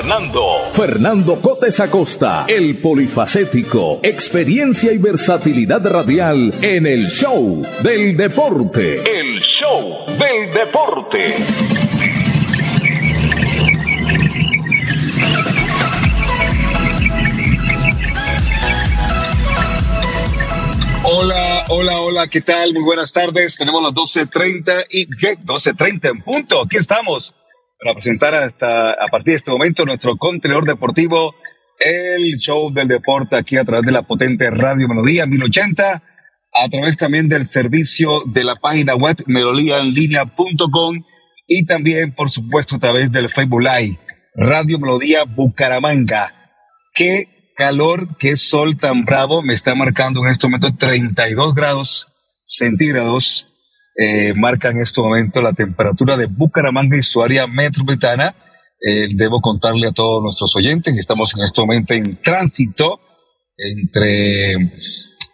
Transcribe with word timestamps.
Fernando. 0.00 0.42
Fernando 0.72 1.40
Cotes 1.42 1.78
Acosta, 1.78 2.46
el 2.48 2.78
polifacético, 2.78 4.00
experiencia 4.02 4.92
y 4.92 4.96
versatilidad 4.96 5.86
radial 5.86 6.54
en 6.62 6.86
el 6.86 7.10
show 7.10 7.62
del 7.82 8.16
deporte. 8.16 9.02
El 9.02 9.40
show 9.40 10.06
del 10.06 10.54
deporte. 10.54 11.34
Hola, 21.02 21.66
hola, 21.68 22.00
hola, 22.00 22.28
¿qué 22.28 22.40
tal? 22.40 22.72
Muy 22.72 22.84
buenas 22.84 23.12
tardes. 23.12 23.54
Tenemos 23.56 23.82
las 23.82 23.92
12.30 23.92 24.86
y 24.88 25.06
¿qué? 25.14 25.36
12.30 25.36 26.10
en 26.10 26.22
punto. 26.22 26.62
Aquí 26.62 26.78
estamos 26.78 27.34
para 27.80 27.94
presentar 27.94 28.34
hasta, 28.34 28.92
a 28.92 29.08
partir 29.10 29.32
de 29.32 29.36
este 29.38 29.50
momento 29.50 29.84
nuestro 29.84 30.16
contenedor 30.16 30.66
deportivo, 30.66 31.34
el 31.78 32.36
show 32.38 32.70
del 32.72 32.88
deporte 32.88 33.36
aquí 33.36 33.56
a 33.56 33.64
través 33.64 33.86
de 33.86 33.92
la 33.92 34.02
potente 34.02 34.50
Radio 34.50 34.86
Melodía 34.86 35.24
1080, 35.26 36.02
a 36.52 36.68
través 36.68 36.96
también 36.98 37.28
del 37.28 37.46
servicio 37.46 38.22
de 38.26 38.44
la 38.44 38.56
página 38.56 38.94
web 38.96 39.16
melodíaenlínea.com 39.26 41.02
y 41.46 41.64
también, 41.64 42.14
por 42.14 42.28
supuesto, 42.28 42.76
a 42.76 42.80
través 42.80 43.10
del 43.10 43.30
Facebook 43.30 43.62
Live, 43.62 43.98
Radio 44.34 44.78
Melodía 44.78 45.24
Bucaramanga. 45.24 46.34
Qué 46.94 47.52
calor, 47.56 48.16
qué 48.18 48.36
sol 48.36 48.76
tan 48.76 49.04
bravo, 49.04 49.42
me 49.42 49.54
está 49.54 49.74
marcando 49.74 50.20
en 50.20 50.30
este 50.30 50.46
momento 50.46 50.76
32 50.76 51.54
grados 51.54 52.08
centígrados 52.44 53.49
eh, 54.02 54.32
marca 54.32 54.70
en 54.70 54.80
este 54.80 55.02
momento 55.02 55.42
la 55.42 55.52
temperatura 55.52 56.16
de 56.16 56.24
Bucaramanga 56.24 56.96
y 56.96 57.02
su 57.02 57.22
área 57.22 57.46
metropolitana. 57.46 58.34
Eh, 58.80 59.08
debo 59.14 59.42
contarle 59.42 59.88
a 59.88 59.92
todos 59.92 60.22
nuestros 60.22 60.56
oyentes 60.56 60.94
que 60.94 61.00
estamos 61.00 61.34
en 61.36 61.42
este 61.42 61.60
momento 61.60 61.92
en 61.92 62.18
tránsito 62.22 62.98
entre 63.58 64.54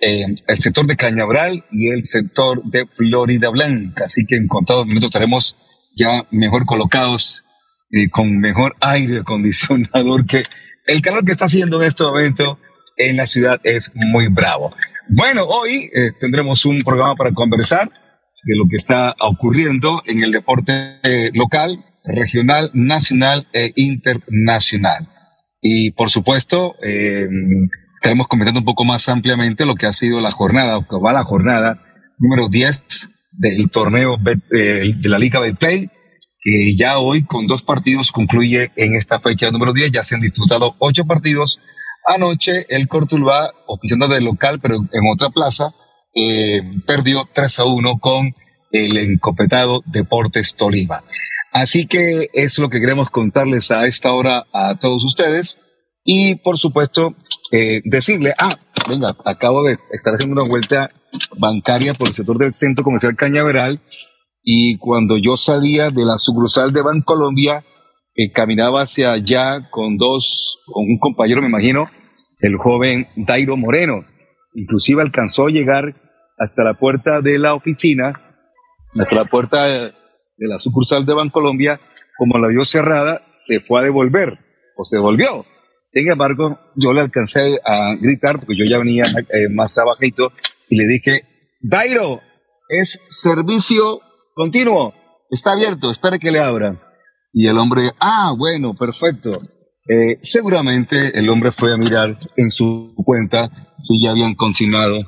eh, 0.00 0.26
el 0.48 0.58
sector 0.58 0.84
de 0.84 0.96
Cañabral 0.96 1.64
y 1.70 1.90
el 1.90 2.02
sector 2.02 2.60
de 2.64 2.86
Florida 2.86 3.50
Blanca. 3.50 4.06
Así 4.06 4.26
que 4.26 4.34
en 4.34 4.48
contados 4.48 4.84
minutos 4.84 5.10
estaremos 5.10 5.54
ya 5.96 6.26
mejor 6.32 6.66
colocados 6.66 7.44
y 7.88 8.08
con 8.08 8.36
mejor 8.38 8.74
aire 8.80 9.18
acondicionador 9.18 10.26
que 10.26 10.42
el 10.86 11.02
calor 11.02 11.24
que 11.24 11.30
está 11.30 11.44
haciendo 11.44 11.80
en 11.80 11.86
este 11.86 12.02
momento 12.02 12.58
en 12.96 13.16
la 13.16 13.28
ciudad 13.28 13.60
es 13.62 13.92
muy 13.94 14.26
bravo. 14.26 14.74
Bueno, 15.08 15.44
hoy 15.44 15.88
tendremos 16.18 16.66
un 16.66 16.78
programa 16.80 17.14
para 17.14 17.30
conversar 17.30 17.92
de 18.46 18.56
lo 18.56 18.64
que 18.70 18.76
está 18.76 19.14
ocurriendo 19.20 20.02
en 20.06 20.22
el 20.22 20.30
deporte 20.30 21.00
local, 21.34 21.84
regional, 22.04 22.70
nacional 22.72 23.48
e 23.52 23.72
internacional. 23.74 25.08
Y 25.60 25.90
por 25.90 26.10
supuesto, 26.10 26.76
eh, 26.82 27.26
estaremos 27.96 28.28
comentando 28.28 28.60
un 28.60 28.66
poco 28.66 28.84
más 28.84 29.08
ampliamente 29.08 29.66
lo 29.66 29.74
que 29.74 29.86
ha 29.86 29.92
sido 29.92 30.20
la 30.20 30.30
jornada, 30.30 30.78
o 30.78 30.86
que 30.86 30.96
va 30.96 31.12
la 31.12 31.24
jornada 31.24 31.82
número 32.18 32.48
10 32.48 33.10
del 33.38 33.68
torneo 33.70 34.16
eh, 34.24 34.92
de 34.96 35.08
la 35.08 35.18
Liga 35.18 35.40
Betplay, 35.40 35.90
que 36.40 36.76
ya 36.76 36.98
hoy 36.98 37.24
con 37.24 37.48
dos 37.48 37.64
partidos 37.64 38.12
concluye 38.12 38.70
en 38.76 38.94
esta 38.94 39.18
fecha 39.18 39.50
número 39.50 39.72
10. 39.72 39.90
Ya 39.90 40.04
se 40.04 40.14
han 40.14 40.20
disputado 40.20 40.76
ocho 40.78 41.04
partidos. 41.04 41.60
Anoche 42.06 42.66
el 42.68 42.86
Cortulba, 42.86 43.50
oficiando 43.66 44.06
de 44.06 44.20
local, 44.20 44.60
pero 44.60 44.76
en 44.76 45.12
otra 45.12 45.30
plaza, 45.30 45.74
eh, 46.16 46.62
perdió 46.86 47.28
3 47.32 47.60
a 47.60 47.64
1 47.64 47.98
con 48.00 48.34
el 48.72 48.96
encopetado 48.96 49.82
Deportes 49.86 50.56
Tolima. 50.56 51.04
Así 51.52 51.86
que 51.86 52.28
es 52.32 52.58
lo 52.58 52.68
que 52.68 52.80
queremos 52.80 53.10
contarles 53.10 53.70
a 53.70 53.86
esta 53.86 54.12
hora 54.12 54.44
a 54.52 54.76
todos 54.78 55.04
ustedes. 55.04 55.60
Y 56.04 56.36
por 56.36 56.58
supuesto, 56.58 57.14
eh, 57.52 57.82
decirle, 57.84 58.32
ah, 58.38 58.50
venga, 58.88 59.14
acabo 59.24 59.62
de 59.62 59.78
estar 59.92 60.14
haciendo 60.14 60.40
una 60.40 60.48
vuelta 60.48 60.88
bancaria 61.38 61.94
por 61.94 62.08
el 62.08 62.14
sector 62.14 62.38
del 62.38 62.54
Centro 62.54 62.84
Comercial 62.84 63.16
Cañaveral 63.16 63.80
y 64.48 64.78
cuando 64.78 65.18
yo 65.18 65.36
salía 65.36 65.90
de 65.90 66.04
la 66.04 66.18
sucursal 66.18 66.72
de 66.72 66.80
Bancolombia, 66.80 67.64
eh, 68.14 68.30
caminaba 68.32 68.82
hacia 68.82 69.12
allá 69.12 69.68
con 69.70 69.96
dos, 69.96 70.62
con 70.66 70.84
un 70.84 70.98
compañero, 70.98 71.42
me 71.42 71.48
imagino, 71.48 71.90
el 72.38 72.56
joven 72.56 73.08
Dairo 73.16 73.56
Moreno. 73.56 74.04
Inclusive 74.54 75.02
alcanzó 75.02 75.46
a 75.46 75.50
llegar 75.50 76.05
hasta 76.38 76.62
la 76.62 76.74
puerta 76.74 77.20
de 77.20 77.38
la 77.38 77.54
oficina, 77.54 78.12
hasta 78.98 79.14
la 79.14 79.24
puerta 79.26 79.64
de, 79.64 79.92
la 80.38 80.58
sucursal 80.58 81.06
de 81.06 81.14
Bancolombia, 81.14 81.80
como 82.18 82.38
la 82.38 82.48
vio 82.48 82.64
cerrada, 82.64 83.22
se 83.30 83.60
fue 83.60 83.80
a 83.80 83.84
devolver, 83.84 84.38
o 84.76 84.84
se 84.84 84.96
devolvió. 84.96 85.44
Sin 85.92 86.10
embargo, 86.10 86.58
yo 86.74 86.92
le 86.92 87.00
alcancé 87.00 87.58
a 87.64 87.94
gritar, 88.00 88.38
porque 88.38 88.56
yo 88.56 88.64
ya 88.68 88.78
venía 88.78 89.04
eh, 89.04 89.48
más 89.50 89.76
abajito, 89.78 90.32
y 90.68 90.76
le 90.76 90.86
dije, 90.86 91.22
Dairo, 91.60 92.20
es 92.68 93.00
servicio 93.08 94.00
continuo, 94.34 94.94
está 95.30 95.52
abierto, 95.52 95.90
espere 95.90 96.18
que 96.18 96.30
le 96.30 96.40
abra. 96.40 96.82
Y 97.32 97.48
el 97.48 97.58
hombre, 97.58 97.92
ah, 98.00 98.34
bueno, 98.36 98.74
perfecto. 98.74 99.38
Eh, 99.88 100.18
seguramente 100.22 101.16
el 101.18 101.28
hombre 101.28 101.52
fue 101.52 101.72
a 101.72 101.76
mirar 101.76 102.18
en 102.36 102.50
su 102.50 102.92
cuenta 103.04 103.74
si 103.78 104.02
ya 104.02 104.10
habían 104.10 104.34
consignado 104.34 104.98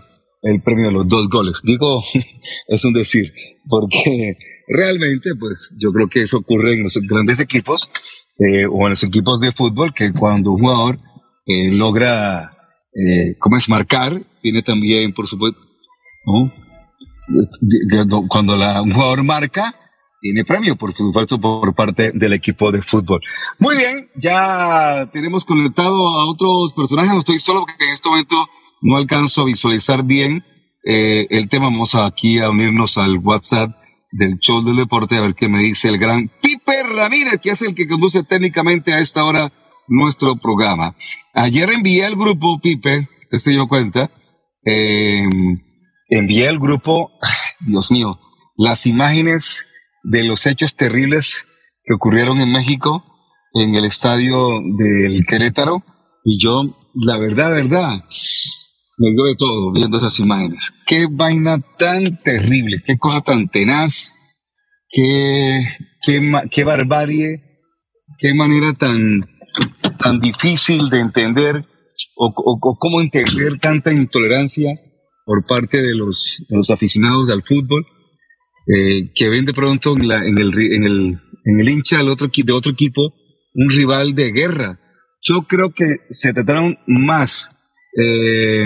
el 0.43 0.63
premio 0.63 0.87
de 0.87 0.93
los 0.93 1.09
dos 1.09 1.29
goles. 1.29 1.61
Digo, 1.63 2.03
es 2.69 2.85
un 2.85 2.93
decir, 2.93 3.33
porque 3.69 4.37
realmente, 4.69 5.31
pues 5.39 5.75
yo 5.79 5.93
creo 5.93 6.09
que 6.09 6.23
eso 6.23 6.39
ocurre 6.39 6.75
en 6.75 6.85
los 6.85 6.99
grandes 7.09 7.41
equipos 7.41 7.91
eh, 8.39 8.67
o 8.67 8.83
en 8.85 8.91
los 8.91 9.05
equipos 9.05 9.41
de 9.41 9.53
fútbol, 9.53 9.93
que 9.95 10.13
cuando 10.13 10.53
un 10.53 10.61
jugador 10.61 10.99
eh, 11.47 11.71
logra, 11.73 12.53
eh, 12.95 13.37
¿cómo 13.39 13.57
es? 13.57 13.69
Marcar, 13.69 14.23
tiene 14.43 14.63
también, 14.63 15.13
por 15.15 15.27
supuesto, 15.27 15.61
cuando 18.29 18.57
la, 18.57 18.83
un 18.83 18.93
jugador 18.93 19.25
marca, 19.25 19.75
tiene 20.21 20.45
premio, 20.45 20.77
por 20.77 20.95
supuesto, 20.95 21.41
por 21.41 21.75
parte 21.75 22.11
del 22.13 22.33
equipo 22.33 22.73
de 22.73 22.83
fútbol. 22.83 23.21
Muy 23.59 23.77
bien, 23.77 24.11
ya 24.17 25.09
tenemos 25.13 25.45
conectado 25.45 26.09
a 26.09 26.29
otros 26.29 26.73
personajes, 26.73 27.13
no 27.13 27.21
estoy 27.21 27.39
solo 27.39 27.61
porque 27.61 27.85
en 27.85 27.93
este 27.93 28.09
momento 28.09 28.37
no 28.83 28.97
alcanzo 28.97 29.43
a 29.43 29.47
visualizar 29.47 30.05
bien 30.05 30.45
eh, 30.85 31.27
el 31.31 31.49
tema. 31.49 31.67
Vamos 31.67 31.95
aquí 31.95 32.39
a 32.39 32.51
unirnos 32.51 32.99
al 32.99 33.19
WhatsApp 33.19 33.71
del 34.11 34.39
show 34.39 34.63
del 34.63 34.77
deporte 34.77 35.17
a 35.17 35.21
ver 35.21 35.35
qué 35.35 35.49
me 35.49 35.63
dice 35.63 35.89
el 35.89 35.99
gran 35.99 36.31
Pipe 36.41 36.83
Ramírez, 36.83 37.41
que 37.43 37.51
es 37.51 37.63
el 37.63 37.75
que 37.75 37.89
conduce 37.89 38.25
técnicamente 38.25 38.95
a 38.95 39.01
esta 39.01 39.25
hora 39.25 39.53
nuestro 39.87 40.37
programa. 40.37 40.95
Ayer 41.35 41.71
envié 41.71 42.05
al 42.05 42.17
grupo, 42.17 42.61
Pipe, 42.61 43.09
usted 43.25 43.39
se 43.39 43.51
dio 43.53 43.69
cuenta, 43.69 44.11
eh, 44.65 45.25
envié 46.09 46.49
al 46.49 46.59
grupo, 46.59 47.13
Dios 47.61 47.91
mío, 47.91 48.19
las 48.57 48.87
imágenes 48.87 49.67
de 50.03 50.25
los 50.25 50.47
hechos 50.47 50.75
terribles 50.75 51.45
que 51.85 51.95
ocurrieron 51.95 52.41
en 52.41 52.53
México, 52.53 53.05
en 53.55 53.75
el 53.75 53.85
estadio 53.85 54.61
del 54.77 55.25
Querétaro, 55.27 55.83
y 56.25 56.43
yo, 56.43 56.77
la 56.95 57.19
verdad, 57.19 57.53
verdad, 57.53 58.05
me 58.99 59.11
dio 59.11 59.25
de 59.25 59.37
todo 59.37 59.73
viendo 59.73 59.97
esas 59.97 60.19
imágenes. 60.21 60.73
Qué 60.87 61.07
vaina 61.11 61.59
tan 61.79 62.21
terrible, 62.23 62.83
qué 62.85 62.99
cosa 62.99 63.23
tan 63.23 63.49
tenaz, 63.49 64.13
qué, 64.91 65.61
qué, 66.03 66.21
qué 66.51 66.65
barbarie, 66.65 67.39
qué 68.19 68.35
manera 68.35 68.73
tan, 68.75 69.25
tan 69.99 70.21
difícil 70.21 70.91
de 70.91 71.01
entender 71.01 71.63
o, 72.17 72.77
cómo 72.79 73.01
entender 73.01 73.59
tanta 73.61 73.93
intolerancia 73.93 74.71
por 75.25 75.47
parte 75.47 75.81
de 75.81 75.95
los, 75.95 76.45
los 76.49 76.71
aficionados 76.71 77.31
al 77.31 77.43
fútbol 77.43 77.87
eh, 78.67 79.11
que 79.15 79.29
ven 79.29 79.45
de 79.45 79.55
pronto 79.55 79.97
en, 79.97 80.09
la, 80.09 80.27
en, 80.27 80.39
el, 80.39 80.49
en, 80.59 80.85
el, 80.85 81.21
en 81.45 81.61
el 81.61 81.69
hincha 81.69 81.99
del 81.99 82.09
otro, 82.09 82.29
de 82.35 82.53
otro 82.53 82.73
equipo 82.73 83.13
un 83.55 83.71
rival 83.71 84.15
de 84.15 84.31
guerra. 84.31 84.79
Yo 85.23 85.43
creo 85.43 85.73
que 85.75 85.99
se 86.11 86.33
trataron 86.33 86.79
más, 86.87 87.51
eh, 88.01 88.65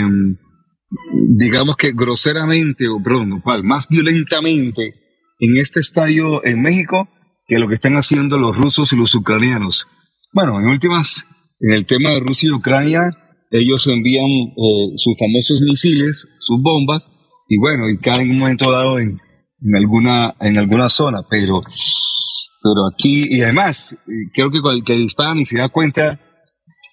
digamos 1.37 1.77
que 1.77 1.93
groseramente, 1.93 2.87
o 2.89 3.03
perdón, 3.03 3.43
más 3.65 3.89
violentamente 3.89 4.95
en 5.39 5.57
este 5.57 5.81
estadio 5.81 6.45
en 6.45 6.61
México 6.61 7.09
que 7.47 7.59
lo 7.59 7.69
que 7.69 7.75
están 7.75 7.95
haciendo 7.95 8.37
los 8.37 8.57
rusos 8.57 8.93
y 8.93 8.97
los 8.97 9.15
ucranianos. 9.15 9.87
Bueno, 10.33 10.61
en 10.61 10.69
últimas, 10.69 11.27
en 11.61 11.73
el 11.73 11.87
tema 11.87 12.11
de 12.11 12.21
Rusia 12.21 12.49
y 12.49 12.53
Ucrania, 12.53 13.01
ellos 13.51 13.87
envían 13.87 14.25
eh, 14.25 14.93
sus 14.97 15.15
famosos 15.19 15.61
misiles, 15.63 16.27
sus 16.39 16.63
bombas, 16.63 17.09
y 17.49 17.59
bueno, 17.59 17.89
y 17.91 17.99
caen 17.99 18.23
en 18.23 18.31
un 18.33 18.39
momento 18.39 18.71
dado 18.71 18.99
en, 18.99 19.19
alguna, 19.75 20.35
en 20.41 20.59
alguna 20.59 20.89
zona, 20.89 21.21
pero, 21.29 21.63
pero 22.63 22.87
aquí, 22.93 23.27
y 23.31 23.43
además, 23.43 23.97
creo 24.33 24.51
que 24.51 24.61
cualquier 24.61 24.99
dispara 24.99 25.35
ni 25.35 25.45
se 25.45 25.59
da 25.59 25.69
cuenta 25.69 26.19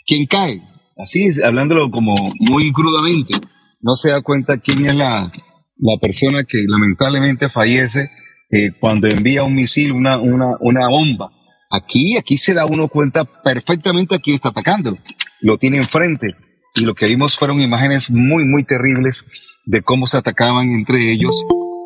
quién 0.06 0.26
cae. 0.26 0.62
Así, 1.02 1.32
hablándolo 1.42 1.90
como 1.90 2.14
muy 2.40 2.72
crudamente, 2.72 3.34
no 3.82 3.96
se 3.96 4.10
da 4.10 4.22
cuenta 4.22 4.58
quién 4.58 4.86
es 4.86 4.96
la, 4.96 5.32
la 5.78 5.98
persona 6.02 6.44
que 6.44 6.58
lamentablemente 6.68 7.50
fallece 7.50 8.12
eh, 8.52 8.72
cuando 8.80 9.08
envía 9.08 9.44
un 9.44 9.56
misil, 9.56 9.94
una, 9.94 10.20
una, 10.20 10.56
una 10.60 10.90
bomba. 10.90 11.32
Aquí, 11.72 12.18
aquí 12.18 12.38
se 12.38 12.54
da 12.54 12.66
uno 12.66 12.88
cuenta 12.88 13.24
perfectamente 13.24 14.16
a 14.16 14.20
quién 14.20 14.36
está 14.36 14.50
atacando. 14.50 14.94
Lo 15.42 15.58
tiene 15.58 15.78
enfrente. 15.78 16.36
Y 16.76 16.84
lo 16.84 16.96
que 16.96 17.06
vimos 17.06 17.38
fueron 17.38 17.62
imágenes 17.62 18.12
muy, 18.12 18.44
muy 18.44 18.66
terribles 18.66 19.24
de 19.66 19.82
cómo 19.82 20.08
se 20.08 20.18
atacaban 20.18 20.72
entre 20.72 21.12
ellos, 21.12 21.32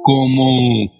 cómo, 0.04 0.92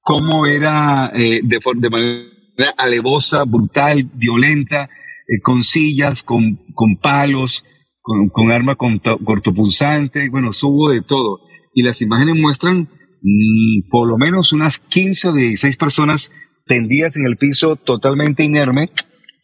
cómo 0.00 0.46
era 0.46 1.10
eh, 1.14 1.40
de, 1.42 1.58
de, 1.76 1.90
manera 1.90 2.74
alevosa, 2.76 3.44
brutal, 3.44 4.10
violenta, 4.14 4.90
eh, 5.28 5.40
con 5.42 5.62
sillas, 5.62 6.22
con, 6.22 6.56
con 6.74 6.96
palos, 6.96 7.64
con, 8.00 8.28
con 8.28 8.50
arma 8.50 8.76
cortopulsante, 8.76 10.28
bueno, 10.30 10.52
subo 10.52 10.90
de 10.90 11.02
todo. 11.02 11.40
Y 11.74 11.82
las 11.82 12.02
imágenes 12.02 12.36
muestran 12.36 12.88
Mm, 13.22 13.88
por 13.88 14.08
lo 14.08 14.18
menos 14.18 14.52
unas 14.52 14.80
15 14.80 15.28
o 15.28 15.32
16 15.32 15.76
personas 15.76 16.32
tendidas 16.66 17.16
en 17.16 17.24
el 17.24 17.36
piso 17.36 17.76
totalmente 17.76 18.42
inerme, 18.42 18.90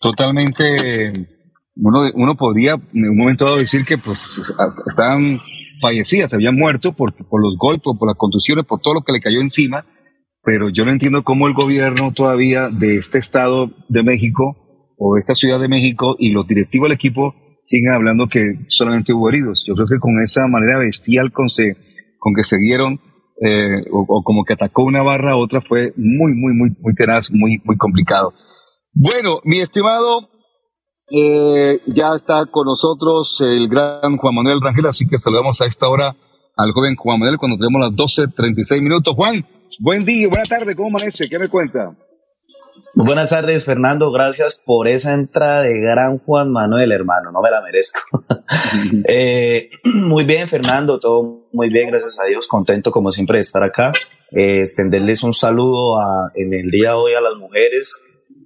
totalmente, 0.00 1.28
uno, 1.76 2.10
uno 2.12 2.36
podría 2.36 2.72
en 2.72 3.08
un 3.08 3.16
momento 3.16 3.44
dado 3.44 3.58
decir 3.58 3.84
que 3.84 3.96
pues 3.96 4.40
estaban 4.86 5.38
fallecidas, 5.80 6.34
habían 6.34 6.56
muerto 6.56 6.92
por, 6.92 7.14
por 7.14 7.40
los 7.40 7.56
golpes, 7.56 7.92
por 7.98 8.08
las 8.08 8.16
contusiones, 8.16 8.64
por 8.66 8.80
todo 8.80 8.94
lo 8.94 9.02
que 9.02 9.12
le 9.12 9.20
cayó 9.20 9.40
encima, 9.40 9.84
pero 10.42 10.70
yo 10.70 10.84
no 10.84 10.90
entiendo 10.90 11.22
cómo 11.22 11.46
el 11.46 11.54
gobierno 11.54 12.12
todavía 12.12 12.70
de 12.70 12.96
este 12.96 13.18
estado 13.18 13.70
de 13.88 14.02
México 14.02 14.67
o 14.98 15.16
esta 15.16 15.34
ciudad 15.34 15.60
de 15.60 15.68
México 15.68 16.16
y 16.18 16.30
los 16.30 16.46
directivos 16.46 16.88
del 16.88 16.96
equipo 16.96 17.34
siguen 17.66 17.92
hablando 17.92 18.28
que 18.28 18.64
solamente 18.68 19.12
hubo 19.12 19.28
heridos. 19.28 19.64
Yo 19.66 19.74
creo 19.74 19.86
que 19.86 19.98
con 20.00 20.22
esa 20.22 20.46
manera 20.48 20.78
bestial 20.78 21.32
con, 21.32 21.48
se, 21.48 21.76
con 22.18 22.34
que 22.34 22.42
se 22.42 22.58
dieron 22.58 23.00
eh, 23.40 23.84
o, 23.92 24.22
como 24.24 24.42
que 24.44 24.54
atacó 24.54 24.82
una 24.82 25.02
barra 25.02 25.32
a 25.32 25.36
otra 25.36 25.60
fue 25.60 25.92
muy, 25.96 26.32
muy, 26.34 26.54
muy, 26.54 26.70
muy 26.80 26.94
tenaz, 26.94 27.30
muy, 27.30 27.60
muy 27.64 27.76
complicado. 27.76 28.32
Bueno, 28.92 29.40
mi 29.44 29.60
estimado, 29.60 30.28
eh, 31.12 31.80
ya 31.86 32.14
está 32.16 32.46
con 32.46 32.66
nosotros 32.66 33.40
el 33.40 33.68
gran 33.68 34.16
Juan 34.16 34.34
Manuel 34.34 34.60
Rangel, 34.60 34.86
así 34.86 35.06
que 35.06 35.18
saludamos 35.18 35.60
a 35.60 35.66
esta 35.66 35.88
hora 35.88 36.16
al 36.56 36.72
joven 36.72 36.96
Juan 36.96 37.20
Manuel 37.20 37.38
cuando 37.38 37.58
tenemos 37.58 37.80
las 37.80 37.92
12.36 37.92 38.82
minutos. 38.82 39.14
Juan, 39.14 39.46
buen 39.80 40.04
día, 40.04 40.26
buena 40.28 40.44
tarde, 40.44 40.74
¿cómo 40.74 40.88
amanece? 40.88 41.28
¿Qué 41.28 41.38
me 41.38 41.48
cuenta? 41.48 41.96
Buenas 42.94 43.30
tardes, 43.30 43.64
Fernando. 43.64 44.10
Gracias 44.10 44.62
por 44.64 44.88
esa 44.88 45.14
entrada 45.14 45.62
de 45.62 45.78
gran 45.80 46.18
Juan 46.18 46.50
Manuel, 46.50 46.92
hermano. 46.92 47.32
No 47.32 47.40
me 47.42 47.50
la 47.50 47.60
merezco. 47.60 48.00
Eh, 49.04 49.70
muy 49.84 50.24
bien, 50.24 50.48
Fernando. 50.48 50.98
Todo 50.98 51.48
muy 51.52 51.68
bien, 51.68 51.90
gracias 51.90 52.18
a 52.20 52.24
Dios. 52.24 52.46
Contento, 52.46 52.90
como 52.90 53.10
siempre, 53.10 53.38
de 53.38 53.42
estar 53.42 53.62
acá. 53.62 53.92
Eh, 54.30 54.60
extenderles 54.60 55.22
un 55.22 55.32
saludo 55.32 55.98
en 56.34 56.52
el 56.54 56.70
día 56.70 56.90
de 56.90 56.94
hoy 56.94 57.12
a 57.14 57.20
las 57.20 57.34
mujeres. 57.34 58.02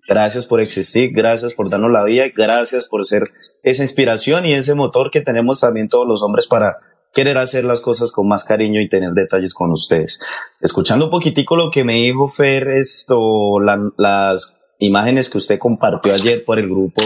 Gracias 0.09 0.47
por 0.47 0.61
existir, 0.61 1.11
gracias 1.13 1.55
por 1.55 1.71
darnos 1.71 1.91
la 1.91 2.05
vida, 2.05 2.25
gracias 2.35 2.89
por 2.89 3.05
ser 3.05 3.23
esa 3.63 3.83
inspiración 3.83 4.45
y 4.45 4.55
ese 4.55 4.75
motor 4.75 5.11
que 5.11 5.21
tenemos 5.21 5.61
también 5.61 5.89
todos 5.89 6.07
los 6.07 6.23
hombres 6.23 6.49
para 6.49 6.79
querer 7.13 7.39
hacer 7.39 7.65
las 7.65 7.81
cosas 7.81 8.11
con 8.11 8.27
más 8.27 8.45
cariño 8.45 8.81
y 8.81 8.89
tener 8.89 9.13
detalles 9.13 9.55
con 9.55 9.71
ustedes. 9.71 10.21
Escuchando 10.61 11.07
un 11.07 11.11
poquitico 11.11 11.57
lo 11.57 11.71
que 11.71 11.85
me 11.85 11.95
dijo 11.95 12.29
Fer, 12.29 12.69
esto, 12.69 13.61
las 13.61 14.59
imágenes 14.79 15.29
que 15.29 15.39
usted 15.39 15.59
compartió 15.59 16.15
ayer 16.15 16.45
por 16.45 16.59
el 16.59 16.69
grupo 16.69 17.03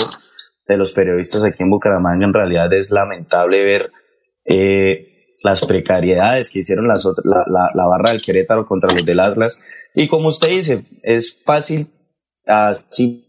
de 0.66 0.76
los 0.76 0.92
periodistas 0.92 1.44
aquí 1.44 1.62
en 1.62 1.70
Bucaramanga, 1.70 2.24
en 2.24 2.34
realidad 2.34 2.72
es 2.72 2.90
lamentable 2.90 3.64
ver 3.64 3.92
eh, 4.44 5.26
las 5.42 5.64
precariedades 5.64 6.50
que 6.50 6.60
hicieron 6.60 6.88
las 6.88 7.04
la, 7.24 7.44
la, 7.46 7.70
la, 7.74 7.86
barra 7.86 8.10
del 8.10 8.22
Querétaro 8.22 8.66
contra 8.66 8.92
los 8.92 9.04
del 9.04 9.20
Atlas. 9.20 9.62
Y 9.94 10.08
como 10.08 10.28
usted 10.28 10.48
dice, 10.48 10.86
es 11.02 11.40
fácil 11.44 11.88
así 12.46 13.25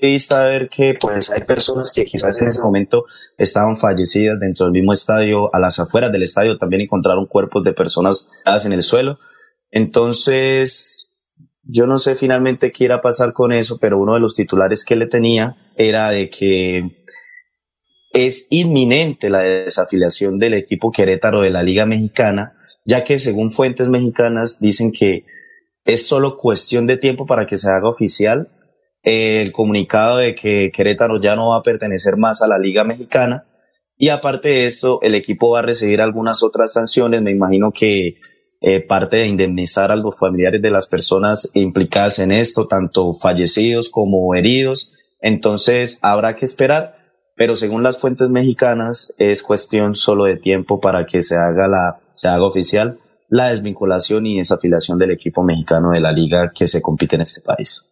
vista 0.00 0.44
ver 0.44 0.68
que 0.68 0.94
pues 1.00 1.30
hay 1.30 1.42
personas 1.42 1.92
que 1.92 2.04
quizás 2.04 2.40
en 2.40 2.48
ese 2.48 2.62
momento 2.62 3.04
estaban 3.38 3.76
fallecidas 3.76 4.40
dentro 4.40 4.66
del 4.66 4.72
mismo 4.72 4.92
estadio, 4.92 5.54
a 5.54 5.60
las 5.60 5.78
afueras 5.78 6.12
del 6.12 6.22
estadio 6.22 6.58
también 6.58 6.82
encontraron 6.82 7.26
cuerpos 7.26 7.62
de 7.64 7.72
personas 7.72 8.28
en 8.64 8.72
el 8.72 8.82
suelo. 8.82 9.18
Entonces, 9.70 11.10
yo 11.62 11.86
no 11.86 11.98
sé 11.98 12.14
finalmente 12.14 12.72
qué 12.72 12.84
irá 12.84 12.96
a 12.96 13.00
pasar 13.00 13.32
con 13.32 13.52
eso, 13.52 13.78
pero 13.80 13.98
uno 13.98 14.14
de 14.14 14.20
los 14.20 14.34
titulares 14.34 14.84
que 14.84 14.96
le 14.96 15.06
tenía 15.06 15.56
era 15.76 16.10
de 16.10 16.30
que 16.30 17.06
es 18.12 18.46
inminente 18.50 19.30
la 19.30 19.40
desafiliación 19.40 20.38
del 20.38 20.54
equipo 20.54 20.92
Querétaro 20.92 21.42
de 21.42 21.50
la 21.50 21.62
Liga 21.64 21.86
Mexicana, 21.86 22.56
ya 22.84 23.02
que 23.02 23.18
según 23.18 23.50
fuentes 23.50 23.88
mexicanas 23.88 24.60
dicen 24.60 24.92
que 24.92 25.24
es 25.84 26.06
solo 26.06 26.38
cuestión 26.38 26.86
de 26.86 26.96
tiempo 26.96 27.26
para 27.26 27.46
que 27.46 27.56
se 27.56 27.68
haga 27.68 27.88
oficial 27.88 28.48
el 29.04 29.52
comunicado 29.52 30.16
de 30.16 30.34
que 30.34 30.70
Querétaro 30.72 31.20
ya 31.20 31.36
no 31.36 31.50
va 31.50 31.58
a 31.58 31.62
pertenecer 31.62 32.16
más 32.16 32.42
a 32.42 32.48
la 32.48 32.58
Liga 32.58 32.84
Mexicana. 32.84 33.46
Y 33.96 34.08
aparte 34.08 34.48
de 34.48 34.66
esto, 34.66 34.98
el 35.02 35.14
equipo 35.14 35.50
va 35.50 35.60
a 35.60 35.62
recibir 35.62 36.00
algunas 36.00 36.42
otras 36.42 36.72
sanciones. 36.72 37.22
Me 37.22 37.30
imagino 37.30 37.70
que 37.70 38.16
eh, 38.60 38.80
parte 38.80 39.18
de 39.18 39.26
indemnizar 39.26 39.92
a 39.92 39.96
los 39.96 40.18
familiares 40.18 40.62
de 40.62 40.70
las 40.70 40.86
personas 40.86 41.50
implicadas 41.54 42.18
en 42.18 42.32
esto, 42.32 42.66
tanto 42.66 43.12
fallecidos 43.12 43.90
como 43.90 44.34
heridos. 44.34 44.94
Entonces 45.20 45.98
habrá 46.02 46.34
que 46.34 46.46
esperar, 46.46 46.96
pero 47.36 47.56
según 47.56 47.82
las 47.82 47.98
fuentes 47.98 48.30
mexicanas 48.30 49.12
es 49.18 49.42
cuestión 49.42 49.94
solo 49.94 50.24
de 50.24 50.36
tiempo 50.36 50.80
para 50.80 51.04
que 51.04 51.20
se 51.20 51.36
haga 51.36 51.68
la, 51.68 51.98
se 52.14 52.28
haga 52.28 52.44
oficial 52.44 52.98
la 53.28 53.48
desvinculación 53.48 54.26
y 54.26 54.38
desafiliación 54.38 54.98
del 54.98 55.10
equipo 55.10 55.42
mexicano 55.42 55.90
de 55.90 56.00
la 56.00 56.12
liga 56.12 56.52
que 56.54 56.66
se 56.66 56.80
compite 56.80 57.16
en 57.16 57.22
este 57.22 57.40
país. 57.40 57.86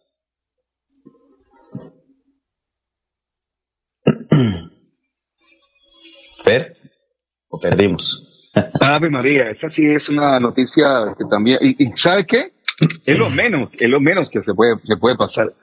Fer, 6.43 6.75
o 7.49 7.59
perdimos. 7.59 8.51
Ave 8.81 9.09
María, 9.09 9.49
esa 9.49 9.69
sí 9.69 9.85
es 9.85 10.09
una 10.09 10.39
noticia 10.39 11.15
que 11.17 11.25
también. 11.29 11.59
¿Y, 11.61 11.91
sabe 11.95 12.25
qué? 12.25 12.51
Es 13.05 13.17
lo 13.17 13.29
menos, 13.29 13.69
es 13.73 13.89
lo 13.89 13.99
menos 13.99 14.29
que 14.29 14.41
se 14.41 14.53
puede, 14.53 14.75
se 14.85 14.97
puede 14.97 15.15
pasar. 15.15 15.53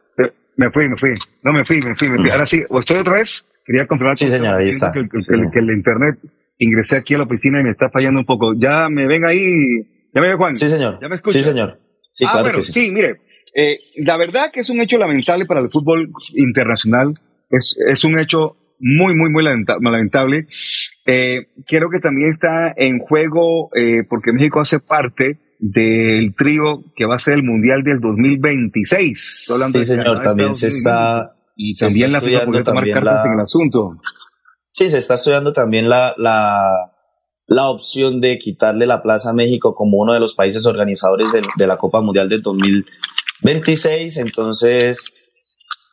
me 0.57 0.71
fui, 0.71 0.89
me 0.89 0.97
fui. 0.97 1.11
No, 1.43 1.53
me 1.53 1.65
fui, 1.65 1.81
me 1.81 1.95
fui, 1.95 2.09
me 2.09 2.17
fui. 2.17 2.31
Ahora 2.33 2.47
sí, 2.47 2.63
¿o 2.69 2.79
estoy 2.79 2.99
otra 2.99 3.15
vez? 3.15 3.45
Quería 3.65 3.87
confirmar 3.87 4.17
sí, 4.17 4.29
señor, 4.29 4.57
ahí 4.57 4.69
está. 4.69 4.93
Que, 4.93 5.01
el 5.01 5.71
internet 5.71 6.19
ingresé 6.59 6.97
aquí 6.97 7.15
a 7.15 7.19
la 7.19 7.25
oficina 7.25 7.61
y 7.61 7.65
me 7.65 7.71
está 7.71 7.89
fallando 7.91 8.21
un 8.21 8.27
poco. 8.27 8.55
Ya 8.55 8.89
me 8.89 9.07
ven 9.07 9.25
ahí. 9.25 9.83
¿Ya 10.15 10.21
me 10.21 10.29
ve 10.29 10.37
Juan? 10.37 10.55
Sí, 10.55 10.69
señor. 10.69 10.99
¿Ya 11.01 11.09
me 11.09 11.17
escucha? 11.17 11.35
Sí, 11.35 11.43
señor. 11.43 11.79
Sí, 12.11 12.25
ah, 12.27 12.33
claro 12.33 12.53
que 12.53 12.63
sí. 12.63 12.73
Sí, 12.73 12.91
mire, 12.91 13.21
eh, 13.55 13.77
la 14.05 14.17
verdad 14.17 14.51
que 14.53 14.61
es 14.61 14.71
un 14.71 14.81
hecho 14.81 14.99
lamentable 14.99 15.45
para 15.47 15.61
el 15.61 15.67
fútbol 15.71 16.09
internacional. 16.35 17.15
Es, 17.51 17.77
es 17.89 18.05
un 18.05 18.19
hecho 18.19 18.57
muy, 18.81 19.15
muy, 19.15 19.31
muy 19.31 19.45
lamentable. 19.45 20.47
Eh, 21.07 21.47
creo 21.67 21.91
que 21.91 22.01
también 22.01 22.31
está 22.31 22.73
en 22.77 22.99
juego, 22.99 23.71
eh, 23.75 24.05
porque 24.09 24.33
México 24.33 24.61
hace 24.61 24.81
parte 24.81 25.39
del 25.59 26.35
trío 26.35 26.85
que 26.97 27.05
va 27.05 27.17
a 27.17 27.19
ser 27.19 27.35
el 27.35 27.43
Mundial 27.43 27.83
del 27.83 28.01
2026. 28.01 29.47
sí, 29.73 29.85
señor, 29.85 30.23
también 30.23 30.55
se 30.55 30.69
está... 30.69 31.37
Y 31.57 31.75
también 31.75 32.13
la 32.13 32.23
FIFA 32.23 32.47
cartas 32.47 33.27
en 33.27 33.33
el 33.33 33.41
asunto. 33.41 33.99
Sí, 34.71 34.89
se 34.89 34.97
está 34.97 35.15
estudiando 35.15 35.53
también 35.53 35.91
la, 35.91 36.15
la, 36.17 36.63
la 37.47 37.69
opción 37.69 38.23
de 38.23 38.39
quitarle 38.39 38.87
la 38.87 39.03
Plaza 39.03 39.31
a 39.31 39.35
México 39.35 39.75
como 39.75 39.99
uno 39.99 40.15
de 40.15 40.21
los 40.21 40.35
países 40.35 40.65
organizadores 40.65 41.33
de, 41.33 41.43
de 41.57 41.67
la 41.67 41.77
Copa 41.77 42.01
Mundial 42.01 42.31
del 42.31 42.41
2026. 42.41 44.17
Entonces, 44.19 45.13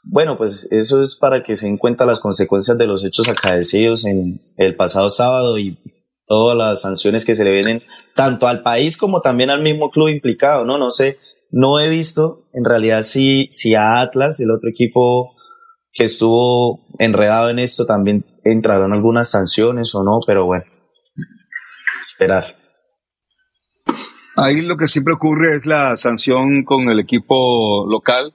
Bueno, 0.10 0.38
pues 0.38 0.72
eso 0.72 1.02
es 1.02 1.18
para 1.18 1.44
que 1.44 1.56
se 1.56 1.68
den 1.68 1.78
cuenta 1.78 2.06
las 2.06 2.20
consecuencias 2.20 2.78
de 2.78 2.88
los 2.88 3.04
hechos 3.04 3.28
acaecidos 3.28 4.06
en 4.06 4.40
el 4.58 4.76
pasado 4.76 5.10
sábado 5.10 5.58
y 5.58 5.78
todas 6.26 6.58
las 6.58 6.82
sanciones 6.82 7.26
que 7.26 7.36
se 7.36 7.44
le 7.44 7.52
vienen 7.52 7.84
tanto 8.16 8.48
al 8.48 8.62
país 8.62 8.98
como 8.98 9.22
también 9.22 9.50
al 9.50 9.62
mismo 9.62 9.90
club 9.92 10.10
implicado, 10.10 10.66
¿no? 10.66 10.78
No 10.78 10.92
sé, 10.92 11.18
no 11.52 11.80
he 11.80 11.90
visto 11.90 12.46
en 12.54 12.66
realidad 12.66 13.02
si, 13.02 13.48
si 13.52 13.76
a 13.76 14.00
Atlas, 14.02 14.40
el 14.40 14.52
otro 14.52 14.70
equipo 14.70 15.36
que 15.92 16.04
estuvo 16.04 16.86
enredado 17.00 17.50
en 17.50 17.60
esto, 17.60 17.86
también 17.86 18.26
entraron 18.44 18.94
algunas 18.94 19.32
sanciones 19.32 19.94
o 19.96 20.04
no, 20.04 20.20
pero 20.26 20.46
bueno, 20.46 20.66
esperar. 22.00 22.56
Ahí 24.36 24.62
lo 24.62 24.78
que 24.78 24.88
siempre 24.88 25.16
ocurre 25.16 25.58
es 25.58 25.66
la 25.66 25.98
sanción 25.98 26.64
con 26.64 26.90
el 26.90 27.00
equipo 27.00 27.90
local. 27.90 28.34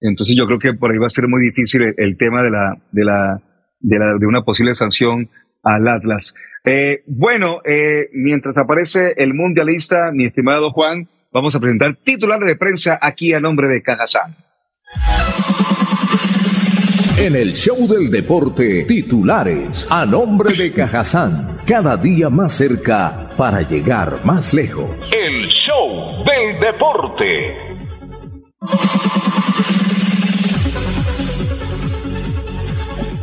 Entonces 0.00 0.36
yo 0.36 0.46
creo 0.46 0.58
que 0.58 0.74
por 0.74 0.90
ahí 0.90 0.98
va 0.98 1.06
a 1.06 1.10
ser 1.10 1.28
muy 1.28 1.42
difícil 1.42 1.94
el, 1.96 2.16
tema 2.16 2.42
de 2.42 2.50
la, 2.50 2.76
de 2.92 3.04
la, 3.04 3.42
de 3.80 3.98
la, 3.98 4.18
de 4.18 4.26
una 4.26 4.42
posible 4.42 4.74
sanción 4.74 5.28
al 5.62 5.88
Atlas. 5.88 6.34
Eh, 6.64 7.02
bueno, 7.06 7.60
eh, 7.64 8.08
mientras 8.12 8.56
aparece 8.58 9.14
el 9.16 9.34
mundialista, 9.34 10.10
mi 10.12 10.26
estimado 10.26 10.70
Juan, 10.70 11.08
vamos 11.32 11.54
a 11.54 11.60
presentar 11.60 11.96
titulares 12.04 12.46
de 12.46 12.56
prensa 12.56 12.98
aquí 13.00 13.32
a 13.32 13.40
nombre 13.40 13.68
de 13.68 13.82
Cajazán. 13.82 14.36
En 17.18 17.34
el 17.34 17.52
show 17.52 17.88
del 17.88 18.10
deporte, 18.10 18.84
titulares 18.84 19.88
a 19.90 20.06
nombre 20.06 20.56
de 20.56 20.70
Cajazán, 20.70 21.58
cada 21.66 21.96
día 21.96 22.30
más 22.30 22.52
cerca 22.52 23.28
para 23.36 23.62
llegar 23.62 24.10
más 24.24 24.54
lejos. 24.54 24.88
El 25.12 25.48
show 25.48 26.24
del 26.24 26.60
deporte. 26.60 27.56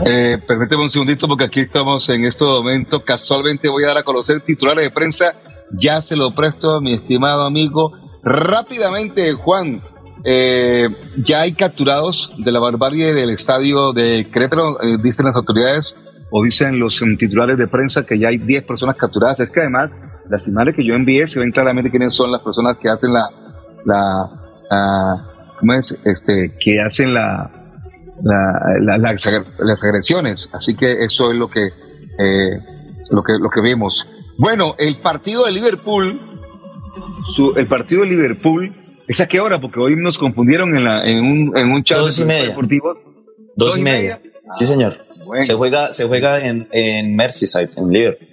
Eh, 0.03 0.37
permíteme 0.45 0.83
un 0.83 0.89
segundito 0.89 1.25
porque 1.27 1.45
aquí 1.45 1.61
estamos 1.61 2.09
en 2.09 2.25
este 2.25 2.43
momento. 2.43 3.03
Casualmente 3.03 3.69
voy 3.69 3.83
a 3.85 3.87
dar 3.87 3.97
a 3.99 4.03
conocer 4.03 4.41
titulares 4.41 4.83
de 4.83 4.91
prensa. 4.91 5.33
Ya 5.71 6.01
se 6.01 6.15
lo 6.15 6.35
presto 6.35 6.75
a 6.75 6.81
mi 6.81 6.95
estimado 6.95 7.45
amigo. 7.45 7.91
Rápidamente, 8.21 9.33
Juan, 9.33 9.81
eh, 10.25 10.89
ya 11.25 11.41
hay 11.41 11.53
capturados 11.53 12.33
de 12.37 12.51
la 12.51 12.59
barbarie 12.59 13.13
del 13.13 13.29
estadio 13.29 13.93
de 13.93 14.27
Querétaro, 14.33 14.81
eh, 14.81 14.97
dicen 15.01 15.25
las 15.25 15.35
autoridades 15.35 15.95
o 16.31 16.43
dicen 16.43 16.79
los 16.79 17.01
um, 17.01 17.15
titulares 17.15 17.57
de 17.57 17.67
prensa 17.67 18.05
que 18.05 18.19
ya 18.19 18.29
hay 18.29 18.37
10 18.37 18.65
personas 18.65 18.97
capturadas. 18.97 19.39
Es 19.39 19.49
que 19.49 19.61
además 19.61 19.91
las 20.29 20.47
imágenes 20.47 20.75
que 20.75 20.85
yo 20.85 20.95
envié 20.95 21.25
se 21.27 21.39
ven 21.39 21.51
claramente 21.51 21.89
quiénes 21.89 22.13
son 22.13 22.31
las 22.31 22.41
personas 22.41 22.77
que 22.77 22.89
hacen 22.89 23.13
la, 23.13 23.29
la, 23.85 24.29
ah, 24.71 25.15
¿cómo 25.59 25.73
es? 25.73 25.91
Este, 26.05 26.53
que 26.59 26.81
hacen 26.81 27.13
la, 27.13 27.64
la, 28.23 28.97
las 28.97 29.83
agresiones. 29.83 30.49
Así 30.53 30.75
que 30.75 31.03
eso 31.03 31.31
es 31.31 31.37
lo 31.37 31.49
que, 31.49 31.67
eh, 32.19 32.59
lo 33.09 33.23
que, 33.23 33.33
lo 33.39 33.49
que 33.49 33.61
vemos. 33.61 34.05
Bueno, 34.37 34.75
el 34.77 35.01
partido 35.01 35.45
de 35.45 35.51
Liverpool, 35.51 36.19
su, 37.35 37.53
el 37.57 37.67
partido 37.67 38.01
de 38.01 38.07
Liverpool 38.07 38.73
¿Es 39.07 39.19
a 39.21 39.27
qué 39.27 39.39
hora? 39.39 39.61
Porque 39.61 39.79
hoy 39.79 39.95
nos 39.95 40.17
confundieron 40.17 40.75
en, 40.75 40.83
la, 40.83 41.05
en, 41.05 41.19
un, 41.19 41.55
en 41.55 41.71
un 41.71 41.83
chat 41.83 41.99
Dos 41.99 42.19
y 42.19 42.25
media. 42.25 42.47
deportivo. 42.49 42.97
Dos, 43.55 43.77
y 43.77 43.81
media. 43.81 44.19
sí, 44.53 44.65
señor. 44.65 44.95
Se 45.41 45.53
juega, 45.53 45.91
se 45.93 46.05
juega 46.05 46.45
en, 46.45 46.67
en 46.71 47.15
Merseyside, 47.15 47.69
en 47.77 47.89
Liverpool. 47.91 48.27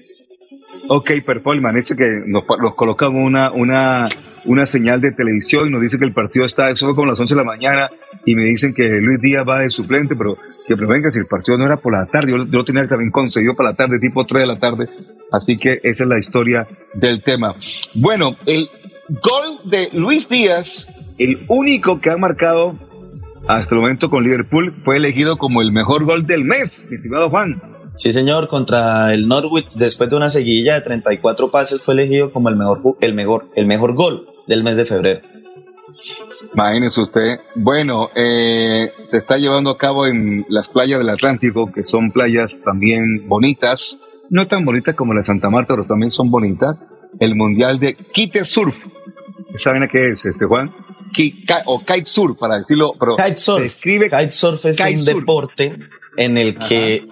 Ok, 0.88 1.10
performance, 1.24 1.94
que 1.96 2.22
nos, 2.26 2.44
nos 2.60 2.74
colocan 2.74 3.14
una, 3.14 3.50
una, 3.52 4.08
una 4.44 4.66
señal 4.66 5.00
de 5.00 5.12
televisión 5.12 5.68
y 5.68 5.70
nos 5.70 5.80
dice 5.80 5.98
que 5.98 6.04
el 6.04 6.12
partido 6.12 6.44
está, 6.44 6.70
eso 6.70 6.86
fue 6.86 6.94
como 6.94 7.08
las 7.08 7.20
11 7.20 7.34
de 7.34 7.40
la 7.40 7.46
mañana 7.46 7.90
y 8.26 8.34
me 8.34 8.44
dicen 8.44 8.74
que 8.74 8.82
Luis 9.00 9.20
Díaz 9.20 9.46
va 9.48 9.60
de 9.60 9.70
suplente, 9.70 10.16
pero 10.16 10.36
que 10.66 10.76
pero 10.76 10.88
venga, 10.88 11.10
si 11.10 11.18
el 11.18 11.26
partido 11.26 11.56
no 11.58 11.66
era 11.66 11.76
por 11.76 11.92
la 11.92 12.06
tarde, 12.06 12.32
yo, 12.32 12.38
yo 12.38 12.58
lo 12.58 12.64
tenía 12.64 12.86
también 12.88 13.10
concedido 13.10 13.54
para 13.54 13.70
la 13.70 13.76
tarde, 13.76 13.98
tipo 14.00 14.24
3 14.24 14.42
de 14.42 14.46
la 14.46 14.58
tarde, 14.58 14.88
así 15.30 15.56
que 15.58 15.80
esa 15.82 16.04
es 16.04 16.08
la 16.08 16.18
historia 16.18 16.66
del 16.94 17.22
tema. 17.22 17.54
Bueno, 17.94 18.36
el 18.46 18.68
Gol 19.08 19.70
de 19.70 19.90
Luis 19.92 20.28
Díaz, 20.28 20.88
el 21.18 21.44
único 21.48 22.00
que 22.00 22.10
ha 22.10 22.16
marcado 22.16 22.76
hasta 23.48 23.74
el 23.74 23.80
momento 23.80 24.08
con 24.08 24.24
Liverpool, 24.24 24.72
fue 24.84 24.96
elegido 24.96 25.36
como 25.36 25.60
el 25.62 25.72
mejor 25.72 26.04
gol 26.04 26.26
del 26.26 26.44
mes, 26.44 26.90
estimado 26.90 27.28
Juan. 27.28 27.60
Sí, 27.96 28.10
señor, 28.10 28.48
contra 28.48 29.12
el 29.12 29.28
Norwich, 29.28 29.74
después 29.74 30.08
de 30.10 30.16
una 30.16 30.28
seguilla 30.28 30.74
de 30.74 30.80
34 30.80 31.50
pases, 31.50 31.82
fue 31.82 31.94
elegido 31.94 32.30
como 32.30 32.48
el 32.48 32.56
mejor, 32.56 32.80
el 33.00 33.14
mejor, 33.14 33.48
el 33.54 33.66
mejor 33.66 33.94
gol 33.94 34.28
del 34.46 34.64
mes 34.64 34.76
de 34.76 34.86
febrero. 34.86 35.20
Imagínese 36.54 37.00
usted. 37.00 37.36
Bueno, 37.54 38.10
eh, 38.14 38.90
se 39.10 39.18
está 39.18 39.36
llevando 39.36 39.70
a 39.70 39.78
cabo 39.78 40.06
en 40.06 40.44
las 40.48 40.68
playas 40.68 40.98
del 40.98 41.10
Atlántico, 41.10 41.70
que 41.72 41.84
son 41.84 42.10
playas 42.10 42.60
también 42.64 43.28
bonitas, 43.28 43.98
no 44.30 44.46
tan 44.46 44.64
bonitas 44.64 44.94
como 44.94 45.12
la 45.12 45.20
de 45.20 45.26
Santa 45.26 45.50
Marta, 45.50 45.74
pero 45.74 45.86
también 45.86 46.10
son 46.10 46.30
bonitas 46.30 46.78
el 47.20 47.34
Mundial 47.34 47.78
de 47.78 47.94
Kite 47.94 48.44
Surf. 48.44 48.74
¿Saben 49.56 49.82
a 49.82 49.88
qué 49.88 50.12
es 50.12 50.24
este, 50.24 50.46
Juan? 50.46 50.72
o 51.66 51.80
kite 51.80 52.06
surf, 52.06 52.38
para 52.38 52.56
decirlo, 52.56 52.92
pero 52.98 53.16
kite 53.16 53.36
surf. 53.36 53.82
kite 53.82 54.32
surf 54.32 54.64
es 54.64 54.80
un 54.80 55.04
deporte 55.04 55.78
en 56.16 56.38
el 56.38 56.58
que 56.58 57.06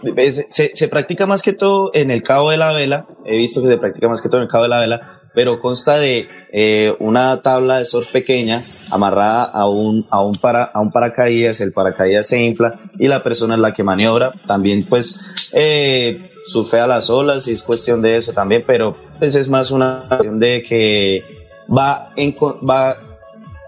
se, 0.51 0.71
se, 0.75 0.89
practica 0.89 1.27
más 1.27 1.43
que 1.43 1.53
todo 1.53 1.91
en 1.95 2.11
el 2.11 2.23
Cabo 2.23 2.51
de 2.51 2.57
la 2.57 2.73
Vela. 2.73 3.07
He 3.25 3.37
visto 3.37 3.63
que 3.63 3.69
se 3.69 3.79
practica 3.79 4.09
más 4.09 4.21
que 4.21 4.29
todo 4.29 4.39
en 4.39 4.45
el 4.45 4.51
Cabo 4.51 4.65
de 4.65 4.71
la 4.71 4.81
Vela, 4.81 5.21
pero 5.35 5.61
consta 5.61 5.99
de 5.99 6.29
eh, 6.53 6.95
una 6.99 7.41
tabla 7.43 7.79
de 7.79 7.85
surf 7.85 8.11
pequeña 8.11 8.63
amarrada 8.91 9.45
a 9.45 9.69
un, 9.69 10.07
a 10.11 10.23
un, 10.23 10.37
para, 10.37 10.65
a 10.65 10.81
un 10.81 10.91
paracaídas. 10.91 11.61
El 11.61 11.73
paracaídas 11.73 12.27
se 12.27 12.43
infla 12.43 12.75
y 12.99 13.09
la 13.09 13.23
persona 13.23 13.55
es 13.55 13.61
la 13.61 13.73
que 13.73 13.83
maniobra. 13.83 14.33
También, 14.47 14.85
pues, 14.85 15.51
eh, 15.53 16.31
surfea 16.47 16.87
las 16.87 17.11
olas 17.11 17.49
y 17.49 17.53
es 17.53 17.63
cuestión 17.63 18.03
de 18.03 18.17
eso 18.17 18.33
también, 18.33 18.65
pero 18.67 18.97
pues 19.19 19.35
es 19.35 19.49
más 19.49 19.71
una 19.71 20.05
cuestión 20.09 20.39
de 20.39 20.63
que 20.63 21.23
va, 21.71 22.13
en, 22.17 22.35
va 22.69 22.97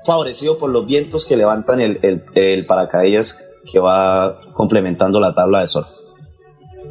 favorecido 0.05 0.59
por 0.59 0.71
los 0.71 0.87
vientos 0.87 1.27
que 1.27 1.37
levantan 1.37 1.81
el, 1.81 2.25
el, 2.35 2.67
paracaídas 2.67 3.41
que 3.71 3.79
va 3.79 4.41
complementando 4.55 5.21
la 5.21 5.35
tabla 5.35 5.61
de 5.61 5.67
surf. 5.67 5.89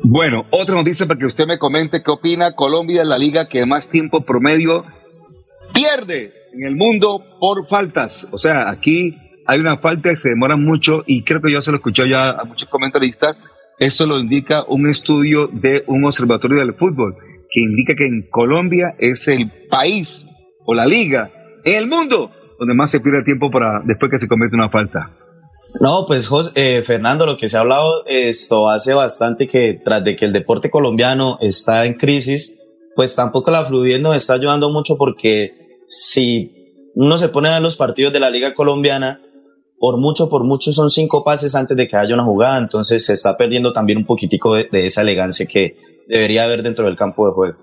Bueno, 0.03 0.45
otra 0.51 0.75
noticia 0.75 1.05
para 1.05 1.19
que 1.19 1.25
usted 1.25 1.45
me 1.45 1.59
comente 1.59 2.01
qué 2.03 2.11
opina 2.11 2.55
Colombia, 2.55 3.03
la 3.03 3.17
liga 3.17 3.47
que 3.47 3.65
más 3.65 3.87
tiempo 3.87 4.21
promedio 4.21 4.83
pierde 5.73 6.33
en 6.53 6.65
el 6.65 6.75
mundo 6.75 7.23
por 7.39 7.67
faltas. 7.67 8.27
O 8.31 8.37
sea, 8.37 8.69
aquí 8.69 9.15
hay 9.45 9.59
una 9.59 9.77
falta 9.77 10.09
que 10.09 10.15
se 10.15 10.29
demora 10.29 10.55
mucho 10.55 11.03
y 11.05 11.23
creo 11.23 11.41
que 11.41 11.51
yo 11.51 11.61
se 11.61 11.71
lo 11.71 11.77
escuché 11.77 12.09
ya 12.09 12.31
a 12.31 12.43
muchos 12.45 12.67
comentaristas 12.69 13.37
eso 13.81 14.05
lo 14.05 14.19
indica 14.19 14.63
un 14.67 14.87
estudio 14.87 15.47
de 15.47 15.83
un 15.87 16.05
observatorio 16.05 16.59
del 16.59 16.75
fútbol, 16.75 17.15
que 17.49 17.61
indica 17.61 17.95
que 17.95 18.05
en 18.05 18.29
Colombia 18.29 18.93
es 18.99 19.27
el 19.27 19.51
país 19.71 20.23
o 20.67 20.75
la 20.75 20.85
liga 20.85 21.31
en 21.65 21.77
el 21.77 21.87
mundo 21.87 22.29
donde 22.59 22.75
más 22.75 22.91
se 22.91 22.99
pierde 22.99 23.23
tiempo 23.23 23.49
para 23.49 23.81
después 23.83 24.11
que 24.11 24.19
se 24.19 24.27
comete 24.27 24.55
una 24.55 24.69
falta. 24.69 25.09
No, 25.79 26.05
pues 26.05 26.29
eh, 26.55 26.83
Fernando, 26.85 27.25
lo 27.25 27.37
que 27.37 27.47
se 27.47 27.57
ha 27.57 27.61
hablado 27.61 28.03
esto 28.05 28.69
hace 28.69 28.93
bastante 28.93 29.47
que 29.47 29.79
tras 29.83 30.03
de 30.03 30.15
que 30.15 30.25
el 30.25 30.33
deporte 30.33 30.69
colombiano 30.69 31.37
está 31.39 31.85
en 31.85 31.93
crisis, 31.93 32.57
pues 32.95 33.15
tampoco 33.15 33.51
la 33.51 33.63
fluidez 33.63 34.01
nos 34.01 34.15
está 34.15 34.33
ayudando 34.33 34.69
mucho 34.69 34.97
porque 34.97 35.79
si 35.87 36.91
uno 36.95 37.17
se 37.17 37.29
pone 37.29 37.49
a 37.49 37.53
ver 37.53 37.61
los 37.61 37.77
partidos 37.77 38.11
de 38.11 38.19
la 38.19 38.29
liga 38.29 38.53
colombiana, 38.53 39.21
por 39.79 39.97
mucho, 39.97 40.29
por 40.29 40.43
mucho 40.43 40.71
son 40.71 40.89
cinco 40.89 41.23
pases 41.23 41.55
antes 41.55 41.75
de 41.75 41.87
que 41.87 41.95
haya 41.95 42.13
una 42.13 42.23
jugada, 42.23 42.57
entonces 42.57 43.05
se 43.05 43.13
está 43.13 43.37
perdiendo 43.37 43.73
también 43.73 43.97
un 43.97 44.05
poquitico 44.05 44.55
de, 44.55 44.67
esa 44.85 45.01
elegancia 45.01 45.45
que 45.47 45.75
debería 46.07 46.43
haber 46.43 46.63
dentro 46.63 46.85
del 46.85 46.95
campo 46.95 47.25
de 47.25 47.33
juego. 47.33 47.57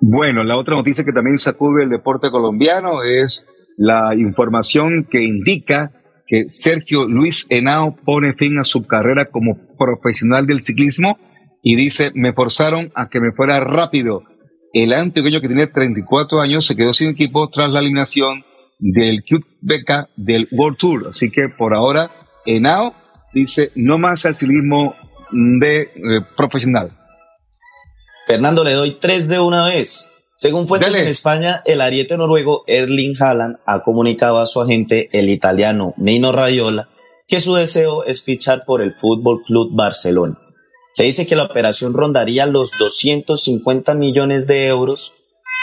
Bueno, 0.00 0.42
la 0.42 0.58
otra 0.58 0.74
noticia 0.74 1.04
que 1.04 1.12
también 1.12 1.38
sacude 1.38 1.84
el 1.84 1.90
deporte 1.90 2.30
colombiano 2.30 3.04
es 3.04 3.46
la 3.82 4.14
información 4.14 5.08
que 5.10 5.24
indica 5.24 5.90
que 6.28 6.44
Sergio 6.50 7.04
Luis 7.08 7.48
Henao 7.50 7.96
pone 7.96 8.32
fin 8.34 8.60
a 8.60 8.64
su 8.64 8.86
carrera 8.86 9.24
como 9.24 9.56
profesional 9.76 10.46
del 10.46 10.62
ciclismo 10.62 11.18
y 11.64 11.74
dice, 11.74 12.12
me 12.14 12.32
forzaron 12.32 12.92
a 12.94 13.08
que 13.08 13.18
me 13.18 13.32
fuera 13.32 13.58
rápido. 13.58 14.22
El 14.72 14.92
antiguo 14.92 15.40
que 15.40 15.48
tiene 15.48 15.66
34 15.66 16.40
años 16.40 16.64
se 16.64 16.76
quedó 16.76 16.92
sin 16.92 17.10
equipo 17.10 17.48
tras 17.48 17.70
la 17.70 17.80
eliminación 17.80 18.44
del 18.78 19.24
Club 19.24 19.44
Beca 19.60 20.08
del 20.16 20.46
World 20.52 20.78
Tour. 20.78 21.06
Así 21.08 21.32
que 21.32 21.48
por 21.48 21.74
ahora, 21.74 22.12
Enao 22.46 22.94
dice 23.34 23.72
no 23.74 23.98
más 23.98 24.24
al 24.26 24.36
ciclismo 24.36 24.94
de 25.32 25.80
eh, 25.80 25.88
profesional. 26.36 26.92
Fernando, 28.28 28.62
le 28.62 28.74
doy 28.74 28.98
tres 29.00 29.26
de 29.26 29.40
una 29.40 29.64
vez. 29.64 30.11
Según 30.34 30.66
fuentes 30.66 30.96
en 30.96 31.06
España, 31.06 31.62
el 31.64 31.80
ariete 31.80 32.16
noruego 32.16 32.64
Erling 32.66 33.14
Haaland 33.20 33.58
ha 33.66 33.82
comunicado 33.82 34.38
a 34.38 34.46
su 34.46 34.60
agente, 34.60 35.08
el 35.12 35.28
italiano 35.28 35.94
Nino 35.96 36.32
Raiola, 36.32 36.88
que 37.28 37.40
su 37.40 37.54
deseo 37.54 38.04
es 38.04 38.24
fichar 38.24 38.64
por 38.64 38.82
el 38.82 38.94
Fútbol 38.94 39.42
Club 39.46 39.70
Barcelona. 39.72 40.38
Se 40.94 41.04
dice 41.04 41.26
que 41.26 41.36
la 41.36 41.44
operación 41.44 41.94
rondaría 41.94 42.46
los 42.46 42.70
250 42.78 43.94
millones 43.94 44.46
de 44.46 44.66
euros 44.66 45.14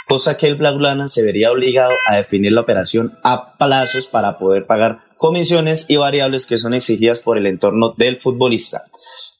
cosa 0.10 0.38
que 0.38 0.48
el 0.48 0.56
Blaugrana 0.56 1.08
se 1.08 1.22
vería 1.22 1.52
obligado 1.52 1.92
a 2.08 2.16
definir 2.16 2.52
la 2.52 2.62
operación 2.62 3.14
a 3.24 3.56
plazos 3.58 4.08
para 4.08 4.40
poder 4.40 4.66
pagar 4.66 5.02
comisiones 5.18 5.88
y 5.88 5.98
variables 5.98 6.48
que 6.48 6.58
son 6.58 6.74
exigidas 6.74 7.20
por 7.20 7.38
el 7.38 7.46
entorno 7.46 7.94
del 7.96 8.18
futbolista. 8.18 8.86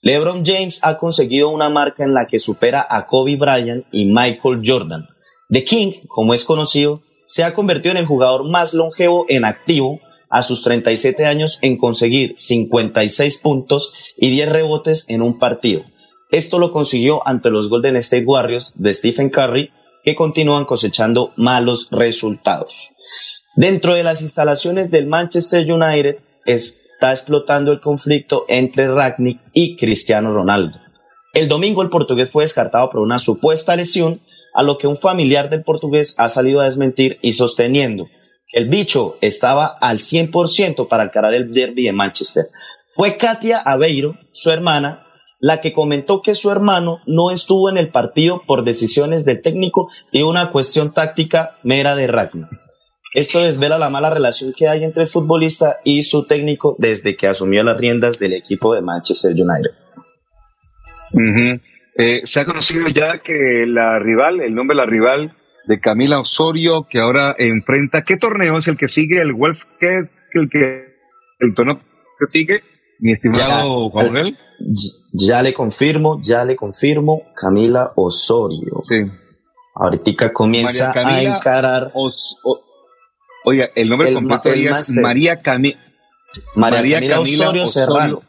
LeBron 0.04 0.46
James 0.46 0.80
ha 0.84 0.98
conseguido 0.98 1.50
una 1.50 1.72
marca 1.72 2.04
en 2.04 2.14
la 2.14 2.28
que 2.28 2.38
supera 2.38 2.86
a 2.88 3.08
Kobe 3.08 3.36
Bryant 3.36 3.86
y 3.92 4.06
Michael 4.06 4.62
Jordan. 4.64 5.08
The 5.50 5.64
King, 5.64 5.92
como 6.08 6.34
es 6.34 6.46
conocido, 6.46 7.02
se 7.26 7.44
ha 7.44 7.54
convertido 7.54 7.92
en 7.92 7.98
el 7.98 8.06
jugador 8.06 8.50
más 8.50 8.74
longevo 8.74 9.26
en 9.30 9.46
activo 9.46 10.00
a 10.30 10.44
sus 10.44 10.62
37 10.64 11.26
años 11.26 11.58
en 11.62 11.78
conseguir 11.78 12.34
56 12.36 13.40
puntos 13.40 13.94
y 14.16 14.30
10 14.30 14.50
rebotes 14.50 15.10
en 15.10 15.22
un 15.22 15.40
partido. 15.40 15.84
Esto 16.32 16.60
lo 16.60 16.72
consiguió 16.72 17.28
ante 17.28 17.50
los 17.50 17.70
Golden 17.70 17.96
State 17.98 18.26
Warriors 18.26 18.74
de 18.76 18.94
Stephen 18.94 19.30
Curry, 19.30 19.72
que 20.04 20.16
continúan 20.16 20.66
cosechando 20.66 21.34
malos 21.36 21.88
resultados. 21.92 22.92
Dentro 23.56 23.96
de 23.96 24.04
las 24.04 24.22
instalaciones 24.22 24.92
del 24.92 25.08
Manchester 25.08 25.70
United 25.70 26.20
está 26.46 27.12
explotando 27.12 27.72
el 27.72 27.80
conflicto 27.80 28.46
entre 28.48 28.88
Ragnick 28.88 29.42
y 29.54 29.76
Cristiano 29.76 30.32
Ronaldo. 30.32 30.78
El 31.34 31.48
domingo 31.48 31.82
el 31.82 31.90
portugués 31.90 32.30
fue 32.30 32.44
descartado 32.44 32.90
por 32.90 33.02
una 33.02 33.20
supuesta 33.20 33.76
lesión, 33.76 34.20
a 34.54 34.64
lo 34.64 34.78
que 34.78 34.88
un 34.88 34.98
familiar 34.98 35.50
del 35.50 35.64
portugués 35.64 36.16
ha 36.18 36.30
salido 36.30 36.62
a 36.62 36.66
desmentir 36.66 37.20
y 37.22 37.34
sosteniendo 37.34 38.08
que 38.48 38.60
el 38.60 38.70
bicho 38.70 39.18
estaba 39.22 39.68
al 39.68 40.00
100% 40.00 40.88
para 40.88 41.04
encarar 41.04 41.34
el 41.34 41.52
derby 41.52 41.84
de 41.84 41.94
Manchester. 41.94 42.48
Fue 42.96 43.16
Katia 43.16 43.60
Aveiro, 43.60 44.18
su 44.34 44.50
hermana, 44.52 45.06
la 45.40 45.62
que 45.62 45.72
comentó 45.72 46.22
que 46.22 46.36
su 46.36 46.52
hermano 46.52 47.00
no 47.06 47.32
estuvo 47.32 47.70
en 47.70 47.78
el 47.78 47.90
partido 47.90 48.42
por 48.46 48.66
decisiones 48.66 49.24
del 49.24 49.42
técnico 49.42 49.88
y 50.12 50.24
una 50.24 50.50
cuestión 50.50 50.94
táctica 50.94 51.58
mera 51.64 51.96
de 51.96 52.08
Ragnar. 52.08 52.50
Esto 53.14 53.40
desvela 53.40 53.78
la 53.78 53.90
mala 53.90 54.10
relación 54.10 54.54
que 54.56 54.68
hay 54.68 54.84
entre 54.84 55.04
el 55.04 55.08
futbolista 55.08 55.78
y 55.84 56.04
su 56.04 56.26
técnico 56.26 56.76
desde 56.78 57.16
que 57.16 57.28
asumió 57.28 57.64
las 57.64 57.78
riendas 57.78 58.20
del 58.20 58.34
equipo 58.34 58.76
de 58.76 58.82
Manchester 58.82 59.32
United. 59.32 59.72
Eh, 62.02 62.22
se 62.24 62.40
ha 62.40 62.46
conocido 62.46 62.88
ya 62.88 63.18
que 63.18 63.66
la 63.68 64.00
rival, 64.00 64.40
el 64.40 64.56
nombre 64.56 64.74
de 64.74 64.86
la 64.86 64.90
rival 64.90 65.36
de 65.68 65.82
Camila 65.82 66.22
Osorio, 66.22 66.88
que 66.90 66.98
ahora 66.98 67.36
enfrenta, 67.38 68.04
¿qué 68.04 68.16
torneo 68.16 68.58
es 68.58 68.70
el 68.70 68.78
que 68.78 68.88
sigue? 68.88 69.22
¿El 69.22 69.34
Wells? 69.34 69.66
¿Qué 69.82 69.98
es 70.00 70.16
el 70.34 70.50
que 70.50 70.96
el 71.40 71.54
torneo 71.54 71.78
que 71.78 72.26
sigue? 72.30 72.62
Mi 73.00 73.12
estimado 73.12 73.90
Juan 73.90 74.14
ya 75.12 75.42
le 75.42 75.54
confirmo, 75.54 76.18
ya 76.22 76.46
le 76.46 76.56
confirmo, 76.56 77.24
Camila 77.36 77.92
Osorio. 77.98 78.82
Sí. 78.88 79.12
Ahorita 79.76 80.32
comienza 80.32 80.94
a 80.96 81.22
encarar. 81.22 81.92
oiga, 83.44 83.66
el 83.76 83.90
nombre 83.90 84.14
completo 84.14 84.48
es 84.48 84.92
María, 84.92 85.42
María, 85.44 85.78
María, 86.56 87.00
Camila, 87.02 87.20
Osorio, 87.20 87.66
Serrano. 87.66 88.22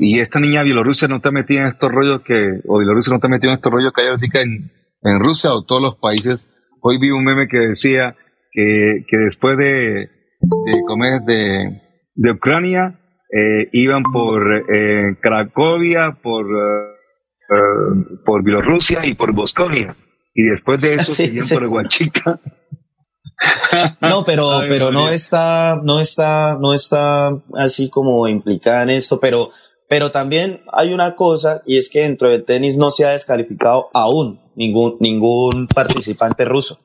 Y 0.00 0.20
esta 0.20 0.38
niña 0.38 0.62
bielorrusia 0.62 1.08
no 1.08 1.16
está 1.16 1.30
metida 1.30 1.60
en 1.60 1.66
estos 1.68 1.90
rollos 1.90 2.22
que, 2.22 2.60
o 2.68 2.78
Bielorrusia 2.78 3.10
no 3.10 3.16
está 3.16 3.28
metida 3.28 3.52
en 3.52 3.56
estos 3.56 3.72
rollos 3.72 3.92
que 3.94 4.02
hay 4.02 4.08
ahorita 4.08 4.40
en, 4.40 4.70
en 5.02 5.20
Rusia 5.20 5.52
o 5.52 5.64
todos 5.64 5.80
los 5.80 5.96
países. 5.96 6.46
Hoy 6.82 6.98
vi 6.98 7.10
un 7.10 7.24
meme 7.24 7.48
que 7.48 7.58
decía 7.58 8.16
que, 8.52 9.04
que 9.08 9.16
después 9.16 9.56
de, 9.56 10.10
de 10.40 10.82
comer 10.86 11.22
de, 11.22 11.80
de 12.14 12.30
Ucrania, 12.32 13.00
eh, 13.32 13.68
iban 13.72 14.02
por 14.02 14.42
eh, 14.74 15.16
Cracovia, 15.20 16.18
por, 16.22 16.46
eh, 16.46 18.18
por 18.24 18.42
Bielorrusia 18.42 19.06
y 19.06 19.14
por 19.14 19.32
Bosconia. 19.32 19.94
Y 20.34 20.42
después 20.44 20.82
de 20.82 20.94
eso 20.94 21.12
sí, 21.12 21.38
por 21.54 21.66
Huachica. 21.66 22.40
No, 24.00 24.24
pero, 24.26 24.60
pero 24.68 24.92
no 24.92 25.08
está, 25.08 25.80
no 25.82 26.00
está, 26.00 26.58
no 26.60 26.72
está 26.72 27.30
así 27.54 27.88
como 27.88 28.28
implicada 28.28 28.82
en 28.82 28.90
esto, 28.90 29.20
pero, 29.20 29.50
pero 29.88 30.10
también 30.10 30.62
hay 30.72 30.92
una 30.92 31.16
cosa 31.16 31.62
y 31.66 31.78
es 31.78 31.90
que 31.90 32.00
dentro 32.00 32.28
del 32.28 32.44
tenis 32.44 32.76
no 32.76 32.90
se 32.90 33.06
ha 33.06 33.10
descalificado 33.10 33.88
aún 33.94 34.40
ningún, 34.56 34.96
ningún 35.00 35.66
participante 35.66 36.44
ruso. 36.44 36.78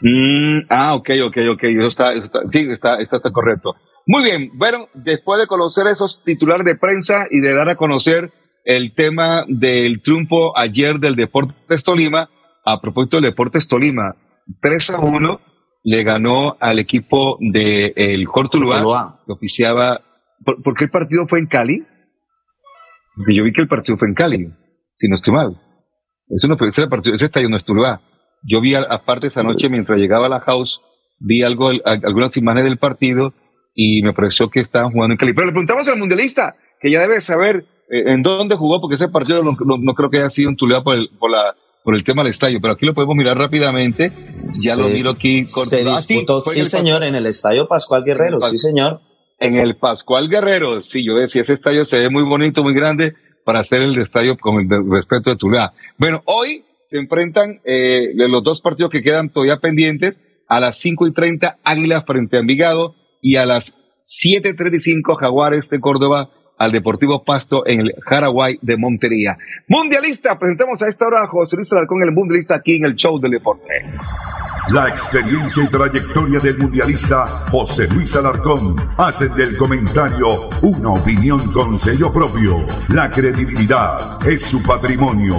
Mm, 0.00 0.66
ah, 0.70 0.94
ok, 0.94 1.10
ok, 1.26 1.36
ok, 1.52 1.62
eso 1.64 1.86
está, 1.86 2.12
está, 2.14 2.40
sí, 2.50 2.66
está, 2.70 3.00
está, 3.00 3.16
está 3.18 3.30
correcto. 3.30 3.74
Muy 4.06 4.24
bien, 4.24 4.50
bueno, 4.54 4.88
después 4.94 5.38
de 5.38 5.46
conocer 5.46 5.86
esos 5.86 6.24
titulares 6.24 6.64
de 6.64 6.74
prensa 6.74 7.26
y 7.30 7.40
de 7.40 7.54
dar 7.54 7.68
a 7.68 7.76
conocer 7.76 8.32
el 8.64 8.94
tema 8.94 9.44
del 9.46 10.00
triunfo 10.02 10.56
ayer 10.56 10.98
del 10.98 11.16
Deportes 11.16 11.84
Tolima, 11.84 12.30
a 12.64 12.80
propósito 12.80 13.18
del 13.18 13.30
Deportes 13.30 13.68
Tolima, 13.68 14.16
3 14.60 14.90
a 14.90 15.00
1 15.00 15.40
le 15.82 16.02
ganó 16.04 16.56
al 16.60 16.78
equipo 16.78 17.38
de 17.40 17.92
el 17.96 18.26
Cortuluá, 18.28 19.20
que 19.26 19.32
oficiaba. 19.32 20.00
¿Por, 20.44 20.74
qué 20.76 20.84
el 20.84 20.90
partido 20.90 21.26
fue 21.26 21.38
en 21.38 21.46
Cali? 21.46 21.84
Porque 23.16 23.34
yo 23.34 23.44
vi 23.44 23.52
que 23.52 23.62
el 23.62 23.68
partido 23.68 23.98
fue 23.98 24.08
en 24.08 24.14
Cali, 24.14 24.48
si 24.96 25.08
no 25.08 25.16
estoy 25.16 25.34
mal. 25.34 25.60
Eso 26.28 26.48
no 26.48 26.56
fue, 26.56 26.68
ese, 26.68 26.86
partido, 26.86 27.14
ese 27.14 27.26
estadio 27.26 27.48
no 27.48 27.56
es 27.56 27.64
Tuluá. 27.64 28.00
Yo 28.42 28.60
vi, 28.60 28.74
aparte 28.74 29.26
esa 29.26 29.42
noche, 29.42 29.68
mientras 29.68 29.98
llegaba 29.98 30.26
a 30.26 30.30
la 30.30 30.40
house, 30.40 30.80
vi 31.18 31.42
algo, 31.42 31.70
algunas 31.84 32.36
imágenes 32.36 32.64
del 32.64 32.78
partido 32.78 33.34
y 33.74 34.02
me 34.02 34.14
pareció 34.14 34.48
que 34.48 34.60
estaban 34.60 34.92
jugando 34.92 35.14
en 35.14 35.18
Cali. 35.18 35.34
Pero 35.34 35.46
le 35.46 35.52
preguntamos 35.52 35.88
al 35.88 35.98
mundialista, 35.98 36.56
que 36.80 36.90
ya 36.90 37.00
debe 37.00 37.20
saber 37.20 37.66
eh, 37.90 38.12
en 38.12 38.22
dónde 38.22 38.56
jugó, 38.56 38.80
porque 38.80 38.94
ese 38.94 39.08
partido 39.08 39.42
no, 39.42 39.94
creo 39.94 40.10
que 40.10 40.18
haya 40.18 40.30
sido 40.30 40.50
en 40.50 40.56
Tuluá 40.56 40.82
por, 40.82 40.96
por 41.18 41.30
la 41.30 41.54
por 41.84 41.96
el 41.96 42.04
tema 42.04 42.22
del 42.22 42.30
estadio, 42.30 42.58
pero 42.60 42.74
aquí 42.74 42.86
lo 42.86 42.94
podemos 42.94 43.16
mirar 43.16 43.38
rápidamente. 43.38 44.12
Ya 44.62 44.76
lo 44.76 44.88
miro 44.88 45.10
aquí. 45.10 45.44
Se 45.46 45.88
ah, 45.88 45.96
disputó, 45.96 46.40
sí, 46.40 46.64
señor, 46.64 47.02
en 47.02 47.14
el 47.14 47.26
estadio 47.26 47.66
Pascual 47.66 48.04
Guerrero, 48.04 48.40
sí, 48.40 48.58
señor. 48.58 49.00
En 49.38 49.56
el 49.56 49.76
Pascual 49.76 50.28
Guerrero, 50.28 50.82
sí, 50.82 51.04
yo 51.04 51.14
decía, 51.14 51.42
ese 51.42 51.54
estadio 51.54 51.86
se 51.86 51.98
ve 51.98 52.10
muy 52.10 52.24
bonito, 52.24 52.62
muy 52.62 52.74
grande 52.74 53.14
para 53.44 53.60
hacer 53.60 53.80
el 53.80 53.98
estadio 53.98 54.36
con 54.36 54.60
el 54.60 54.90
respeto 54.90 55.30
de 55.30 55.36
Tula. 55.36 55.72
Bueno, 55.96 56.22
hoy 56.26 56.64
se 56.90 56.98
enfrentan 56.98 57.60
eh, 57.64 58.12
los 58.14 58.44
dos 58.44 58.60
partidos 58.60 58.90
que 58.90 59.02
quedan 59.02 59.30
todavía 59.30 59.56
pendientes 59.56 60.16
a 60.48 60.60
las 60.60 60.78
5 60.78 61.06
y 61.06 61.12
30 61.14 61.58
Águilas 61.64 62.04
frente 62.04 62.36
a 62.36 62.40
Envigado 62.40 62.94
y 63.22 63.36
a 63.36 63.46
las 63.46 63.72
7.35 64.04 65.16
Jaguares 65.16 65.70
de 65.70 65.80
Córdoba 65.80 66.30
al 66.60 66.72
Deportivo 66.72 67.24
Pasto 67.24 67.66
en 67.66 67.80
el 67.80 67.94
Jaraguay 68.06 68.58
de 68.60 68.76
Montería. 68.76 69.38
Mundialista, 69.66 70.38
presentamos 70.38 70.82
a 70.82 70.88
esta 70.88 71.06
hora 71.06 71.24
a 71.24 71.26
José 71.26 71.56
Luis 71.56 71.72
Alarcón, 71.72 72.02
el 72.02 72.12
mundialista 72.12 72.56
aquí 72.56 72.76
en 72.76 72.84
el 72.84 72.96
show 72.96 73.18
del 73.18 73.30
deporte. 73.30 73.64
La 74.70 74.88
experiencia 74.88 75.64
y 75.64 75.68
trayectoria 75.68 76.38
del 76.38 76.58
mundialista 76.58 77.24
José 77.50 77.88
Luis 77.94 78.14
Alarcón 78.14 78.76
hacen 78.98 79.34
del 79.34 79.56
comentario 79.56 80.50
una 80.60 80.90
opinión 80.90 81.50
con 81.50 81.78
sello 81.78 82.12
propio. 82.12 82.58
La 82.90 83.10
credibilidad 83.10 83.98
es 84.28 84.44
su 84.44 84.62
patrimonio. 84.62 85.36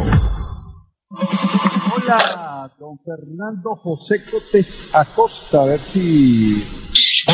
Hola, 1.12 2.74
don 2.80 2.98
Fernando 3.06 3.76
José 3.76 4.24
Cotes 4.26 4.90
Acosta, 4.96 5.62
a 5.62 5.66
ver 5.68 5.80
si... 5.80 6.64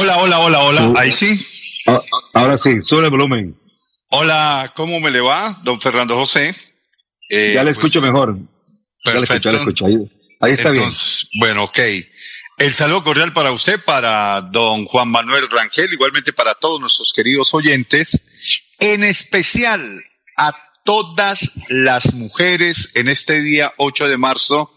Hola, 0.01 0.17
hola, 0.17 0.39
hola, 0.39 0.59
hola, 0.59 0.99
ahí 0.99 1.11
sí. 1.11 1.39
Ah, 1.87 2.01
ahora 2.33 2.57
sí, 2.57 2.81
sube 2.81 3.05
el 3.05 3.11
volumen. 3.11 3.55
Hola, 4.09 4.71
¿cómo 4.75 4.99
me 5.01 5.11
le 5.11 5.19
va, 5.19 5.59
don 5.63 5.81
Fernando 5.81 6.15
José? 6.15 6.55
Eh, 7.29 7.51
ya 7.53 7.63
le 7.63 7.73
pues, 7.73 7.77
escucho 7.77 8.01
mejor. 8.01 8.37
Perfecto. 9.03 9.49
Ya 9.49 9.55
le 9.55 9.61
escucho, 9.61 9.85
Ahí, 10.39 10.53
está 10.53 10.69
Entonces, 10.69 11.27
bien. 11.31 11.41
Bueno, 11.41 11.63
ok. 11.65 11.79
El 12.57 12.73
saludo 12.73 13.03
cordial 13.03 13.33
para 13.33 13.51
usted, 13.51 13.83
para 13.83 14.41
don 14.41 14.85
Juan 14.85 15.09
Manuel 15.09 15.49
Rangel, 15.49 15.91
igualmente 15.91 16.31
para 16.31 16.55
todos 16.55 16.79
nuestros 16.79 17.11
queridos 17.13 17.53
oyentes, 17.53 18.23
en 18.79 19.03
especial 19.03 19.81
a 20.37 20.55
todas 20.85 21.51
las 21.67 22.13
mujeres 22.13 22.91
en 22.95 23.09
este 23.09 23.41
día 23.41 23.73
8 23.77 24.07
de 24.07 24.17
marzo, 24.17 24.73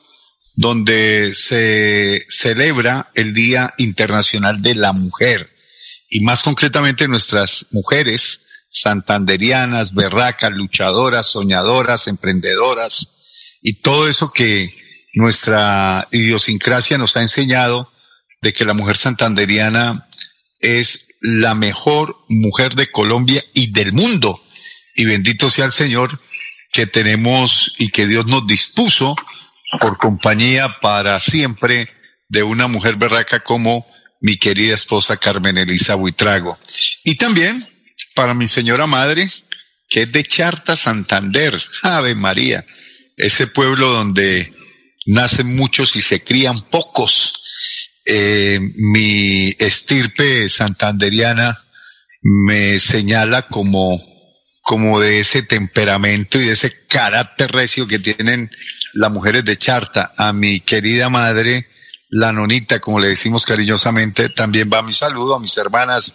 donde 0.56 1.34
se 1.34 2.26
celebra 2.28 3.10
el 3.14 3.32
Día 3.32 3.72
Internacional 3.78 4.60
de 4.60 4.74
la 4.74 4.92
Mujer, 4.92 5.48
y 6.10 6.20
más 6.20 6.42
concretamente 6.42 7.06
nuestras 7.06 7.68
mujeres 7.70 8.46
santanderianas, 8.70 9.92
berracas, 9.92 10.52
luchadoras, 10.52 11.26
soñadoras, 11.26 12.06
emprendedoras 12.06 13.12
y 13.60 13.74
todo 13.74 14.08
eso 14.08 14.30
que 14.30 14.74
nuestra 15.14 16.06
idiosincrasia 16.12 16.96
nos 16.96 17.16
ha 17.16 17.22
enseñado 17.22 17.92
de 18.40 18.54
que 18.54 18.64
la 18.64 18.72
mujer 18.74 18.96
santanderiana 18.96 20.06
es 20.60 21.08
la 21.20 21.54
mejor 21.54 22.16
mujer 22.28 22.74
de 22.74 22.90
Colombia 22.90 23.44
y 23.52 23.72
del 23.72 23.92
mundo. 23.92 24.42
Y 24.94 25.04
bendito 25.04 25.50
sea 25.50 25.66
el 25.66 25.72
Señor 25.72 26.20
que 26.72 26.86
tenemos 26.86 27.74
y 27.78 27.90
que 27.90 28.06
Dios 28.06 28.26
nos 28.26 28.46
dispuso 28.46 29.14
por 29.80 29.98
compañía 29.98 30.76
para 30.80 31.20
siempre 31.20 31.88
de 32.28 32.42
una 32.42 32.68
mujer 32.68 32.96
berraca 32.96 33.40
como 33.40 33.86
mi 34.20 34.36
querida 34.36 34.74
esposa 34.74 35.16
Carmen 35.16 35.58
Elisa 35.58 35.94
Buitrago. 35.96 36.58
Y 37.04 37.16
también 37.16 37.68
para 38.14 38.34
mi 38.34 38.46
señora 38.46 38.86
madre, 38.86 39.30
que 39.88 40.02
es 40.02 40.12
de 40.12 40.24
Charta, 40.24 40.76
Santander, 40.76 41.60
Ave 41.82 42.14
María, 42.14 42.64
ese 43.16 43.46
pueblo 43.46 43.90
donde 43.90 44.52
nacen 45.06 45.56
muchos 45.56 45.96
y 45.96 46.02
se 46.02 46.22
crían 46.22 46.62
pocos. 46.70 47.34
Eh, 48.04 48.58
mi 48.76 49.54
estirpe 49.58 50.48
santanderiana 50.48 51.62
me 52.22 52.80
señala 52.80 53.42
como, 53.42 54.00
como 54.62 55.00
de 55.00 55.20
ese 55.20 55.42
temperamento 55.42 56.40
y 56.40 56.46
de 56.46 56.52
ese 56.52 56.86
carácter 56.86 57.52
recio 57.52 57.86
que 57.86 57.98
tienen 57.98 58.50
las 58.94 59.10
mujeres 59.10 59.44
de 59.44 59.58
Charta. 59.58 60.12
A 60.16 60.32
mi 60.32 60.60
querida 60.60 61.08
madre, 61.08 61.66
la 62.10 62.32
nonita, 62.32 62.80
como 62.80 63.00
le 63.00 63.08
decimos 63.08 63.44
cariñosamente, 63.44 64.28
también 64.28 64.70
va 64.72 64.82
mi 64.82 64.92
saludo 64.92 65.36
a 65.36 65.40
mis 65.40 65.56
hermanas 65.56 66.14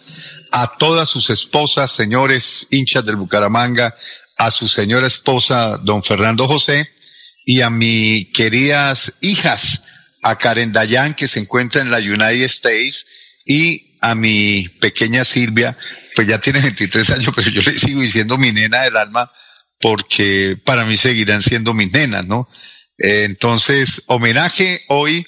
a 0.52 0.76
todas 0.78 1.08
sus 1.08 1.30
esposas, 1.30 1.92
señores 1.92 2.66
hinchas 2.70 3.04
del 3.04 3.16
Bucaramanga, 3.16 3.94
a 4.36 4.50
su 4.50 4.68
señora 4.68 5.06
esposa, 5.06 5.78
don 5.78 6.02
Fernando 6.02 6.46
José, 6.46 6.90
y 7.44 7.62
a 7.62 7.70
mis 7.70 8.26
queridas 8.32 9.14
hijas, 9.20 9.82
a 10.22 10.36
Karen 10.36 10.72
Dayan, 10.72 11.14
que 11.14 11.28
se 11.28 11.40
encuentra 11.40 11.80
en 11.80 11.90
la 11.90 11.98
United 11.98 12.44
States, 12.44 13.06
y 13.44 13.96
a 14.00 14.14
mi 14.14 14.68
pequeña 14.80 15.24
Silvia, 15.24 15.76
pues 16.14 16.26
ya 16.26 16.40
tiene 16.40 16.60
23 16.60 17.10
años, 17.10 17.32
pero 17.34 17.50
yo 17.50 17.62
le 17.62 17.78
sigo 17.78 18.00
diciendo 18.00 18.36
mi 18.36 18.52
nena 18.52 18.82
del 18.82 18.96
alma, 18.96 19.30
porque 19.80 20.58
para 20.64 20.84
mí 20.84 20.96
seguirán 20.96 21.42
siendo 21.42 21.74
mis 21.74 21.92
nenas, 21.92 22.26
¿no? 22.26 22.48
Entonces, 22.98 24.02
homenaje 24.06 24.84
hoy 24.88 25.26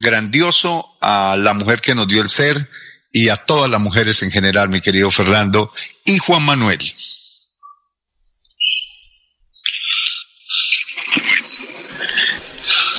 grandioso 0.00 0.96
a 1.00 1.36
la 1.38 1.54
mujer 1.54 1.80
que 1.80 1.94
nos 1.94 2.08
dio 2.08 2.20
el 2.22 2.28
ser, 2.28 2.68
y 3.12 3.28
a 3.28 3.36
todas 3.36 3.70
las 3.70 3.80
mujeres 3.80 4.22
en 4.22 4.30
general, 4.30 4.68
mi 4.68 4.80
querido 4.80 5.10
Fernando 5.10 5.72
y 6.04 6.18
Juan 6.18 6.44
Manuel. 6.44 6.80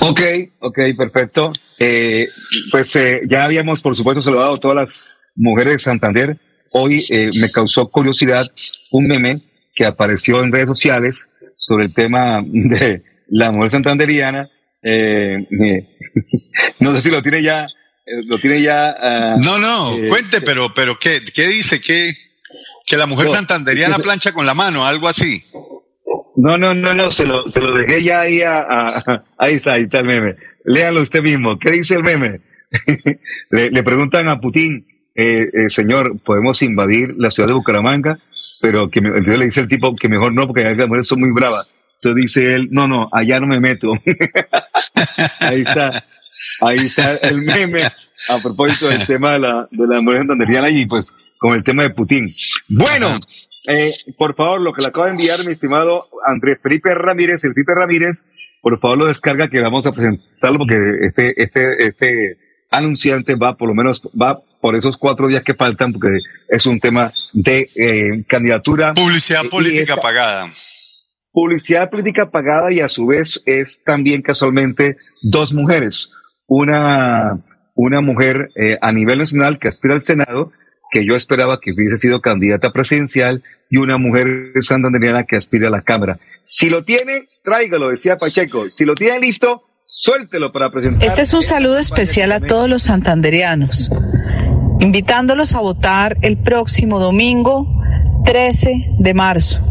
Ok, 0.00 0.20
ok, 0.60 0.78
perfecto. 0.96 1.52
Eh, 1.78 2.28
pues 2.70 2.86
eh, 2.94 3.20
ya 3.28 3.44
habíamos, 3.44 3.80
por 3.80 3.96
supuesto, 3.96 4.22
saludado 4.22 4.54
a 4.54 4.60
todas 4.60 4.76
las 4.76 4.88
mujeres 5.34 5.76
de 5.76 5.82
Santander. 5.82 6.38
Hoy 6.72 7.04
eh, 7.10 7.30
me 7.40 7.50
causó 7.50 7.88
curiosidad 7.88 8.46
un 8.90 9.06
meme 9.06 9.42
que 9.74 9.86
apareció 9.86 10.42
en 10.42 10.52
redes 10.52 10.68
sociales 10.68 11.16
sobre 11.56 11.86
el 11.86 11.94
tema 11.94 12.42
de 12.44 13.02
la 13.28 13.50
mujer 13.50 13.70
santanderiana. 13.70 14.50
no 16.80 16.94
sé 16.94 17.00
si 17.00 17.10
lo 17.10 17.22
tiene 17.22 17.42
ya 17.42 17.64
eh, 17.64 17.66
lo 18.26 18.38
tiene 18.38 18.62
ya. 18.62 18.90
Ah, 18.90 19.32
no, 19.40 19.58
no, 19.58 19.96
eh, 19.96 20.08
cuente, 20.08 20.40
pero, 20.40 20.72
pero 20.74 20.98
¿qué, 20.98 21.22
qué 21.34 21.46
dice? 21.46 21.80
¿Qué, 21.80 22.12
que 22.86 22.96
la 22.96 23.06
mujer 23.06 23.28
santanderiana 23.28 23.98
plancha 23.98 24.32
con 24.32 24.46
la 24.46 24.54
mano, 24.54 24.86
algo 24.86 25.08
así. 25.08 25.44
No, 26.36 26.56
no, 26.56 26.72
no, 26.72 26.94
no, 26.94 27.10
se 27.10 27.26
lo, 27.26 27.48
se 27.48 27.60
lo 27.60 27.74
dejé 27.74 28.02
ya 28.02 28.20
ahí 28.20 28.40
a, 28.42 29.24
ahí 29.38 29.54
está, 29.54 29.72
ahí 29.74 29.82
está 29.82 30.00
el 30.00 30.06
meme. 30.06 30.36
Léalo 30.64 31.02
usted 31.02 31.22
mismo. 31.22 31.58
¿Qué 31.58 31.70
dice 31.70 31.96
el 31.96 32.02
meme? 32.02 32.40
le, 33.50 33.82
preguntan 33.82 34.28
a 34.28 34.40
Putin, 34.40 34.86
eh, 35.14 35.48
señor, 35.68 36.18
podemos 36.24 36.62
invadir 36.62 37.14
la 37.18 37.30
ciudad 37.30 37.48
de 37.48 37.54
Bucaramanga, 37.54 38.18
pero 38.60 38.88
que 38.90 39.00
le 39.00 39.44
dice 39.44 39.60
el 39.60 39.68
tipo 39.68 39.94
que 39.96 40.08
mejor 40.08 40.32
no, 40.32 40.46
porque 40.46 40.62
las 40.62 40.76
mujeres 40.86 41.06
son 41.06 41.20
muy 41.20 41.32
bravas. 41.32 41.68
Entonces 41.96 42.22
dice 42.22 42.54
él, 42.54 42.68
no, 42.70 42.86
no, 42.86 43.08
allá 43.12 43.40
no 43.40 43.48
me 43.48 43.58
meto. 43.60 43.92
ahí 45.40 45.62
está. 45.62 46.04
Ahí 46.60 46.78
está 46.78 47.16
el 47.16 47.42
meme 47.42 47.84
a 47.84 48.38
propósito 48.42 48.88
del 48.88 49.06
tema 49.06 49.32
de 49.32 49.38
la, 49.40 49.68
de 49.70 49.86
la 49.86 50.00
mujer 50.00 50.20
santanderiana 50.20 50.70
y 50.70 50.86
pues 50.86 51.14
con 51.38 51.54
el 51.54 51.62
tema 51.62 51.84
de 51.84 51.90
Putin. 51.90 52.34
Bueno, 52.68 53.18
eh, 53.68 53.92
por 54.16 54.34
favor, 54.34 54.60
lo 54.60 54.72
que 54.72 54.82
le 54.82 54.88
acaba 54.88 55.06
de 55.06 55.12
enviar 55.12 55.44
mi 55.46 55.52
estimado 55.52 56.08
Andrés 56.26 56.58
Felipe 56.62 56.94
Ramírez, 56.94 57.44
el 57.44 57.54
Felipe 57.54 57.74
Ramírez, 57.74 58.24
por 58.60 58.78
favor 58.80 58.98
lo 58.98 59.06
descarga 59.06 59.48
que 59.48 59.60
vamos 59.60 59.86
a 59.86 59.92
presentarlo 59.92 60.58
porque 60.58 60.76
este, 61.02 61.42
este, 61.42 61.86
este 61.86 62.38
anunciante 62.70 63.36
va 63.36 63.56
por 63.56 63.68
lo 63.68 63.74
menos, 63.74 64.02
va 64.20 64.40
por 64.60 64.74
esos 64.74 64.96
cuatro 64.96 65.28
días 65.28 65.44
que 65.44 65.54
faltan 65.54 65.92
porque 65.92 66.18
es 66.48 66.66
un 66.66 66.80
tema 66.80 67.12
de 67.32 67.70
eh, 67.76 68.24
candidatura. 68.26 68.94
Publicidad 68.94 69.44
política 69.48 69.96
pagada. 69.96 70.52
Publicidad 71.30 71.88
política 71.88 72.30
pagada 72.30 72.72
y 72.72 72.80
a 72.80 72.88
su 72.88 73.06
vez 73.06 73.42
es 73.46 73.82
también 73.84 74.22
casualmente 74.22 74.96
dos 75.22 75.52
mujeres 75.52 76.10
una, 76.48 77.38
una 77.74 78.00
mujer 78.00 78.50
eh, 78.56 78.78
a 78.80 78.90
nivel 78.92 79.18
nacional 79.18 79.58
que 79.60 79.68
aspira 79.68 79.94
al 79.94 80.02
Senado, 80.02 80.50
que 80.90 81.06
yo 81.06 81.14
esperaba 81.14 81.60
que 81.60 81.72
hubiese 81.72 81.98
sido 81.98 82.20
candidata 82.20 82.72
presidencial, 82.72 83.42
y 83.70 83.76
una 83.76 83.98
mujer 83.98 84.52
santanderiana 84.60 85.24
que 85.24 85.36
aspira 85.36 85.68
a 85.68 85.70
la 85.70 85.82
Cámara. 85.82 86.18
Si 86.42 86.70
lo 86.70 86.82
tiene, 86.84 87.28
tráigalo, 87.44 87.90
decía 87.90 88.16
Pacheco. 88.16 88.70
Si 88.70 88.86
lo 88.86 88.94
tiene 88.94 89.20
listo, 89.20 89.62
suéltelo 89.84 90.50
para 90.52 90.70
presentar. 90.70 91.06
Este 91.06 91.20
es 91.20 91.34
un 91.34 91.42
saludo 91.42 91.78
especial 91.78 92.32
a 92.32 92.40
todos 92.40 92.68
los 92.68 92.82
santanderianos, 92.82 93.90
invitándolos 94.80 95.54
a 95.54 95.60
votar 95.60 96.16
el 96.22 96.38
próximo 96.38 96.98
domingo 96.98 97.66
13 98.24 98.96
de 98.98 99.14
marzo 99.14 99.67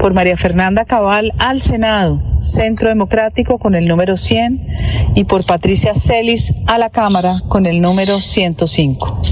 por 0.00 0.14
María 0.14 0.36
Fernanda 0.36 0.86
Cabal 0.86 1.32
al 1.38 1.60
Senado, 1.60 2.22
Centro 2.38 2.88
Democrático 2.88 3.58
con 3.58 3.74
el 3.74 3.86
número 3.86 4.16
100 4.16 5.14
y 5.14 5.24
por 5.24 5.44
Patricia 5.44 5.94
Celis 5.94 6.54
a 6.66 6.78
la 6.78 6.88
Cámara 6.88 7.42
con 7.48 7.66
el 7.66 7.82
número 7.82 8.18
105. 8.18 9.22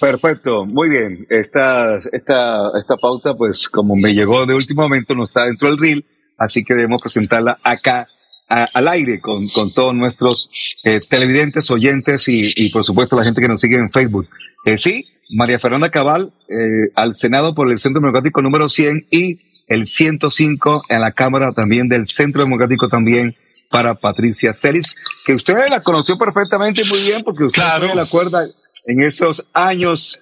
Perfecto, 0.00 0.66
muy 0.66 0.88
bien. 0.88 1.26
Esta, 1.28 1.98
esta, 2.12 2.70
esta 2.80 2.96
pauta, 3.00 3.34
pues 3.34 3.68
como 3.68 3.94
me 3.94 4.14
llegó 4.14 4.44
de 4.46 4.54
último 4.54 4.82
momento, 4.82 5.14
no 5.14 5.24
está 5.24 5.44
dentro 5.44 5.68
del 5.68 5.78
reel, 5.78 6.04
así 6.36 6.64
que 6.64 6.74
debemos 6.74 7.02
presentarla 7.02 7.58
acá 7.62 8.08
al 8.50 8.88
aire 8.88 9.20
con, 9.20 9.48
con 9.48 9.72
todos 9.72 9.94
nuestros 9.94 10.50
eh, 10.82 10.98
televidentes, 11.08 11.70
oyentes 11.70 12.28
y, 12.28 12.52
y, 12.56 12.70
por 12.70 12.84
supuesto 12.84 13.16
la 13.16 13.24
gente 13.24 13.40
que 13.40 13.48
nos 13.48 13.60
sigue 13.60 13.76
en 13.76 13.90
Facebook. 13.90 14.28
Eh, 14.64 14.76
sí, 14.76 15.06
María 15.30 15.60
Fernanda 15.60 15.90
Cabal 15.90 16.32
eh, 16.48 16.90
al 16.96 17.14
Senado 17.14 17.54
por 17.54 17.70
el 17.70 17.78
Centro 17.78 18.00
Democrático 18.00 18.42
número 18.42 18.68
100 18.68 19.06
y 19.10 19.38
el 19.68 19.86
105 19.86 20.82
en 20.88 21.00
la 21.00 21.12
Cámara 21.12 21.52
también 21.52 21.88
del 21.88 22.08
Centro 22.08 22.42
Democrático 22.42 22.88
también 22.88 23.36
para 23.70 23.94
Patricia 23.94 24.52
Celis, 24.52 24.96
que 25.24 25.32
usted 25.32 25.68
la 25.70 25.80
conoció 25.80 26.18
perfectamente 26.18 26.82
muy 26.88 27.02
bien 27.02 27.22
porque 27.22 27.44
usted 27.44 27.62
claro. 27.62 27.94
la 27.94 28.02
acuerda 28.02 28.44
en 28.84 29.02
esos 29.04 29.46
años 29.52 30.16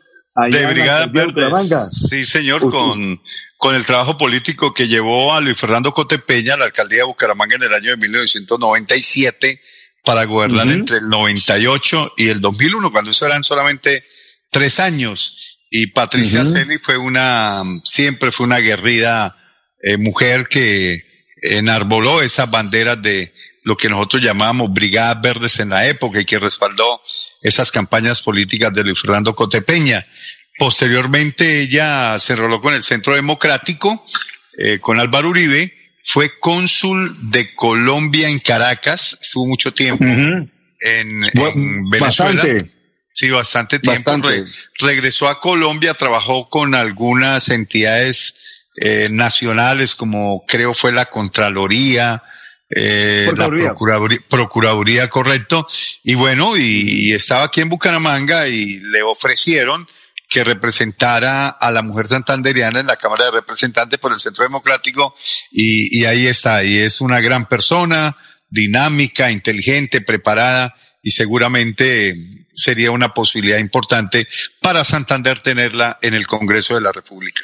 de 0.51 0.67
Brigada 0.67 1.07
Verde. 1.07 1.51
Sí, 1.91 2.25
señor, 2.25 2.71
con, 2.71 3.21
con 3.57 3.75
el 3.75 3.85
trabajo 3.85 4.17
político 4.17 4.73
que 4.73 4.89
llevó 4.89 5.35
a 5.35 5.41
Luis 5.41 5.59
Fernando 5.59 5.93
Cotepeña 5.93 6.55
a 6.55 6.57
la 6.57 6.67
alcaldía 6.67 6.99
de 6.99 7.05
Bucaramanga 7.05 7.57
en 7.57 7.65
el 7.65 7.75
año 7.75 7.91
de 7.91 7.97
1997 7.97 9.61
para 10.05 10.25
gobernar 10.25 10.69
entre 10.69 10.99
el 10.99 11.09
98 11.09 12.15
y 12.17 12.29
el 12.29 12.41
2001, 12.41 12.93
cuando 12.93 13.11
eso 13.11 13.27
eran 13.27 13.45
solamente 13.45 14.05
tres 14.51 14.81
años. 14.81 15.37
Y 15.71 15.89
Patricia 15.89 16.43
uh 16.43 16.79
fue 16.81 16.97
una, 16.97 17.63
siempre 17.85 18.33
fue 18.33 18.47
una 18.47 18.57
aguerrida 18.57 19.37
eh, 19.83 19.97
mujer 19.99 20.49
que 20.49 21.05
enarboló 21.43 22.23
esas 22.23 22.51
banderas 22.51 23.01
de 23.03 23.35
lo 23.65 23.77
que 23.77 23.89
nosotros 23.89 24.23
llamábamos 24.23 24.73
Brigadas 24.73 25.21
Verdes 25.21 25.59
en 25.61 25.71
la 25.71 25.87
época 25.87 26.21
y 26.21 26.25
que 26.25 26.39
respaldó 26.39 27.03
esas 27.41 27.71
campañas 27.71 28.21
políticas 28.21 28.73
de 28.73 28.85
Luis 28.85 29.01
Fernando 29.01 29.35
Cotepeña. 29.35 30.07
Posteriormente 30.59 31.63
ella 31.63 32.19
se 32.19 32.33
enroló 32.33 32.61
con 32.61 32.75
el 32.75 32.83
Centro 32.83 33.15
Democrático, 33.15 34.05
eh, 34.57 34.81
con 34.81 34.99
Álvaro 34.99 35.31
Uribe, 35.31 35.73
fue 36.03 36.39
cónsul 36.41 37.31
de 37.31 37.55
Colombia 37.55 38.29
en 38.29 38.39
Caracas, 38.39 39.19
estuvo 39.21 39.47
mucho 39.47 39.73
tiempo 39.75 40.05
en, 40.05 41.21
Venezuela. 41.91 42.43
Bastante. 42.43 42.71
Sí, 43.13 43.31
bastante 43.31 43.79
tiempo. 43.81 44.13
regresó 44.79 45.29
a 45.29 45.41
Colombia, 45.41 45.95
trabajó 45.95 46.49
con 46.49 46.75
algunas 46.75 47.49
entidades 47.49 48.65
eh, 48.77 49.09
nacionales, 49.11 49.97
como 49.97 50.45
creo 50.47 50.73
fue 50.73 50.93
la 50.93 51.07
Contraloría, 51.07 52.23
eh, 52.71 53.31
la 53.37 53.49
Procuraduría, 53.49 54.21
Procuraduría, 54.29 55.11
correcto. 55.11 55.67
Y 56.03 56.15
bueno, 56.15 56.57
y, 56.57 57.13
estaba 57.13 57.45
aquí 57.45 57.61
en 57.61 57.69
Bucaramanga 57.69 58.49
y 58.49 58.81
le 58.81 59.03
ofrecieron 59.03 59.89
que 60.29 60.45
representara 60.45 61.49
a 61.49 61.71
la 61.71 61.81
mujer 61.81 62.07
santanderiana 62.07 62.81
en 62.81 62.87
la 62.87 62.97
Cámara 62.97 63.27
de 63.27 63.31
Representantes 63.31 63.99
por 63.99 64.13
el 64.13 64.21
Centro 64.21 64.45
Democrático 64.45 65.15
y, 65.51 66.01
y 66.01 66.05
ahí 66.05 66.27
está, 66.27 66.63
y 66.65 66.79
es 66.79 67.01
una 67.01 67.21
gran 67.21 67.47
persona, 67.47 68.15
dinámica, 68.51 69.31
inteligente, 69.31 70.03
preparada 70.03 70.77
y 71.03 71.13
seguramente 71.13 72.15
sería 72.55 72.91
una 72.91 73.15
posibilidad 73.15 73.59
importante 73.59 74.29
para 74.61 74.85
Santander 74.85 75.41
tenerla 75.41 75.99
en 76.03 76.13
el 76.13 76.27
Congreso 76.27 76.75
de 76.75 76.83
la 76.83 76.93
República. 76.93 77.41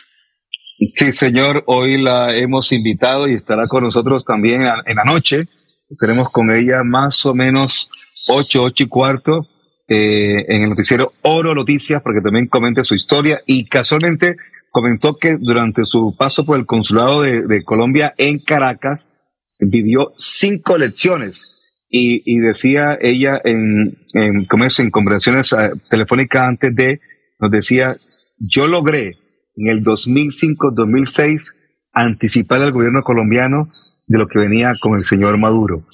Sí, 0.77 1.13
señor, 1.13 1.63
hoy 1.67 2.03
la 2.03 2.37
hemos 2.37 2.73
invitado 2.73 3.29
y 3.29 3.35
estará 3.35 3.69
con 3.69 3.85
nosotros 3.85 4.25
también 4.25 4.63
en 4.63 4.97
la 4.97 5.05
noche. 5.05 5.47
Estaremos 5.89 6.31
con 6.31 6.51
ella 6.51 6.83
más 6.83 7.25
o 7.27 7.35
menos 7.35 7.89
ocho, 8.29 8.65
ocho 8.65 8.83
y 8.83 8.89
cuarto 8.89 9.47
eh, 9.87 10.45
en 10.49 10.63
el 10.63 10.71
noticiero 10.71 11.13
Oro 11.23 11.55
Noticias 11.55 12.03
porque 12.03 12.21
también 12.21 12.49
comente 12.49 12.83
su 12.83 12.97
historia 12.97 13.41
y 13.47 13.67
casualmente 13.67 14.37
comentó 14.71 15.17
que 15.17 15.37
durante 15.39 15.85
su 15.85 16.17
paso 16.19 16.45
por 16.45 16.59
el 16.59 16.67
consulado 16.67 17.23
de, 17.23 17.63
Colombia 17.65 18.13
en 18.17 18.41
Caracas 18.41 19.07
vivió 19.61 20.13
cinco 20.17 20.77
lecciones 20.77 21.87
y, 21.89 22.23
y 22.25 22.41
decía 22.41 22.99
ella 23.01 23.41
en, 23.45 23.97
en, 24.15 24.49
en 24.51 24.91
conversaciones 24.91 25.53
eh, 25.53 25.71
telefónicas 25.89 26.43
antes 26.43 26.75
de, 26.75 27.01
nos 27.39 27.53
decía, 27.53 27.97
yo 28.39 28.67
logré 28.67 29.24
en 29.57 29.69
el 29.69 29.85
2005-2006 29.85 31.55
anticipar 31.93 32.63
al 32.63 32.73
gobierno 32.73 33.03
colombiano 33.03 33.71
de 34.07 34.19
lo 34.19 34.27
que 34.29 34.39
venía 34.39 34.73
con 34.81 34.99
el 34.99 35.05
señor 35.05 35.39
Maduro. 35.39 35.85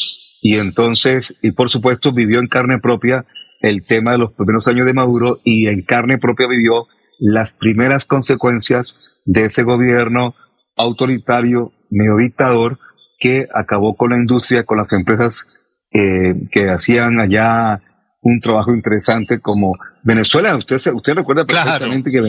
Y 0.40 0.56
entonces, 0.56 1.36
y 1.42 1.52
por 1.52 1.68
supuesto, 1.68 2.12
vivió 2.12 2.40
en 2.40 2.48
carne 2.48 2.78
propia 2.78 3.26
el 3.60 3.84
tema 3.86 4.12
de 4.12 4.18
los 4.18 4.32
primeros 4.32 4.66
años 4.68 4.86
de 4.86 4.94
Maduro 4.94 5.40
y 5.44 5.66
en 5.66 5.82
carne 5.82 6.18
propia 6.18 6.48
vivió 6.48 6.86
las 7.18 7.52
primeras 7.52 8.06
consecuencias 8.06 9.22
de 9.26 9.44
ese 9.44 9.62
gobierno 9.62 10.34
autoritario, 10.76 11.72
neodictador, 11.90 12.78
que 13.18 13.46
acabó 13.54 13.96
con 13.96 14.10
la 14.10 14.16
industria, 14.16 14.64
con 14.64 14.78
las 14.78 14.92
empresas 14.94 15.46
eh, 15.92 16.34
que 16.50 16.70
hacían 16.70 17.20
allá 17.20 17.82
un 18.22 18.40
trabajo 18.40 18.74
interesante 18.74 19.40
como 19.40 19.76
Venezuela. 20.02 20.56
Usted, 20.56 20.76
usted 20.92 21.14
recuerda 21.14 21.44
perfectamente 21.44 22.10
que 22.10 22.20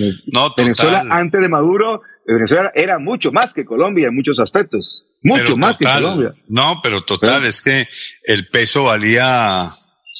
Venezuela, 0.58 1.06
antes 1.10 1.42
de 1.42 1.50
Maduro, 1.50 2.02
Venezuela 2.26 2.72
era 2.74 3.00
mucho 3.00 3.32
más 3.32 3.54
que 3.54 3.66
Colombia 3.66 4.08
en 4.08 4.16
muchos 4.16 4.40
aspectos. 4.40 5.06
Mucho 5.22 5.58
más 5.58 5.78
que 5.78 5.86
Colombia. 5.86 6.34
No, 6.48 6.80
pero 6.82 7.04
total, 7.04 7.46
es 7.46 7.62
que 7.62 7.88
el 8.24 8.48
peso 8.48 8.86
valía, 8.86 9.76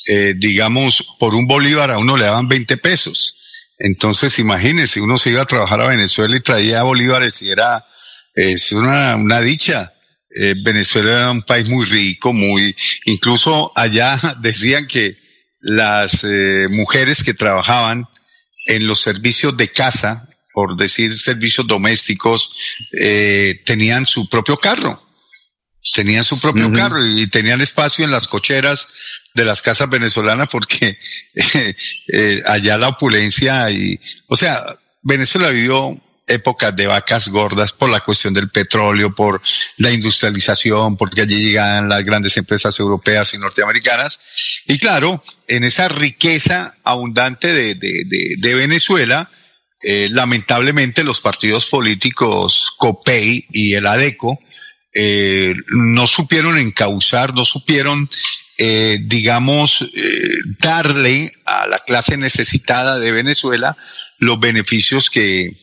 eh, 0.08 0.34
digamos, 0.38 1.16
por 1.20 1.36
un 1.36 1.48
bolívar 1.48 1.92
a 1.92 2.00
uno 2.00 2.18
le 2.18 2.26
daban 2.26 2.48
20 2.48 2.78
pesos. 2.78 3.38
Entonces, 3.78 4.38
imagínese, 4.40 5.02
uno 5.02 5.18
se 5.18 5.32
iba 5.32 5.42
a 5.42 5.46
trabajar 5.46 5.82
a 5.82 5.88
Venezuela 5.88 6.36
y 6.36 6.42
traía 6.42 6.84
bolívares 6.84 7.42
y 7.42 7.50
era 7.50 7.84
es 8.36 8.72
una, 8.72 9.16
una 9.16 9.42
dicha. 9.42 9.94
Eh, 10.34 10.56
Venezuela 10.64 11.12
era 11.12 11.32
un 11.32 11.42
país 11.42 11.70
muy 11.70 11.86
rico, 11.86 12.32
muy, 12.32 12.76
incluso 13.06 13.72
allá 13.76 14.18
decían 14.42 14.88
que 14.88 15.18
las 15.62 16.24
eh, 16.24 16.68
mujeres 16.70 17.24
que 17.24 17.34
trabajaban 17.34 18.08
en 18.66 18.88
los 18.88 19.02
servicios 19.02 19.56
de 19.58 19.70
casa, 19.72 20.30
por 20.54 20.76
decir 20.76 21.18
servicios 21.20 21.68
domésticos, 21.68 22.54
eh, 23.00 23.62
tenían 23.66 24.06
su 24.06 24.28
propio 24.28 24.58
carro. 24.58 25.08
Tenían 25.96 26.24
su 26.24 26.40
propio 26.40 26.72
carro 26.72 27.04
y 27.04 27.26
tenían 27.28 27.60
espacio 27.60 28.06
en 28.06 28.12
las 28.12 28.28
cocheras 28.28 28.88
de 29.34 29.46
las 29.46 29.64
casas 29.64 29.90
venezolanas 29.90 30.48
porque 30.50 31.00
eh, 32.14 32.42
allá 32.46 32.78
la 32.78 32.90
opulencia 32.90 33.72
y, 33.72 34.00
o 34.28 34.36
sea, 34.36 34.62
Venezuela 35.02 35.50
vivió 35.50 35.90
épocas 36.32 36.76
de 36.76 36.88
vacas 36.88 37.28
gordas 37.30 37.72
por 37.72 37.90
la 37.90 38.00
cuestión 38.00 38.34
del 38.34 38.50
petróleo, 38.50 39.14
por 39.14 39.42
la 39.78 39.92
industrialización, 39.92 40.98
porque 40.98 41.22
allí 41.22 41.44
llegan 41.44 41.90
las 41.90 42.04
grandes 42.04 42.38
empresas 42.38 42.80
europeas 42.80 43.34
y 43.34 43.38
norteamericanas. 43.38 44.20
Y 44.66 44.78
claro, 44.78 45.24
en 45.48 45.64
esa 45.64 45.88
riqueza 45.88 46.76
abundante 46.84 47.54
de, 47.54 47.76
de, 47.76 48.36
de, 48.38 48.56
Venezuela, 48.56 49.30
eh, 49.84 50.08
lamentablemente 50.12 51.04
los 51.04 51.22
partidos 51.22 51.68
políticos 51.68 52.74
COPEI 52.78 53.48
y 53.52 53.74
el 53.74 53.88
ADECO 53.88 54.40
eh, 54.94 55.56
no 55.70 56.06
supieron 56.06 56.58
encauzar, 56.58 57.34
no 57.34 57.46
supieron, 57.46 58.10
eh, 58.58 59.00
digamos, 59.02 59.82
eh, 59.82 60.12
darle 60.60 61.32
a 61.46 61.68
la 61.68 61.80
clase 61.80 62.18
necesitada 62.18 63.00
de 63.00 63.12
Venezuela 63.12 63.78
los 64.18 64.40
beneficios 64.40 65.10
que, 65.10 65.58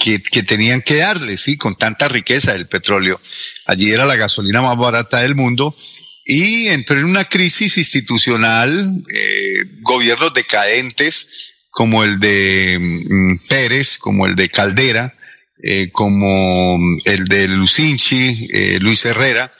que, 0.00 0.42
tenían 0.42 0.80
que 0.80 0.96
darle, 0.96 1.36
sí, 1.36 1.56
con 1.56 1.76
tanta 1.76 2.08
riqueza 2.08 2.54
del 2.54 2.66
petróleo. 2.66 3.20
Allí 3.66 3.90
era 3.90 4.06
la 4.06 4.16
gasolina 4.16 4.62
más 4.62 4.76
barata 4.76 5.20
del 5.20 5.34
mundo 5.34 5.76
y 6.24 6.68
entró 6.68 6.98
en 6.98 7.04
una 7.04 7.26
crisis 7.26 7.76
institucional, 7.76 9.04
eh, 9.14 9.64
gobiernos 9.82 10.32
decadentes 10.32 11.28
como 11.70 12.02
el 12.02 12.18
de 12.18 12.78
mm, 12.80 13.46
Pérez, 13.46 13.98
como 13.98 14.26
el 14.26 14.36
de 14.36 14.48
Caldera, 14.48 15.14
eh, 15.62 15.90
como 15.92 16.78
el 17.04 17.26
de 17.26 17.48
Lucinchi, 17.48 18.48
eh, 18.52 18.78
Luis 18.80 19.04
Herrera, 19.04 19.52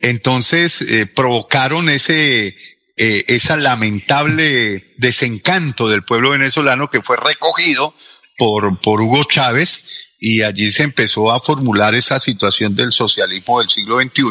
entonces 0.00 0.84
provocaron 1.14 1.88
ese 1.88 2.56
esa 2.96 3.56
lamentable 3.56 4.84
desencanto 4.96 5.88
del 5.88 6.02
pueblo 6.02 6.30
venezolano 6.30 6.90
que 6.90 7.02
fue 7.02 7.16
recogido 7.16 7.94
por, 8.36 8.80
por 8.80 9.00
Hugo 9.00 9.24
Chávez 9.24 10.08
y 10.18 10.42
allí 10.42 10.70
se 10.70 10.84
empezó 10.84 11.32
a 11.32 11.40
formular 11.40 11.94
esa 11.94 12.20
situación 12.20 12.76
del 12.76 12.92
socialismo 12.92 13.58
del 13.58 13.68
siglo 13.68 14.00
XXI 14.00 14.22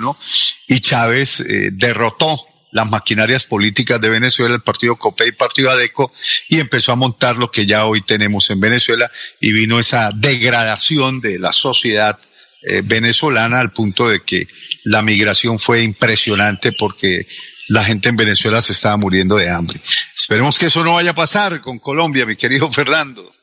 y 0.68 0.80
Chávez 0.80 1.42
eh, 1.42 1.70
derrotó 1.74 2.46
las 2.72 2.90
maquinarias 2.90 3.44
políticas 3.44 4.00
de 4.00 4.10
Venezuela, 4.10 4.56
el 4.56 4.62
partido 4.62 4.96
COPE 4.96 5.26
y 5.26 5.28
el 5.28 5.36
partido 5.36 5.70
ADECO, 5.72 6.12
y 6.48 6.60
empezó 6.60 6.94
a 6.94 6.96
montar 6.96 7.36
lo 7.36 7.52
que 7.52 7.66
ya 7.66 7.86
hoy 7.86 8.02
tenemos 8.02 8.50
en 8.50 8.60
Venezuela, 8.60 9.12
y 9.40 9.52
vino 9.52 9.80
esa 9.80 10.12
degradación 10.14 11.20
de 11.20 11.38
la 11.38 11.52
sociedad 11.52 12.18
eh, 12.62 12.82
venezolana 12.84 13.60
al 13.60 13.72
punto 13.72 14.08
de 14.08 14.22
que 14.22 14.48
la 14.86 15.02
migración 15.02 15.60
fue 15.60 15.84
impresionante 15.84 16.72
porque 16.72 17.28
la 17.68 17.84
gente 17.84 18.10
en 18.10 18.16
Venezuela 18.16 18.62
se 18.62 18.74
estaba 18.74 18.98
muriendo 18.98 19.36
de 19.36 19.50
hambre. 19.50 19.80
Esperemos 20.16 20.58
que 20.58 20.68
eso 20.68 20.84
no 20.84 20.96
vaya 20.96 21.12
a 21.12 21.16
pasar 21.16 21.62
con 21.62 21.80
Colombia, 21.80 22.26
mi 22.26 22.36
querido 22.36 22.72
Fernando. 22.72 23.34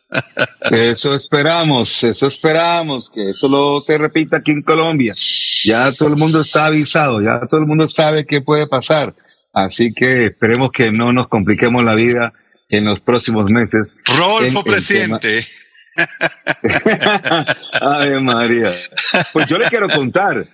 Eso 0.71 1.15
esperamos, 1.15 2.03
eso 2.05 2.27
esperamos, 2.27 3.11
que 3.15 3.31
eso 3.31 3.49
lo 3.49 3.81
se 3.81 3.99
repita 3.99 4.39
aquí 4.39 4.53
en 4.53 4.63
Colombia. 4.63 5.15
Ya 5.65 5.93
todo 5.93 6.09
el 6.09 6.17
mundo 6.17 6.41
está 6.41 6.67
avisado, 6.67 7.23
ya 7.23 7.41
todo 7.49 7.61
el 7.61 7.67
mundo 7.67 7.87
sabe 7.89 8.27
qué 8.27 8.41
puede 8.41 8.67
pasar. 8.67 9.15
Así 9.53 9.93
que 9.93 10.27
esperemos 10.27 10.71
que 10.73 10.91
no 10.91 11.13
nos 11.13 11.29
compliquemos 11.29 11.85
la 11.85 11.95
vida 11.95 12.33
en 12.69 12.85
los 12.85 13.01
próximos 13.01 13.51
meses. 13.51 13.97
Rodolfo 14.07 14.63
presidente. 14.63 15.47
Ay, 17.81 18.11
María. 18.23 18.73
Pues 19.33 19.47
yo 19.47 19.59
le 19.59 19.69
quiero 19.69 19.89
contar 19.89 20.47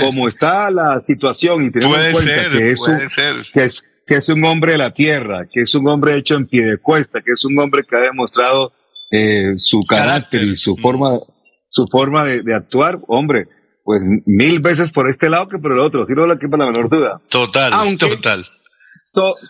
cómo 0.00 0.28
está 0.28 0.70
la 0.70 1.00
situación 1.00 1.64
y 1.64 1.70
tenemos 1.72 1.98
en 1.98 2.12
cuenta 2.12 2.50
que, 2.50 2.72
es 2.72 2.80
un, 2.80 2.98
que, 3.52 3.64
es, 3.64 3.84
que 4.06 4.16
es 4.16 4.28
un 4.28 4.44
hombre 4.44 4.72
de 4.72 4.78
la 4.78 4.92
tierra, 4.92 5.46
que 5.50 5.62
es 5.62 5.74
un 5.74 5.88
hombre 5.88 6.16
hecho 6.16 6.36
en 6.36 6.46
pie 6.46 6.64
de 6.64 6.78
cuesta, 6.78 7.20
que 7.20 7.32
es 7.32 7.44
un 7.44 7.58
hombre 7.58 7.82
que 7.88 7.96
ha 7.96 8.00
demostrado 8.00 8.72
eh, 9.10 9.54
su 9.56 9.80
carácter, 9.88 10.44
y 10.44 10.56
su 10.56 10.76
forma, 10.76 11.18
su 11.68 11.86
forma 11.90 12.24
de, 12.24 12.54
actuar, 12.54 12.98
hombre, 13.08 13.46
pues 13.84 14.02
mil 14.26 14.60
veces 14.60 14.90
por 14.90 15.08
este 15.08 15.30
lado 15.30 15.48
que 15.48 15.58
por 15.58 15.72
el 15.72 15.80
otro, 15.80 16.06
si 16.06 16.12
no 16.12 16.26
lo 16.26 16.38
que 16.38 16.48
para 16.48 16.64
la 16.64 16.72
menor 16.72 16.90
duda. 16.90 17.20
Total, 17.28 17.96
total. 17.98 18.46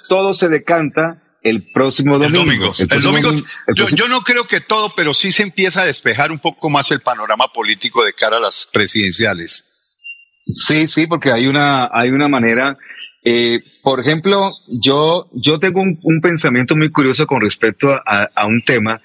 todo 0.08 0.34
se 0.34 0.48
decanta 0.48 1.22
el 1.46 1.70
próximo 1.72 2.18
domingo. 2.18 2.72
El 2.76 3.02
domingo, 3.02 3.30
yo, 3.74 4.08
no 4.08 4.22
creo 4.22 4.48
que 4.48 4.60
todo, 4.60 4.92
pero 4.96 5.14
sí 5.14 5.30
se 5.30 5.44
empieza 5.44 5.82
a 5.82 5.84
despejar 5.84 6.32
un 6.32 6.40
poco 6.40 6.68
más 6.68 6.90
el 6.90 7.00
panorama 7.00 7.46
político 7.54 8.04
de 8.04 8.12
cara 8.12 8.38
a 8.38 8.40
las 8.40 8.68
presidenciales. 8.72 9.64
Sí, 10.46 10.88
sí, 10.88 11.06
porque 11.06 11.30
hay 11.30 11.46
una, 11.46 11.88
hay 11.92 12.10
una 12.10 12.26
manera. 12.26 12.76
Eh, 13.24 13.60
por 13.82 14.00
ejemplo, 14.00 14.50
yo, 14.82 15.30
yo 15.34 15.60
tengo 15.60 15.82
un, 15.82 16.20
pensamiento 16.20 16.74
muy 16.74 16.90
curioso 16.90 17.28
con 17.28 17.40
respecto 17.40 17.92
a, 17.92 18.46
un 18.46 18.62
tema, 18.62 19.00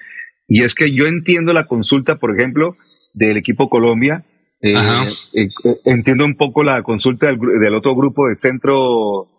y 0.54 0.64
es 0.64 0.76
que 0.76 0.92
yo 0.92 1.08
entiendo 1.08 1.54
la 1.54 1.66
consulta, 1.66 2.18
por 2.18 2.38
ejemplo, 2.38 2.76
del 3.14 3.38
equipo 3.38 3.70
Colombia. 3.70 4.26
Eh, 4.62 4.74
eh, 5.34 5.48
entiendo 5.86 6.26
un 6.26 6.36
poco 6.36 6.62
la 6.64 6.84
consulta 6.84 7.28
del, 7.28 7.74
otro 7.74 7.96
grupo 7.96 8.28
de 8.28 8.36
Centro 8.36 9.30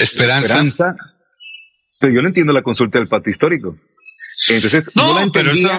Esperanza 0.00 0.94
pero 2.00 2.14
yo 2.14 2.22
no 2.22 2.28
entiendo 2.28 2.52
la 2.52 2.62
consulta 2.62 2.98
del 2.98 3.08
pacto 3.08 3.30
histórico. 3.30 3.76
Entonces, 4.48 4.84
no, 4.94 5.12
la 5.12 5.22
entendía, 5.22 5.72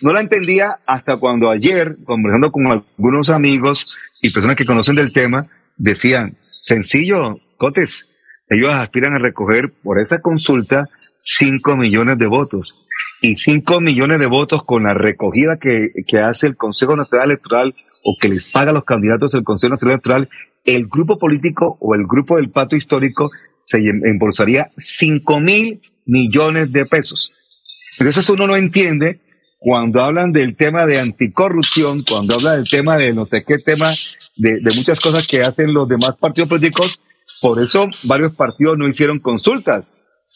no 0.00 0.12
la 0.12 0.20
entendía 0.20 0.78
hasta 0.86 1.18
cuando 1.18 1.50
ayer, 1.50 1.96
conversando 2.04 2.52
con 2.52 2.66
algunos 2.68 3.28
amigos 3.30 3.94
y 4.22 4.30
personas 4.30 4.56
que 4.56 4.64
conocen 4.64 4.94
del 4.94 5.12
tema, 5.12 5.48
decían, 5.76 6.38
sencillo, 6.60 7.36
Cotes, 7.58 8.08
ellos 8.48 8.72
aspiran 8.72 9.14
a 9.14 9.18
recoger 9.18 9.72
por 9.82 10.00
esa 10.00 10.20
consulta 10.20 10.88
5 11.24 11.76
millones 11.76 12.16
de 12.16 12.26
votos. 12.26 12.74
Y 13.22 13.36
5 13.36 13.80
millones 13.80 14.18
de 14.18 14.26
votos 14.26 14.64
con 14.64 14.82
la 14.82 14.94
recogida 14.94 15.56
que, 15.58 15.90
que 16.06 16.18
hace 16.18 16.48
el 16.48 16.56
Consejo 16.56 16.96
Nacional 16.96 17.30
Electoral 17.30 17.74
o 18.02 18.16
que 18.20 18.28
les 18.28 18.48
paga 18.48 18.72
a 18.72 18.74
los 18.74 18.84
candidatos 18.84 19.32
del 19.32 19.44
Consejo 19.44 19.70
Nacional 19.70 19.94
Electoral, 19.94 20.28
el 20.64 20.86
grupo 20.88 21.18
político 21.18 21.78
o 21.80 21.94
el 21.94 22.04
grupo 22.06 22.36
del 22.36 22.50
pacto 22.50 22.76
histórico 22.76 23.30
se 23.64 23.78
embolsaría 23.78 24.70
5 24.76 25.40
mil 25.40 25.80
millones 26.04 26.72
de 26.72 26.84
pesos. 26.86 27.32
Entonces 27.98 28.28
uno 28.30 28.46
no 28.46 28.56
entiende 28.56 29.20
cuando 29.58 30.02
hablan 30.02 30.32
del 30.32 30.56
tema 30.56 30.86
de 30.86 30.98
anticorrupción, 30.98 32.02
cuando 32.02 32.34
hablan 32.34 32.56
del 32.56 32.68
tema 32.68 32.96
de 32.96 33.12
no 33.12 33.26
sé 33.26 33.44
qué 33.46 33.58
tema, 33.58 33.92
de, 34.36 34.60
muchas 34.76 34.98
cosas 34.98 35.26
que 35.28 35.42
hacen 35.42 35.72
los 35.72 35.88
demás 35.88 36.16
partidos 36.18 36.48
políticos, 36.48 37.00
por 37.40 37.62
eso 37.62 37.88
varios 38.04 38.34
partidos 38.34 38.76
no 38.76 38.88
hicieron 38.88 39.20
consultas, 39.20 39.88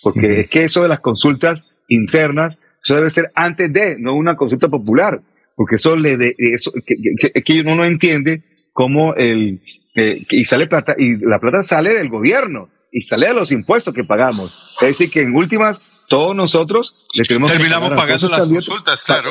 porque 0.03 0.43
es 0.43 0.51
que 0.51 0.65
eso 0.65 0.83
de 0.83 0.89
las 0.89 1.01
consultas 1.01 1.65
internas, 1.89 2.57
eso 2.87 2.95
debe 2.95 3.11
ser 3.11 3.33
antes 3.35 3.73
de, 3.73 3.97
no 3.99 4.15
una 4.15 4.37
consulta 4.37 4.69
popular, 4.69 5.21
porque 5.57 5.75
eso 5.75 5.97
le 5.97 6.17
de, 6.17 6.37
eso, 6.39 6.73
que, 6.87 7.43
que, 7.43 7.61
uno 7.61 7.75
no 7.75 7.85
entiende 7.85 8.45
cómo 8.73 9.13
el, 9.15 9.61
eh, 9.97 10.25
y 10.31 10.45
sale 10.45 10.69
plata, 10.69 10.95
y 10.97 11.17
la 11.17 11.41
plata 11.41 11.65
sale 11.65 11.95
del 11.95 12.09
gobierno 12.09 12.69
y 12.93 13.01
sale 13.01 13.27
de 13.27 13.35
los 13.35 13.51
impuestos 13.51 13.93
que 13.93 14.05
pagamos. 14.05 14.57
Es 14.81 14.89
decir, 14.89 15.11
que 15.11 15.23
en 15.23 15.35
últimas, 15.35 15.81
todos 16.09 16.37
nosotros 16.37 16.95
le 17.19 17.25
tenemos 17.25 17.51
Terminamos 17.51 17.91
pagando 17.91 18.29
las 18.29 18.49
consultas, 18.49 19.05
claro. 19.05 19.31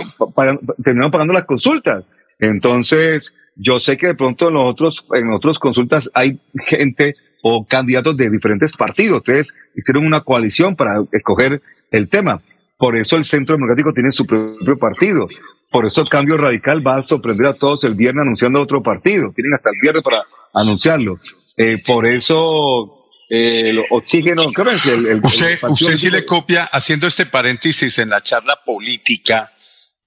terminamos 0.83 1.13
pagando 1.13 1.33
las 1.33 1.45
consultas. 1.45 2.03
Entonces, 2.39 3.31
yo 3.55 3.79
sé 3.79 3.95
que 3.95 4.07
de 4.07 4.15
pronto 4.15 4.49
en, 4.49 4.57
otros, 4.57 5.05
en 5.13 5.31
otras 5.31 5.59
consultas 5.59 6.11
hay 6.13 6.41
gente 6.67 7.15
o 7.41 7.65
candidatos 7.65 8.17
de 8.17 8.29
diferentes 8.29 8.73
partidos. 8.73 9.19
Ustedes 9.19 9.53
hicieron 9.77 10.05
una 10.05 10.25
coalición 10.25 10.75
para 10.75 11.01
escoger 11.13 11.61
el 11.91 12.09
tema. 12.09 12.41
Por 12.77 12.97
eso 12.97 13.15
el 13.15 13.25
Centro 13.25 13.55
Democrático 13.55 13.93
tiene 13.93 14.11
su 14.11 14.25
propio 14.25 14.77
partido. 14.77 15.27
Por 15.71 15.85
eso 15.85 16.01
el 16.01 16.09
Cambio 16.09 16.37
Radical 16.37 16.85
va 16.85 16.97
a 16.97 17.03
sorprender 17.03 17.47
a 17.47 17.53
todos 17.53 17.83
el 17.83 17.95
viernes 17.95 18.21
anunciando 18.21 18.61
otro 18.61 18.81
partido. 18.81 19.31
Tienen 19.33 19.53
hasta 19.53 19.69
el 19.69 19.79
viernes 19.81 20.03
para 20.03 20.23
anunciarlo. 20.53 21.19
Eh, 21.57 21.81
por 21.85 22.05
eso 22.05 23.01
el 23.29 23.83
oxígeno. 23.89 24.43
El, 24.85 25.21
usted, 25.23 25.59
usted 25.63 25.97
sí 25.97 26.09
le 26.09 26.25
copia, 26.25 26.65
haciendo 26.65 27.07
este 27.07 27.25
paréntesis 27.25 27.97
en 27.99 28.09
la 28.09 28.21
charla 28.21 28.59
política, 28.65 29.53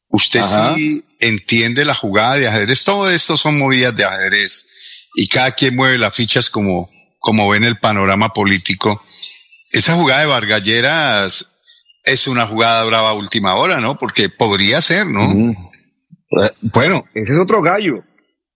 usted 0.09 0.43
sí 0.75 1.03
entiende 1.21 1.85
la 1.85 1.95
jugada 1.95 2.37
de 2.37 2.49
ajedrez. 2.49 2.85
Todo 2.85 3.11
esto 3.11 3.37
son 3.37 3.59
movidas 3.59 3.97
de 3.97 4.05
ajedrez 4.05 4.67
y 5.15 5.29
cada 5.29 5.53
quien 5.53 5.75
mueve 5.75 5.99
las 5.99 6.15
fichas 6.15 6.51
como, 6.51 6.91
como 7.19 7.49
ven 7.49 7.65
el 7.65 7.79
panorama 7.79 8.33
político. 8.33 9.03
Esa 9.73 9.95
jugada 9.95 10.21
de 10.21 10.27
Vargalleras 10.27 11.58
es 12.09 12.27
una 12.27 12.47
jugada 12.47 12.85
brava 12.85 13.13
última 13.15 13.55
hora, 13.55 13.81
¿no? 13.81 13.97
Porque 13.97 14.29
podría 14.29 14.81
ser, 14.81 15.07
¿no? 15.07 15.55
Bueno, 16.73 17.05
ese 17.15 17.33
es 17.33 17.39
otro 17.39 17.63
gallo. 17.63 18.03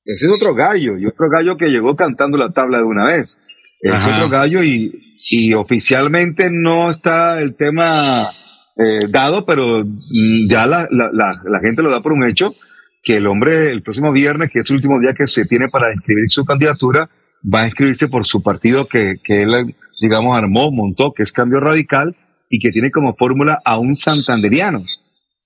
Ese 0.05 0.27
es 0.27 0.33
otro 0.33 0.55
gallo. 0.55 0.99
Y 0.99 1.07
otro 1.07 1.29
gallo 1.31 1.57
que 1.57 1.69
llegó 1.69 1.95
cantando 1.97 2.37
la 2.37 2.53
tabla 2.53 2.79
de 2.79 2.85
una 2.85 3.07
vez 3.07 3.37
es 3.83 4.01
otro 4.07 4.29
gallo 4.29 4.63
y, 4.63 5.17
y, 5.29 5.55
oficialmente 5.55 6.51
no 6.53 6.91
está 6.91 7.41
el 7.41 7.57
tema 7.57 8.31
eh, 8.77 9.09
dado, 9.09 9.45
pero 9.45 9.85
mm, 9.85 10.49
ya 10.49 10.67
la, 10.69 10.87
la, 10.91 11.11
la, 11.13 11.61
gente 11.61 11.83
lo 11.83 11.91
da 11.91 12.01
por 12.01 12.13
un 12.13 12.29
hecho, 12.29 12.55
que 13.03 13.17
el 13.17 13.27
hombre 13.27 13.71
el 13.71 13.83
próximo 13.83 14.13
viernes, 14.13 14.51
que 14.53 14.61
es 14.61 14.71
el 14.71 14.77
último 14.77 15.01
día 15.01 15.15
que 15.15 15.27
se 15.27 15.47
tiene 15.47 15.69
para 15.69 15.93
inscribir 15.93 16.31
su 16.31 16.45
candidatura, 16.45 17.11
va 17.43 17.63
a 17.63 17.67
inscribirse 17.67 18.07
por 18.07 18.25
su 18.25 18.41
partido 18.41 18.87
que, 18.87 19.17
que 19.25 19.43
él, 19.43 19.75
digamos, 20.01 20.39
armó, 20.39 20.71
montó, 20.71 21.13
que 21.13 21.25
es 21.25 21.33
Cambio 21.33 21.59
Radical, 21.59 22.15
y 22.53 22.59
que 22.59 22.71
tiene 22.71 22.91
como 22.91 23.17
fórmula 23.17 23.61
a 23.65 23.79
un 23.79 23.97
santanderiano, 23.97 24.85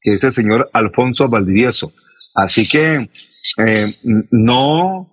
que 0.00 0.14
es 0.14 0.24
el 0.24 0.32
señor 0.32 0.68
Alfonso 0.72 1.28
Valdivieso. 1.28 1.92
Así 2.34 2.68
que 2.68 3.08
eh, 3.64 3.86
no, 4.32 5.12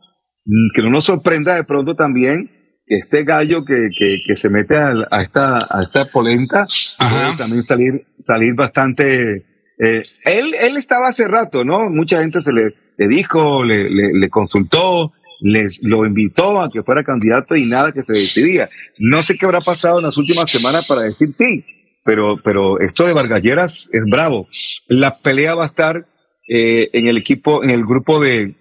que 0.73 0.81
no 0.81 0.89
nos 0.89 1.05
sorprenda 1.05 1.53
de 1.53 1.63
pronto 1.63 1.95
también 1.95 2.49
este 2.87 3.23
gallo 3.23 3.63
que, 3.63 3.89
que, 4.25 4.35
se 4.35 4.49
mete 4.49 4.75
a, 4.75 5.21
esta, 5.21 5.67
a 5.69 5.83
esta 5.83 6.05
polenta 6.05 6.65
puede 6.97 7.37
también 7.37 7.61
salir, 7.61 8.05
salir 8.19 8.55
bastante. 8.55 9.45
Eh, 9.77 10.03
él, 10.25 10.55
él 10.59 10.77
estaba 10.77 11.09
hace 11.09 11.27
rato, 11.27 11.63
¿no? 11.63 11.91
Mucha 11.91 12.21
gente 12.21 12.41
se 12.41 12.51
le, 12.51 12.73
le 12.97 13.07
dijo, 13.07 13.63
le, 13.63 13.87
le, 13.87 14.29
consultó, 14.31 15.13
les, 15.41 15.79
lo 15.83 16.07
invitó 16.07 16.59
a 16.59 16.71
que 16.71 16.81
fuera 16.81 17.03
candidato 17.03 17.55
y 17.55 17.67
nada 17.67 17.91
que 17.91 18.01
se 18.01 18.13
decidía. 18.13 18.67
No 18.97 19.21
sé 19.21 19.37
qué 19.37 19.45
habrá 19.45 19.61
pasado 19.61 19.99
en 19.99 20.05
las 20.05 20.17
últimas 20.17 20.49
semanas 20.49 20.87
para 20.87 21.01
decir 21.01 21.31
sí, 21.31 21.63
pero, 22.03 22.37
pero 22.43 22.79
esto 22.79 23.05
de 23.05 23.13
Vargalleras 23.13 23.89
es 23.91 24.03
bravo. 24.09 24.47
La 24.87 25.15
pelea 25.21 25.55
va 25.55 25.65
a 25.65 25.69
estar 25.69 26.05
eh, 26.47 26.89
en 26.93 27.07
el 27.07 27.17
equipo, 27.17 27.63
en 27.63 27.69
el 27.69 27.85
grupo 27.85 28.19
de, 28.19 28.55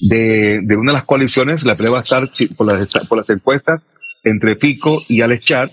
de, 0.00 0.60
de 0.62 0.76
una 0.76 0.92
de 0.92 0.98
las 0.98 1.06
coaliciones, 1.06 1.64
la 1.64 1.74
pelea 1.74 1.92
va 1.92 1.98
a 1.98 2.00
estar 2.00 2.22
por 2.56 2.66
las, 2.66 2.88
por 3.08 3.18
las 3.18 3.30
encuestas 3.30 3.86
entre 4.22 4.56
Pico 4.56 5.02
y 5.08 5.20
Alex 5.20 5.44
Char, 5.44 5.70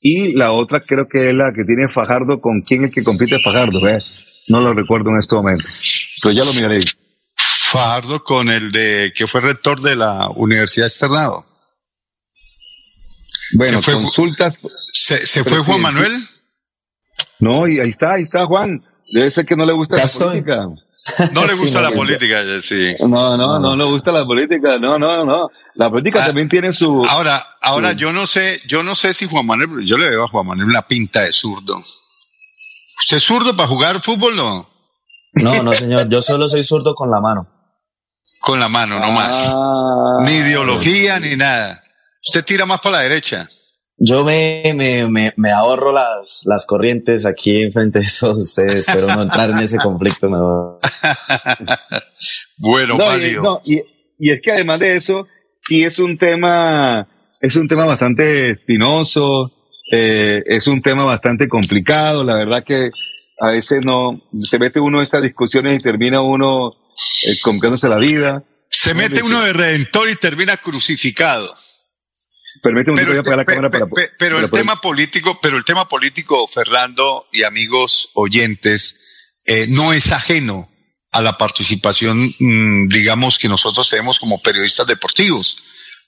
y 0.00 0.32
la 0.34 0.52
otra 0.52 0.82
creo 0.86 1.06
que 1.06 1.28
es 1.28 1.34
la 1.34 1.52
que 1.54 1.64
tiene 1.64 1.88
Fajardo, 1.92 2.40
con 2.40 2.60
quién 2.62 2.84
es 2.84 2.92
que 2.92 3.02
compite 3.02 3.40
Fajardo, 3.40 3.80
no 4.48 4.60
lo 4.60 4.74
recuerdo 4.74 5.10
en 5.10 5.18
este 5.18 5.34
momento, 5.34 5.64
pero 6.22 6.34
ya 6.34 6.44
lo 6.44 6.52
miraré. 6.52 6.80
Fajardo 7.70 8.22
con 8.22 8.50
el 8.50 8.70
de 8.70 9.12
que 9.16 9.26
fue 9.26 9.40
rector 9.40 9.80
de 9.80 9.96
la 9.96 10.28
Universidad 10.28 10.86
Externado. 10.86 11.46
Bueno, 13.52 13.80
consultas. 13.82 14.58
¿Se, 14.92 15.26
se 15.26 15.44
fue 15.44 15.58
Juan 15.58 15.80
Manuel? 15.80 16.28
No, 17.40 17.68
y 17.68 17.78
ahí 17.80 17.90
está, 17.90 18.14
ahí 18.14 18.22
está 18.22 18.46
Juan. 18.46 18.82
Debe 19.12 19.30
ser 19.30 19.44
que 19.44 19.56
no 19.56 19.66
le 19.66 19.72
gusta 19.72 19.96
la 19.96 20.06
política. 20.06 20.66
No 21.32 21.46
le 21.46 21.54
gusta 21.60 21.82
la 21.82 21.90
política, 21.90 22.42
sí. 22.62 22.94
No, 23.00 23.36
no, 23.36 23.58
no 23.58 23.76
le 23.76 23.84
gusta 23.84 24.12
la 24.12 24.24
política, 24.24 24.78
no, 24.80 24.98
no, 24.98 25.24
no. 25.24 25.48
La 25.74 25.90
política 25.90 26.22
ah, 26.22 26.26
también 26.26 26.48
tiene 26.48 26.72
su. 26.72 27.04
Ahora, 27.04 27.44
ahora 27.60 27.92
yo 27.92 28.12
no 28.12 28.26
sé, 28.26 28.62
yo 28.66 28.82
no 28.82 28.94
sé 28.94 29.12
si 29.12 29.26
Juan 29.26 29.46
Manuel, 29.46 29.84
yo 29.84 29.98
le 29.98 30.08
veo 30.08 30.24
a 30.24 30.28
Juan 30.28 30.46
Manuel 30.46 30.68
una 30.68 30.82
pinta 30.82 31.20
de 31.20 31.32
zurdo. 31.32 31.84
¿Usted 32.98 33.16
es 33.18 33.22
zurdo 33.22 33.56
para 33.56 33.68
jugar 33.68 34.00
fútbol, 34.00 34.36
no? 34.36 34.68
No, 35.34 35.62
no, 35.62 35.74
señor, 35.74 36.08
yo 36.08 36.22
solo 36.22 36.48
soy 36.48 36.62
zurdo 36.62 36.94
con 36.94 37.10
la 37.10 37.20
mano. 37.20 37.46
Con 38.40 38.60
la 38.60 38.68
mano, 38.68 39.00
no 39.00 39.10
más. 39.10 39.52
Ah. 39.52 40.18
ni 40.22 40.32
ideología, 40.32 41.18
ni 41.18 41.36
nada. 41.36 41.83
Usted 42.26 42.44
tira 42.44 42.66
más 42.66 42.80
para 42.80 42.98
la 42.98 43.02
derecha. 43.02 43.48
Yo 43.96 44.24
me, 44.24 44.74
me, 44.74 45.32
me, 45.36 45.50
ahorro 45.50 45.92
las, 45.92 46.42
las 46.46 46.66
corrientes 46.66 47.24
aquí 47.24 47.62
enfrente 47.62 48.00
de 48.00 48.08
todos 48.18 48.38
ustedes, 48.38 48.86
pero 48.92 49.06
no 49.06 49.22
entrar 49.22 49.50
en 49.50 49.60
ese 49.60 49.78
conflicto 49.78 50.28
mejor. 50.28 50.80
bueno, 52.58 52.96
no, 52.96 53.60
y, 53.64 53.80
y, 54.18 54.32
es 54.32 54.40
que 54.42 54.50
además 54.50 54.80
de 54.80 54.96
eso, 54.96 55.26
sí 55.58 55.84
es 55.84 56.00
un 56.00 56.18
tema, 56.18 57.06
es 57.40 57.54
un 57.54 57.68
tema 57.68 57.84
bastante 57.84 58.50
espinoso, 58.50 59.52
eh, 59.92 60.42
es 60.46 60.66
un 60.66 60.82
tema 60.82 61.04
bastante 61.04 61.48
complicado, 61.48 62.24
la 62.24 62.34
verdad 62.34 62.64
que 62.66 62.90
a 63.40 63.50
veces 63.50 63.84
no, 63.84 64.20
se 64.42 64.58
mete 64.58 64.80
uno 64.80 64.98
en 64.98 65.04
estas 65.04 65.22
discusiones 65.22 65.78
y 65.78 65.82
termina 65.82 66.20
uno 66.20 66.70
eh, 66.70 67.38
complicándose 67.42 67.88
la 67.88 67.98
vida. 67.98 68.42
Se 68.68 68.92
mete 68.92 69.22
uno 69.22 69.40
de 69.42 69.52
redentor 69.52 70.08
y 70.08 70.16
termina 70.16 70.56
crucificado. 70.56 71.54
Permíteme 72.64 72.96
pero, 72.96 73.12
el, 73.12 73.36
la 73.36 73.44
cámara 73.44 73.68
para, 73.68 73.86
pero 74.18 74.38
el 74.38 74.50
tema 74.50 74.80
político, 74.80 75.38
pero 75.42 75.58
el 75.58 75.66
tema 75.66 75.86
político, 75.86 76.48
Fernando 76.48 77.26
y 77.30 77.42
amigos 77.42 78.08
oyentes, 78.14 79.00
eh, 79.44 79.66
no 79.68 79.92
es 79.92 80.12
ajeno 80.12 80.70
a 81.12 81.20
la 81.20 81.36
participación, 81.36 82.34
mm, 82.38 82.88
digamos, 82.88 83.38
que 83.38 83.50
nosotros 83.50 83.90
tenemos 83.90 84.18
como 84.18 84.40
periodistas 84.40 84.86
deportivos, 84.86 85.58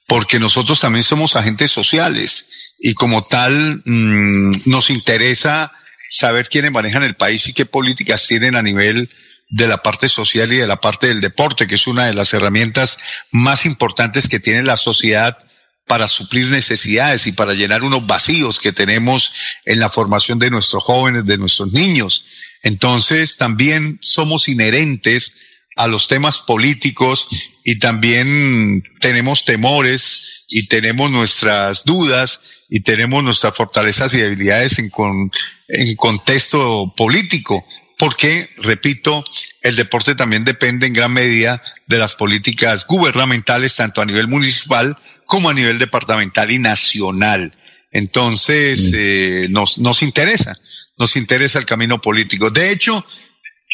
porque 0.09 0.39
nosotros 0.39 0.81
también 0.81 1.05
somos 1.05 1.37
agentes 1.37 1.71
sociales 1.71 2.75
y 2.79 2.95
como 2.95 3.27
tal 3.27 3.83
mm, 3.85 4.53
nos 4.65 4.89
interesa 4.89 5.71
saber 6.09 6.49
quiénes 6.49 6.73
manejan 6.73 7.03
el 7.03 7.17
país 7.17 7.47
y 7.49 7.53
qué 7.53 7.67
políticas 7.67 8.27
tienen 8.27 8.57
a 8.57 8.63
nivel 8.63 9.11
de 9.51 9.69
la 9.69 9.83
parte 9.83 10.09
social 10.09 10.51
y 10.55 10.57
de 10.57 10.67
la 10.67 10.81
parte 10.81 11.09
del 11.09 11.21
deporte, 11.21 11.67
que 11.67 11.75
es 11.75 11.87
una 11.87 12.07
de 12.07 12.15
las 12.15 12.33
herramientas 12.33 12.97
más 13.31 13.67
importantes 13.67 14.27
que 14.27 14.41
tiene 14.41 14.63
la 14.63 14.79
sociedad 14.79 15.46
para 15.87 16.09
suplir 16.09 16.49
necesidades 16.49 17.26
y 17.26 17.32
para 17.32 17.55
llenar 17.55 17.84
unos 17.84 18.07
vacíos 18.07 18.59
que 18.59 18.72
tenemos 18.72 19.32
en 19.64 19.78
la 19.78 19.89
formación 19.89 20.39
de 20.39 20.51
nuestros 20.51 20.82
jóvenes, 20.82 21.24
de 21.24 21.39
nuestros 21.39 21.72
niños. 21.72 22.24
Entonces, 22.62 23.37
también 23.37 23.99
somos 24.03 24.49
inherentes 24.49 25.37
a 25.76 25.87
los 25.87 26.09
temas 26.09 26.39
políticos 26.39 27.28
y 27.64 27.78
también 27.78 28.82
tenemos 29.01 29.45
temores 29.45 30.45
y 30.49 30.66
tenemos 30.66 31.11
nuestras 31.11 31.84
dudas 31.84 32.41
y 32.68 32.80
tenemos 32.80 33.22
nuestras 33.22 33.55
fortalezas 33.55 34.12
y 34.14 34.18
debilidades 34.18 34.78
en, 34.78 34.91
con, 34.91 35.30
en 35.68 35.95
contexto 35.97 36.93
político. 36.97 37.64
Porque, 37.99 38.51
repito, 38.59 39.24
el 39.62 39.76
deporte 39.76 40.14
también 40.14 40.45
depende 40.45 40.87
en 40.87 40.93
gran 40.93 41.12
medida 41.12 41.62
de 41.87 41.99
las 41.99 42.14
políticas 42.14 42.87
gubernamentales, 42.87 43.76
tanto 43.76 44.03
a 44.03 44.07
nivel 44.07 44.28
municipal 44.28 44.99
como 45.27 45.51
a 45.51 45.55
nivel 45.55 45.79
departamental 45.79 46.51
y 46.51 46.59
nacional. 46.59 47.53
Entonces, 47.91 48.91
mm. 48.91 48.95
eh, 48.95 49.47
nos, 49.51 49.79
nos 49.79 50.03
interesa 50.03 50.57
nos 50.97 51.16
interesa 51.16 51.59
el 51.59 51.66
camino 51.66 52.01
político. 52.01 52.51
De 52.51 52.70
hecho, 52.70 53.05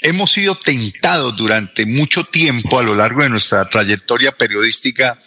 hemos 0.03 0.33
sido 0.33 0.57
tentados 0.57 1.37
durante 1.37 1.87
mucho 1.87 2.25
tiempo 2.25 2.79
a 2.79 2.83
lo 2.83 2.95
largo 2.95 3.23
de 3.23 3.31
nuestra 3.31 3.65
trayectoria 3.65 4.33
periodística 4.33 5.21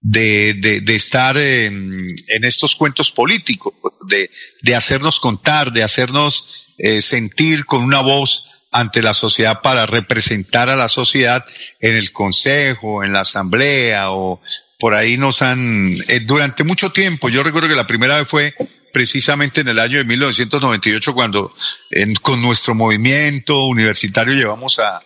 de, 0.00 0.82
de, 0.82 0.96
estar 0.96 1.36
en, 1.36 2.16
estos 2.26 2.74
cuentos 2.74 3.12
políticos, 3.12 3.74
de, 4.08 4.30
de 4.60 4.74
hacernos 4.74 5.20
contar, 5.20 5.72
de 5.72 5.84
hacernos 5.84 6.66
eh, 6.78 7.00
sentir 7.02 7.64
con 7.66 7.84
una 7.84 8.00
voz 8.00 8.48
ante 8.72 9.00
la 9.02 9.14
sociedad 9.14 9.60
para 9.62 9.86
representar 9.86 10.70
a 10.70 10.76
la 10.76 10.88
sociedad 10.88 11.44
en 11.78 11.94
el 11.94 12.10
consejo, 12.10 13.04
en 13.04 13.12
la 13.12 13.20
asamblea 13.20 14.10
o 14.10 14.40
por 14.82 14.94
ahí 14.96 15.16
nos 15.16 15.42
han, 15.42 15.96
eh, 16.08 16.18
durante 16.18 16.64
mucho 16.64 16.90
tiempo, 16.90 17.28
yo 17.28 17.44
recuerdo 17.44 17.68
que 17.68 17.76
la 17.76 17.86
primera 17.86 18.16
vez 18.16 18.26
fue 18.26 18.52
precisamente 18.92 19.60
en 19.60 19.68
el 19.68 19.78
año 19.78 19.98
de 19.98 20.04
1998 20.04 21.14
cuando 21.14 21.54
con 22.20 22.42
nuestro 22.42 22.74
movimiento 22.74 23.66
universitario 23.66 24.34
llevamos 24.34 24.80
a, 24.80 25.00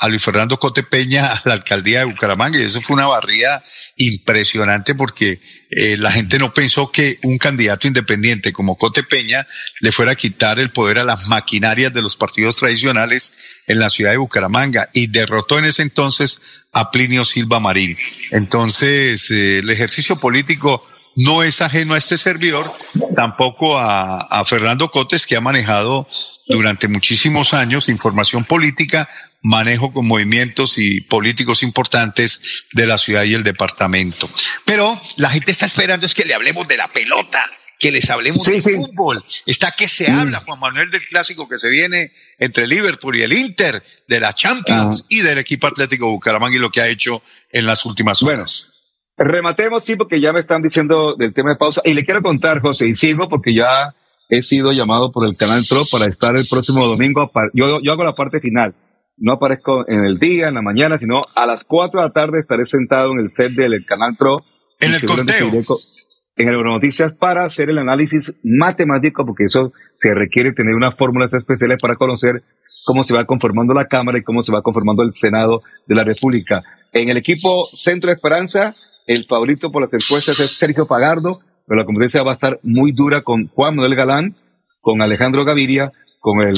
a 0.00 0.08
Luis 0.08 0.22
Fernando 0.22 0.58
Cote 0.58 0.82
Peña 0.82 1.32
a 1.32 1.42
la 1.46 1.54
alcaldía 1.54 2.00
de 2.00 2.04
Bucaramanga 2.04 2.58
y 2.58 2.64
eso 2.64 2.82
fue 2.82 2.92
una 2.92 3.06
barrida 3.06 3.64
impresionante 3.96 4.94
porque 4.94 5.40
eh, 5.70 5.96
la 5.96 6.12
gente 6.12 6.38
no 6.38 6.52
pensó 6.52 6.90
que 6.90 7.18
un 7.22 7.38
candidato 7.38 7.86
independiente 7.86 8.52
como 8.52 8.76
Cote 8.76 9.02
Peña 9.02 9.46
le 9.80 9.92
fuera 9.92 10.12
a 10.12 10.16
quitar 10.16 10.58
el 10.58 10.72
poder 10.72 10.98
a 10.98 11.04
las 11.04 11.28
maquinarias 11.28 11.94
de 11.94 12.02
los 12.02 12.16
partidos 12.16 12.56
tradicionales 12.56 13.32
en 13.66 13.78
la 13.78 13.90
ciudad 13.90 14.10
de 14.12 14.16
Bucaramanga 14.16 14.88
y 14.92 15.06
derrotó 15.06 15.58
en 15.58 15.66
ese 15.66 15.82
entonces 15.82 16.40
a 16.72 16.90
Plinio 16.90 17.24
Silva 17.24 17.60
Marín. 17.60 17.96
Entonces, 18.30 19.30
eh, 19.30 19.58
el 19.58 19.70
ejercicio 19.70 20.16
político 20.16 20.86
no 21.16 21.42
es 21.42 21.60
ajeno 21.60 21.94
a 21.94 21.98
este 21.98 22.18
servidor, 22.18 22.66
tampoco 23.14 23.78
a, 23.78 24.42
Fernando 24.46 24.90
Cotes, 24.90 25.26
que 25.26 25.36
ha 25.36 25.40
manejado 25.40 26.08
durante 26.48 26.88
muchísimos 26.88 27.54
años 27.54 27.88
información 27.88 28.44
política, 28.44 29.08
manejo 29.42 29.92
con 29.92 30.06
movimientos 30.06 30.78
y 30.78 31.00
políticos 31.02 31.62
importantes 31.62 32.64
de 32.72 32.86
la 32.86 32.98
ciudad 32.98 33.24
y 33.24 33.34
el 33.34 33.42
departamento. 33.42 34.30
Pero 34.64 35.00
la 35.16 35.30
gente 35.30 35.50
está 35.50 35.66
esperando 35.66 36.06
es 36.06 36.14
que 36.14 36.24
le 36.24 36.34
hablemos 36.34 36.66
de 36.66 36.76
la 36.76 36.88
pelota, 36.88 37.44
que 37.82 37.90
les 37.90 38.08
hablemos 38.10 38.46
de 38.46 38.62
fútbol. 38.62 39.24
Está 39.44 39.72
que 39.72 39.88
se 39.88 40.08
habla, 40.08 40.44
Juan 40.46 40.60
Manuel, 40.60 40.88
del 40.92 41.02
clásico 41.02 41.48
que 41.48 41.58
se 41.58 41.68
viene 41.68 42.12
entre 42.38 42.68
Liverpool 42.68 43.16
y 43.16 43.22
el 43.22 43.32
Inter, 43.32 43.82
de 44.06 44.20
la 44.20 44.34
Champions 44.34 45.04
y 45.08 45.20
del 45.20 45.38
equipo 45.38 45.66
Atlético 45.66 46.08
Bucaramanga 46.08 46.56
y 46.56 46.60
lo 46.60 46.70
que 46.70 46.80
ha 46.80 46.86
hecho 46.86 47.22
en 47.50 47.66
las 47.66 47.84
últimas 47.84 48.22
horas. 48.22 48.72
Rematemos, 49.16 49.84
sí, 49.84 49.96
porque 49.96 50.20
ya 50.20 50.32
me 50.32 50.40
están 50.40 50.62
diciendo 50.62 51.16
del 51.18 51.34
tema 51.34 51.50
de 51.50 51.56
pausa. 51.56 51.82
Y 51.84 51.94
le 51.94 52.04
quiero 52.04 52.22
contar, 52.22 52.60
José, 52.60 52.86
y 52.86 52.94
sigo 52.94 53.28
porque 53.28 53.52
ya 53.52 53.92
he 54.28 54.44
sido 54.44 54.70
llamado 54.70 55.10
por 55.10 55.26
el 55.26 55.36
canal 55.36 55.64
Pro 55.68 55.82
para 55.90 56.06
estar 56.06 56.36
el 56.36 56.46
próximo 56.46 56.86
domingo. 56.86 57.32
Yo, 57.52 57.80
yo 57.82 57.92
hago 57.92 58.04
la 58.04 58.14
parte 58.14 58.38
final. 58.38 58.76
No 59.16 59.32
aparezco 59.32 59.88
en 59.88 60.04
el 60.04 60.20
día, 60.20 60.48
en 60.48 60.54
la 60.54 60.62
mañana, 60.62 60.98
sino 60.98 61.22
a 61.34 61.46
las 61.46 61.64
4 61.64 62.00
de 62.00 62.06
la 62.06 62.12
tarde 62.12 62.40
estaré 62.40 62.64
sentado 62.64 63.10
en 63.10 63.18
el 63.18 63.30
set 63.30 63.52
del 63.52 63.84
canal 63.84 64.14
Pro. 64.16 64.44
En 64.78 64.94
el 64.94 65.04
conteo. 65.04 65.50
En 66.42 66.48
el 66.48 66.60
Noticias 66.60 67.12
para 67.12 67.44
hacer 67.44 67.70
el 67.70 67.78
análisis 67.78 68.36
matemático, 68.42 69.24
porque 69.24 69.44
eso 69.44 69.72
se 69.94 70.12
requiere 70.12 70.52
tener 70.52 70.74
unas 70.74 70.96
fórmulas 70.96 71.32
especiales 71.34 71.78
para 71.80 71.94
conocer 71.94 72.42
cómo 72.84 73.04
se 73.04 73.14
va 73.14 73.26
conformando 73.26 73.72
la 73.74 73.86
Cámara 73.86 74.18
y 74.18 74.24
cómo 74.24 74.42
se 74.42 74.50
va 74.50 74.60
conformando 74.60 75.04
el 75.04 75.14
Senado 75.14 75.62
de 75.86 75.94
la 75.94 76.02
República. 76.02 76.62
En 76.92 77.08
el 77.10 77.16
equipo 77.16 77.64
Centro 77.66 78.08
de 78.08 78.14
Esperanza, 78.14 78.74
el 79.06 79.24
favorito 79.24 79.70
por 79.70 79.82
las 79.82 79.92
encuestas 79.92 80.40
es 80.40 80.50
Sergio 80.58 80.88
Pagardo, 80.88 81.38
pero 81.64 81.78
la 81.78 81.86
competencia 81.86 82.24
va 82.24 82.32
a 82.32 82.34
estar 82.34 82.58
muy 82.64 82.90
dura 82.90 83.22
con 83.22 83.46
Juan 83.46 83.76
Manuel 83.76 83.94
Galán, 83.94 84.34
con 84.80 85.00
Alejandro 85.00 85.44
Gaviria, 85.44 85.92
con 86.18 86.40
el, 86.40 86.56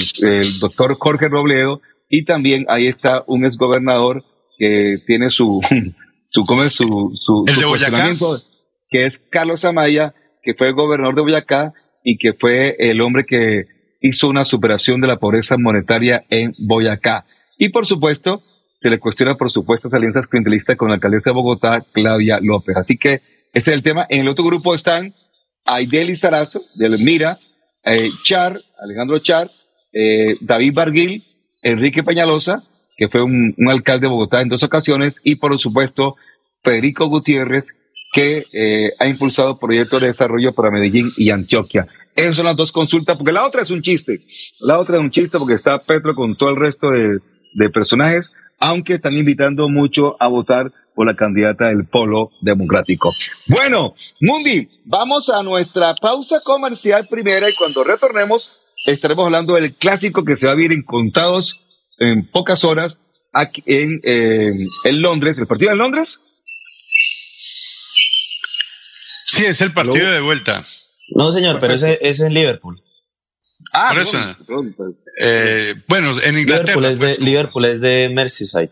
doctor 0.61 0.97
Jorge 0.99 1.29
Robledo, 1.29 1.83
y 2.09 2.25
también 2.25 2.65
ahí 2.69 2.89
está 2.89 3.23
un 3.27 3.45
exgobernador 3.45 4.25
que 4.57 4.97
tiene 5.07 5.29
su, 5.29 5.61
su, 6.29 6.45
¿cómo 6.45 6.63
es? 6.63 6.73
su, 6.73 7.13
su, 7.21 7.45
que 8.95 9.07
es 9.07 9.19
Carlos 9.29 9.65
Amaya, 9.65 10.15
que 10.41 10.55
fue 10.55 10.71
gobernador 10.71 11.17
de 11.17 11.23
Boyacá 11.23 11.73
y 12.05 12.17
que 12.17 12.33
fue 12.33 12.77
el 12.79 13.01
hombre 13.01 13.25
que 13.27 13.65
hizo 14.01 14.29
una 14.29 14.45
superación 14.45 15.01
de 15.01 15.09
la 15.09 15.17
pobreza 15.17 15.57
monetaria 15.59 16.23
en 16.31 16.55
Boyacá. 16.61 17.25
Y 17.59 17.71
por 17.71 17.87
supuesto, 17.87 18.45
se 18.77 18.91
le 18.91 19.01
cuestiona 19.01 19.35
por 19.35 19.51
supuestas 19.51 19.93
alianzas 19.95 20.29
clientelistas 20.29 20.77
con 20.77 20.91
la 20.91 20.95
alcaldesa 20.95 21.31
de 21.31 21.35
Bogotá, 21.35 21.85
Claudia 21.93 22.39
López. 22.41 22.77
Así 22.77 22.97
que 22.97 23.15
ese 23.53 23.73
es 23.73 23.77
el 23.77 23.83
tema. 23.83 24.07
En 24.09 24.21
el 24.21 24.29
otro 24.29 24.45
grupo 24.45 24.77
están 24.77 25.13
Aideli 25.67 26.15
Sarazo, 26.15 26.63
de 26.77 26.91
Mira, 26.91 27.41
eh, 27.85 28.11
Char, 28.23 28.61
Alejandro 28.79 29.19
Char, 29.19 29.51
eh, 29.93 30.37
David 30.41 30.73
Barguil, 30.73 31.25
Enrique 31.65 32.05
Peñalosa, 32.05 32.63
que 32.97 33.09
fue 33.09 33.25
un, 33.25 33.57
alcalde 33.69 34.07
de 34.07 34.13
Bogotá 34.13 34.41
en 34.41 34.51
dos 34.51 34.63
ocasiones, 34.63 35.21
y 35.25 35.35
por 35.35 35.61
supuesto 35.61 36.15
Federico 36.63 37.09
Gutiérrez, 37.09 37.65
que 38.15 38.47
eh, 38.53 38.93
ha 38.99 39.07
impulsado 39.07 39.59
proyectos 39.59 40.01
de 40.01 40.07
desarrollo 40.07 40.55
para 40.55 40.71
Medellín 40.71 41.11
y 41.17 41.31
Antioquia. 41.31 41.87
Esas 42.15 42.37
son 42.37 42.47
las 42.47 42.57
dos 42.57 42.71
consultas, 42.71 43.17
porque 43.17 43.33
la 43.33 43.45
otra 43.45 43.63
es 43.63 43.71
un 43.71 43.83
chiste. 43.83 44.23
La 44.61 44.79
otra 44.79 44.97
es 44.97 45.03
un 45.03 45.11
chiste 45.11 45.37
porque 45.39 45.55
está 45.55 45.79
Petro 45.81 46.15
con 46.15 46.37
todo 46.37 46.51
el 46.51 46.57
resto 46.57 46.89
de 46.91 47.71
personajes 47.71 48.33
aunque 48.59 48.95
están 48.95 49.15
invitando 49.15 49.69
mucho 49.69 50.17
a 50.21 50.29
votar 50.29 50.73
por 50.95 51.07
la 51.07 51.15
candidata 51.15 51.67
del 51.67 51.87
Polo 51.87 52.31
Democrático. 52.41 53.11
Bueno, 53.49 53.95
Mundi, 54.21 54.69
vamos 54.85 55.29
a 55.29 55.43
nuestra 55.43 55.95
pausa 55.95 56.41
comercial 56.43 57.07
primera 57.09 57.49
y 57.51 57.55
cuando 57.57 57.85
retornemos 57.85 58.61
estaremos 58.87 59.27
hablando 59.27 59.55
del 59.55 59.75
clásico 59.75 60.25
que 60.25 60.37
se 60.37 60.47
va 60.47 60.53
a 60.53 60.57
vivir 60.57 60.73
en 60.73 60.83
contados 60.83 61.61
en 61.99 62.29
pocas 62.31 62.65
horas 62.65 62.99
aquí 63.33 63.63
en, 63.67 64.01
en 64.05 65.03
Londres, 65.03 65.39
el 65.39 65.47
partido 65.47 65.73
de 65.73 65.77
Londres. 65.77 66.21
Sí, 69.35 69.45
es 69.45 69.61
el 69.61 69.73
partido 69.73 70.11
de 70.11 70.21
vuelta. 70.21 70.65
No, 71.15 71.31
señor, 71.31 71.59
pero 71.59 71.75
ese, 71.75 71.95
ese 71.95 72.09
es 72.09 72.21
en 72.21 72.35
Liverpool. 72.35 72.81
Ah, 73.73 73.91
por 73.93 74.03
eso. 74.03 74.19
Eh, 75.21 75.75
bueno, 75.89 76.13
en 76.23 76.39
Inglaterra. 76.39 76.81
Liverpool 76.81 76.85
es, 76.85 76.99
de, 76.99 77.07
pues, 77.07 77.19
Liverpool 77.21 77.65
es 77.65 77.81
de 77.81 78.13
Merseyside. 78.15 78.71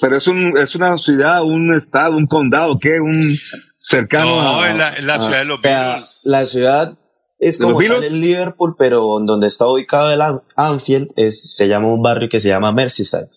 Pero 0.00 0.16
es, 0.16 0.26
un, 0.28 0.56
es 0.58 0.74
una 0.76 0.96
ciudad, 0.98 1.42
un 1.42 1.76
estado, 1.76 2.16
un 2.16 2.26
condado, 2.26 2.78
¿qué? 2.78 3.00
Un 3.00 3.36
cercano 3.80 4.42
no, 4.42 4.60
a. 4.60 4.72
la, 4.72 5.00
la 5.00 5.18
ciudad 5.18 5.38
de 5.38 5.44
los 5.44 5.60
Beatles. 5.60 6.20
La 6.22 6.44
ciudad 6.44 6.98
es 7.38 7.58
como 7.58 7.80
el 7.80 8.20
Liverpool, 8.20 8.74
pero 8.78 9.00
donde 9.24 9.46
está 9.48 9.66
ubicado 9.66 10.12
el 10.12 10.20
Anfield 10.56 11.08
es, 11.16 11.54
se 11.54 11.68
llama 11.68 11.88
un 11.88 12.02
barrio 12.02 12.28
que 12.28 12.38
se 12.38 12.48
llama 12.48 12.72
Merseyside. 12.72 13.28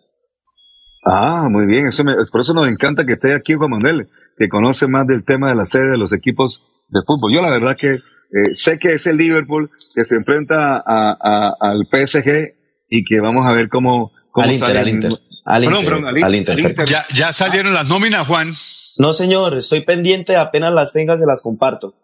Ah, 1.06 1.48
muy 1.50 1.66
bien. 1.66 1.88
Eso 1.88 2.04
me, 2.04 2.14
por 2.32 2.42
eso 2.42 2.54
nos 2.54 2.68
encanta 2.68 3.06
que 3.06 3.14
esté 3.14 3.34
aquí 3.34 3.54
Juan 3.54 3.72
Manuel, 3.72 4.08
que 4.38 4.50
conoce 4.50 4.88
más 4.88 5.08
del 5.08 5.24
tema 5.24 5.50
de 5.50 5.56
la 5.56 5.66
sede 5.66 5.92
de 5.92 5.98
los 5.98 6.14
equipos 6.14 6.62
de 6.90 7.00
fútbol. 7.06 7.34
Yo 7.34 7.42
la 7.42 7.52
verdad 7.52 7.76
que 7.80 7.94
eh, 7.96 8.54
sé 8.54 8.80
que 8.80 8.94
es 8.94 9.06
el 9.08 9.18
Liverpool 9.18 9.70
que 9.94 10.06
se 10.06 10.16
enfrenta 10.16 10.82
al 10.86 11.88
PSG 11.92 12.54
y 12.90 13.04
que 13.04 13.20
vamos 13.20 13.46
a 13.48 13.52
ver 13.52 13.70
cómo, 13.70 14.12
cómo 14.32 14.46
al 14.46 14.54
Inter, 14.54 14.78
al 14.78 14.90
Inter. 14.90 15.12
Al 15.46 16.36
Inter, 16.36 16.58
Ya, 16.86 17.06
ya 17.14 17.34
salieron 17.34 17.74
las 17.74 17.88
nóminas, 17.88 18.28
Juan. 18.28 18.54
No, 18.98 19.14
señor, 19.14 19.58
estoy 19.58 19.82
pendiente, 19.82 20.36
apenas 20.36 20.74
las 20.74 20.94
tenga 20.94 21.18
se 21.18 21.26
las 21.26 21.42
comparto. 21.42 21.96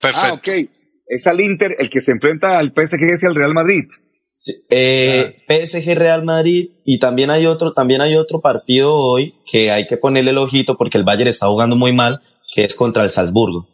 Perfecto. 0.00 0.26
Ah, 0.26 0.32
ok. 0.32 0.48
Es 1.06 1.26
al 1.26 1.40
Inter 1.40 1.76
el 1.78 1.88
que 1.88 2.00
se 2.00 2.12
enfrenta 2.12 2.58
al 2.58 2.72
PSG 2.72 3.14
es 3.14 3.22
el 3.22 3.34
Real 3.34 3.54
Madrid. 3.54 3.84
Eh, 4.68 5.44
PSG 5.48 5.94
Real 5.94 6.24
Madrid 6.24 6.70
y 6.84 6.98
también 6.98 7.30
hay 7.30 7.46
otro, 7.46 7.72
también 7.72 8.00
hay 8.00 8.16
otro 8.16 8.40
partido 8.40 8.94
hoy 8.94 9.34
que 9.50 9.70
hay 9.70 9.86
que 9.86 9.96
ponerle 9.96 10.30
el 10.30 10.38
ojito 10.38 10.76
porque 10.76 10.98
el 10.98 11.04
Bayern 11.04 11.28
está 11.28 11.46
jugando 11.46 11.76
muy 11.76 11.92
mal, 11.92 12.20
que 12.54 12.64
es 12.64 12.74
contra 12.74 13.02
el 13.02 13.10
Salzburgo. 13.10 13.66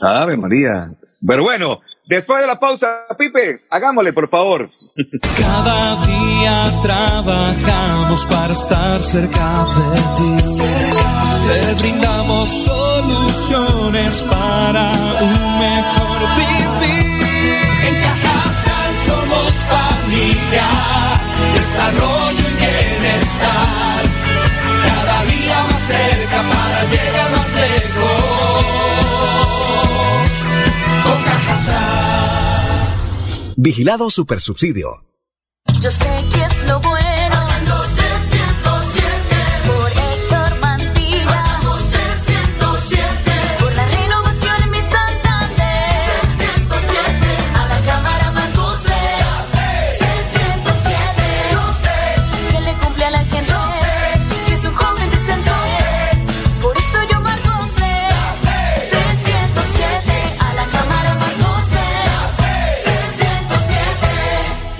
Ave 0.00 0.36
María. 0.36 0.92
Pero 1.26 1.42
bueno, 1.42 1.80
después 2.06 2.40
de 2.40 2.46
la 2.46 2.58
pausa, 2.58 3.06
Pipe, 3.18 3.60
hagámosle, 3.70 4.12
por 4.12 4.28
favor. 4.30 4.70
Cada 5.38 5.96
día 6.04 6.64
trabajamos 6.82 8.24
para 8.26 8.52
estar 8.52 9.00
cerca 9.00 9.66
de 9.74 10.00
ti. 10.16 10.58
Te 11.48 11.82
brindamos 11.82 12.48
soluciones 12.48 14.22
para 14.22 14.92
un 15.20 15.58
mejor 15.58 16.20
vivir. 16.36 17.07
Somos 19.48 19.66
familia, 19.66 20.68
desarrollo 21.54 22.44
y 22.50 22.54
bienestar. 22.54 24.02
Cada 24.82 25.24
día 25.24 25.62
más 25.70 25.82
cerca 25.82 26.42
para 26.52 26.84
llegar 26.84 27.30
más 27.32 27.54
lejos. 27.54 27.88
Vigilado 33.56 34.10
Supersubsidio. 34.10 35.04
Yo 35.80 35.90
sé 35.90 36.24
que 36.32 36.44
es 36.44 36.62
lo 36.64 36.78
bueno. 36.80 37.08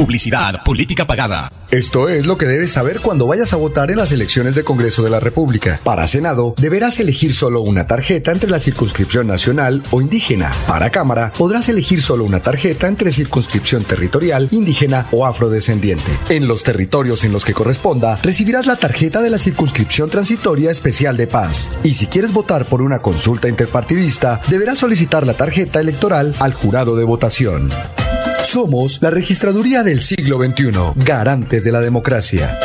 Publicidad, 0.08 0.62
política 0.64 1.06
pagada. 1.06 1.52
Esto 1.70 2.08
es 2.08 2.24
lo 2.24 2.38
que 2.38 2.46
debes 2.46 2.72
saber 2.72 3.00
cuando 3.00 3.26
vayas 3.26 3.52
a 3.52 3.56
votar 3.56 3.90
en 3.90 3.98
las 3.98 4.10
elecciones 4.10 4.54
de 4.54 4.64
Congreso 4.64 5.02
de 5.02 5.10
la 5.10 5.20
República. 5.20 5.78
Para 5.84 6.06
Senado, 6.06 6.54
deberás 6.56 6.98
elegir 6.98 7.34
solo 7.34 7.60
una 7.60 7.86
tarjeta 7.86 8.32
entre 8.32 8.48
la 8.48 8.58
circunscripción 8.58 9.26
nacional 9.26 9.82
o 9.90 10.00
indígena. 10.00 10.50
Para 10.66 10.88
Cámara, 10.88 11.30
podrás 11.36 11.68
elegir 11.68 12.00
solo 12.00 12.24
una 12.24 12.40
tarjeta 12.40 12.88
entre 12.88 13.12
circunscripción 13.12 13.84
territorial, 13.84 14.48
indígena 14.50 15.08
o 15.12 15.26
afrodescendiente. 15.26 16.10
En 16.30 16.48
los 16.48 16.62
territorios 16.62 17.22
en 17.24 17.34
los 17.34 17.44
que 17.44 17.52
corresponda, 17.52 18.16
recibirás 18.22 18.64
la 18.64 18.76
tarjeta 18.76 19.20
de 19.20 19.28
la 19.28 19.36
circunscripción 19.36 20.08
transitoria 20.08 20.70
especial 20.70 21.18
de 21.18 21.26
paz. 21.26 21.70
Y 21.84 21.92
si 21.92 22.06
quieres 22.06 22.32
votar 22.32 22.64
por 22.64 22.80
una 22.80 23.00
consulta 23.00 23.46
interpartidista, 23.46 24.40
deberás 24.48 24.78
solicitar 24.78 25.26
la 25.26 25.34
tarjeta 25.34 25.80
electoral 25.80 26.34
al 26.38 26.54
jurado 26.54 26.96
de 26.96 27.04
votación. 27.04 27.68
Somos 28.50 29.02
la 29.02 29.10
registraduría 29.10 29.82
del 29.82 30.00
siglo 30.00 30.38
XXI, 30.42 30.72
garantes 31.04 31.64
de 31.64 31.70
la 31.70 31.82
democracia. 31.82 32.58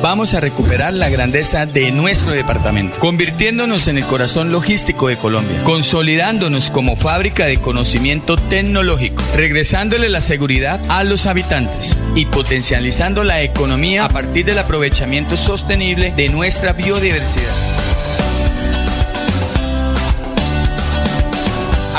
Vamos 0.00 0.32
a 0.34 0.38
recuperar 0.38 0.94
la 0.94 1.08
grandeza 1.08 1.66
de 1.66 1.90
nuestro 1.90 2.30
departamento, 2.30 3.00
convirtiéndonos 3.00 3.88
en 3.88 3.98
el 3.98 4.04
corazón 4.04 4.52
logístico 4.52 5.08
de 5.08 5.16
Colombia, 5.16 5.64
consolidándonos 5.64 6.70
como 6.70 6.94
fábrica 6.94 7.46
de 7.46 7.60
conocimiento 7.60 8.36
tecnológico, 8.36 9.20
regresándole 9.34 10.08
la 10.08 10.20
seguridad 10.20 10.80
a 10.88 11.02
los 11.02 11.26
habitantes 11.26 11.98
y 12.14 12.26
potencializando 12.26 13.24
la 13.24 13.42
economía 13.42 14.04
a 14.04 14.08
partir 14.08 14.44
del 14.44 14.60
aprovechamiento 14.60 15.36
sostenible 15.36 16.12
de 16.12 16.28
nuestra 16.28 16.72
biodiversidad. 16.72 17.99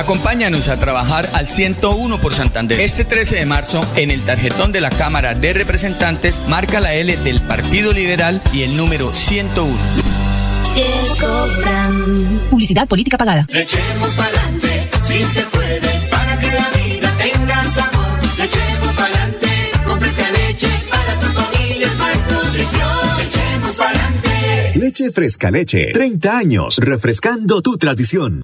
Acompáñanos 0.02 0.68
a 0.68 0.78
trabajar 0.78 1.30
al 1.34 1.48
101 1.48 2.20
por 2.20 2.34
Santander. 2.34 2.82
Este 2.82 3.06
13 3.06 3.36
de 3.36 3.46
marzo, 3.46 3.86
en 3.96 4.10
el 4.10 4.26
tarjetón 4.26 4.72
de 4.72 4.82
la 4.82 4.90
Cámara 4.90 5.36
de 5.36 5.54
Representantes, 5.54 6.42
marca 6.48 6.80
la 6.80 6.96
L 6.96 7.16
del 7.18 7.40
Partido 7.42 7.94
Liberal 7.94 8.42
y 8.52 8.64
el 8.64 8.76
número 8.76 9.14
101. 9.14 9.78
Publicidad 12.50 12.88
política 12.88 13.16
pagada. 13.16 13.46
Echemos 13.50 14.10
pa'lante, 14.16 14.90
si 15.06 15.24
se 15.24 15.44
puede, 15.44 15.80
para 16.10 16.40
que 16.40 16.48
la 16.48 16.70
vida 16.72 17.14
tenga 17.20 17.64
sabor. 17.66 18.20
Echemos 18.44 18.94
pa'lante, 18.96 19.72
con 19.86 20.00
fresca 20.00 20.32
leche, 20.32 20.68
para 20.90 21.20
tu 21.20 21.28
familia 21.28 21.86
es 21.88 21.98
más 22.00 22.18
nutrición. 22.32 23.22
Echemos 23.28 23.76
pa'lante. 23.76 24.80
Leche 24.80 25.12
fresca 25.12 25.52
leche, 25.52 25.92
30 25.94 26.38
años, 26.38 26.78
refrescando 26.80 27.62
tu 27.62 27.78
tradición. 27.78 28.44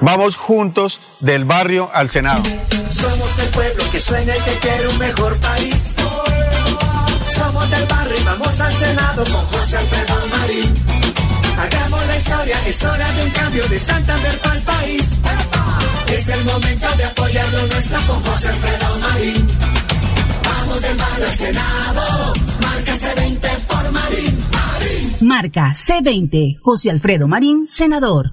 Vamos 0.00 0.36
juntos 0.36 1.00
del 1.20 1.44
barrio 1.44 1.88
al 1.92 2.10
Senado. 2.10 2.42
Somos 2.88 3.38
el 3.38 3.48
pueblo 3.48 3.84
que 3.90 4.00
sueña 4.00 4.36
y 4.36 4.40
que 4.40 4.52
quiere 4.60 4.88
un 4.88 4.98
mejor 4.98 5.38
país. 5.40 5.94
Somos 7.34 7.70
del 7.70 7.86
barrio 7.86 8.16
y 8.18 8.24
vamos 8.24 8.60
al 8.60 8.74
Senado 8.74 9.24
con 9.24 9.44
José 9.46 9.78
Alfredo 9.78 10.14
Marín. 10.38 10.74
Hagamos 11.58 12.06
la 12.06 12.16
historia, 12.16 12.56
es 12.66 12.84
hora 12.84 13.10
de 13.12 13.24
un 13.24 13.30
cambio 13.30 13.66
de 13.68 13.78
Santander 13.78 14.38
para 14.40 14.56
el 14.56 14.62
país. 14.62 15.18
Es 16.12 16.28
el 16.28 16.44
momento 16.44 16.86
de 16.96 17.04
apoyarlo 17.04 17.66
nuestro 17.66 17.98
con 18.06 18.22
José 18.22 18.48
Alfredo 18.48 18.98
Marín. 19.00 19.46
Vamos 20.44 20.82
del 20.82 20.96
barrio 20.96 21.26
al 21.26 21.32
Senado, 21.32 22.32
marca 22.62 22.92
C20 22.94 23.66
por 23.66 23.92
Marín. 23.92 24.38
Marín. 24.52 25.28
Marca 25.28 25.72
C20, 25.74 26.58
José 26.60 26.90
Alfredo 26.90 27.28
Marín, 27.28 27.66
senador. 27.66 28.32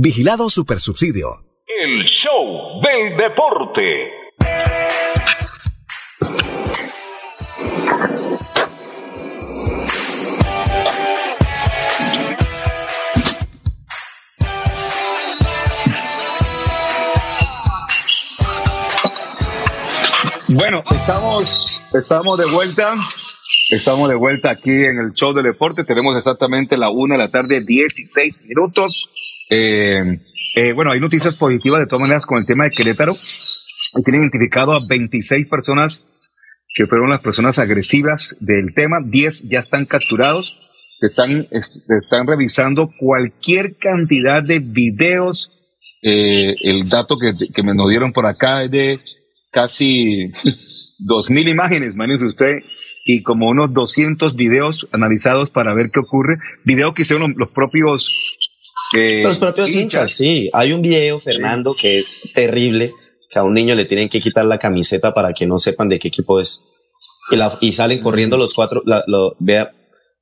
Vigilado 0.00 0.48
Supersubsidio. 0.48 1.44
El 1.66 2.04
show 2.04 2.80
del 2.80 3.16
deporte. 3.16 3.82
Bueno, 20.50 20.84
estamos, 20.92 21.82
estamos 21.92 22.38
de 22.38 22.46
vuelta. 22.46 22.94
Estamos 23.70 24.08
de 24.08 24.14
vuelta 24.14 24.50
aquí 24.50 24.70
en 24.70 24.98
el 24.98 25.12
show 25.12 25.34
del 25.34 25.44
deporte. 25.44 25.84
Tenemos 25.84 26.16
exactamente 26.16 26.76
la 26.78 26.90
una 26.90 27.16
de 27.16 27.24
la 27.24 27.30
tarde, 27.30 27.62
16 27.66 28.44
minutos. 28.48 29.10
Eh, 29.50 30.20
eh, 30.56 30.72
bueno, 30.72 30.90
hay 30.92 31.00
noticias 31.00 31.36
positivas 31.36 31.80
de 31.80 31.86
todas 31.86 32.00
maneras 32.00 32.24
con 32.24 32.38
el 32.38 32.46
tema 32.46 32.64
de 32.64 32.70
Querétaro. 32.70 33.14
Tienen 34.04 34.22
identificado 34.22 34.72
a 34.72 34.80
26 34.86 35.46
personas 35.48 36.04
que 36.74 36.86
fueron 36.86 37.10
las 37.10 37.20
personas 37.20 37.58
agresivas 37.58 38.36
del 38.40 38.74
tema. 38.74 38.98
10 39.04 39.48
ya 39.48 39.60
están 39.60 39.84
capturados. 39.84 40.56
Se 41.00 41.08
están, 41.08 41.46
es- 41.50 41.70
están 42.04 42.26
revisando 42.26 42.90
cualquier 42.98 43.76
cantidad 43.76 44.42
de 44.42 44.60
videos. 44.60 45.50
Eh, 46.02 46.54
el 46.62 46.88
dato 46.88 47.18
que, 47.18 47.32
que 47.54 47.62
me 47.62 47.74
nos 47.74 47.90
dieron 47.90 48.12
por 48.12 48.24
acá 48.26 48.64
es 48.64 48.70
de 48.70 49.00
casi 49.50 50.26
2.000 51.06 51.50
imágenes, 51.50 51.94
imagínese 51.94 52.26
usted, 52.26 52.56
y 53.10 53.22
como 53.22 53.48
unos 53.48 53.72
200 53.72 54.36
videos 54.36 54.86
analizados 54.92 55.50
para 55.50 55.72
ver 55.72 55.86
qué 55.90 56.00
ocurre. 56.00 56.36
Videos 56.64 56.92
que 56.94 57.02
hicieron 57.02 57.34
los 57.38 57.48
propios... 57.50 58.10
eh, 58.94 59.22
Los 59.22 59.38
propios 59.38 59.74
hinchas, 59.74 60.12
sí. 60.12 60.50
Hay 60.52 60.72
un 60.74 60.82
video, 60.82 61.18
Fernando, 61.18 61.74
que 61.74 61.96
es 61.96 62.20
terrible, 62.34 62.92
que 63.30 63.38
a 63.38 63.44
un 63.44 63.54
niño 63.54 63.74
le 63.74 63.86
tienen 63.86 64.10
que 64.10 64.20
quitar 64.20 64.44
la 64.44 64.58
camiseta 64.58 65.14
para 65.14 65.32
que 65.32 65.46
no 65.46 65.56
sepan 65.56 65.88
de 65.88 65.98
qué 65.98 66.08
equipo 66.08 66.38
es. 66.38 66.66
Y, 67.30 67.36
la- 67.36 67.56
y 67.62 67.72
salen 67.72 68.00
corriendo 68.00 68.36
los 68.36 68.52
cuatro, 68.52 68.82
la, 68.84 69.02
lo- 69.06 69.34
vea, 69.38 69.72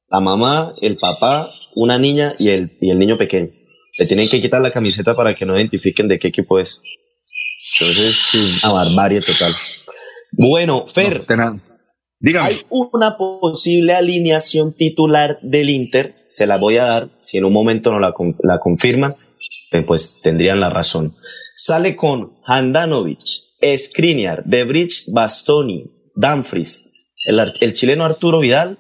la 0.09 0.20
mamá, 0.20 0.72
el 0.80 0.97
papá, 0.97 1.51
una 1.74 1.99
niña 1.99 2.34
y 2.39 2.51
el, 2.51 2.78
y 2.80 2.91
el 2.91 3.01
niño 3.01 3.18
pequeño. 3.18 3.49
Le 3.99 4.07
tienen 4.07 4.28
que 4.28 4.41
quitar 4.41 4.61
la 4.62 4.70
camiseta 4.70 5.16
para 5.16 5.34
que 5.34 5.45
no 5.45 5.57
identifiquen 5.57 6.07
de 6.07 6.20
qué 6.20 6.28
equipo 6.28 6.61
es. 6.61 6.84
Entonces, 7.80 8.62
una 8.62 8.72
barbarie 8.72 9.22
total. 9.22 9.53
Bueno, 10.30 10.87
Fer, 10.87 11.24
hay 12.43 12.62
una 12.71 13.17
posible 13.19 13.93
alineación 13.95 14.73
titular 14.75 15.39
del 15.43 15.71
Inter, 15.71 16.14
se 16.29 16.47
la 16.47 16.57
voy 16.57 16.77
a 16.79 16.85
dar, 16.85 17.11
si 17.21 17.39
en 17.39 17.45
un 17.45 17.53
momento 17.53 17.91
no 17.93 18.01
la, 18.01 18.12
con- 18.12 18.35
la 18.43 18.59
confirman, 18.59 19.14
eh, 19.73 19.83
pues 19.87 20.19
tendrían 20.23 20.61
la 20.61 20.71
razón. 20.71 21.12
Sale 21.55 21.95
con 21.97 22.33
Handanovic, 22.45 23.21
Skriniar, 23.77 24.45
Debrich, 24.45 25.05
Bastoni, 25.12 25.85
ar- 27.41 27.55
el 27.61 27.73
chileno 27.73 28.05
Arturo 28.05 28.41
Vidal, 28.41 28.79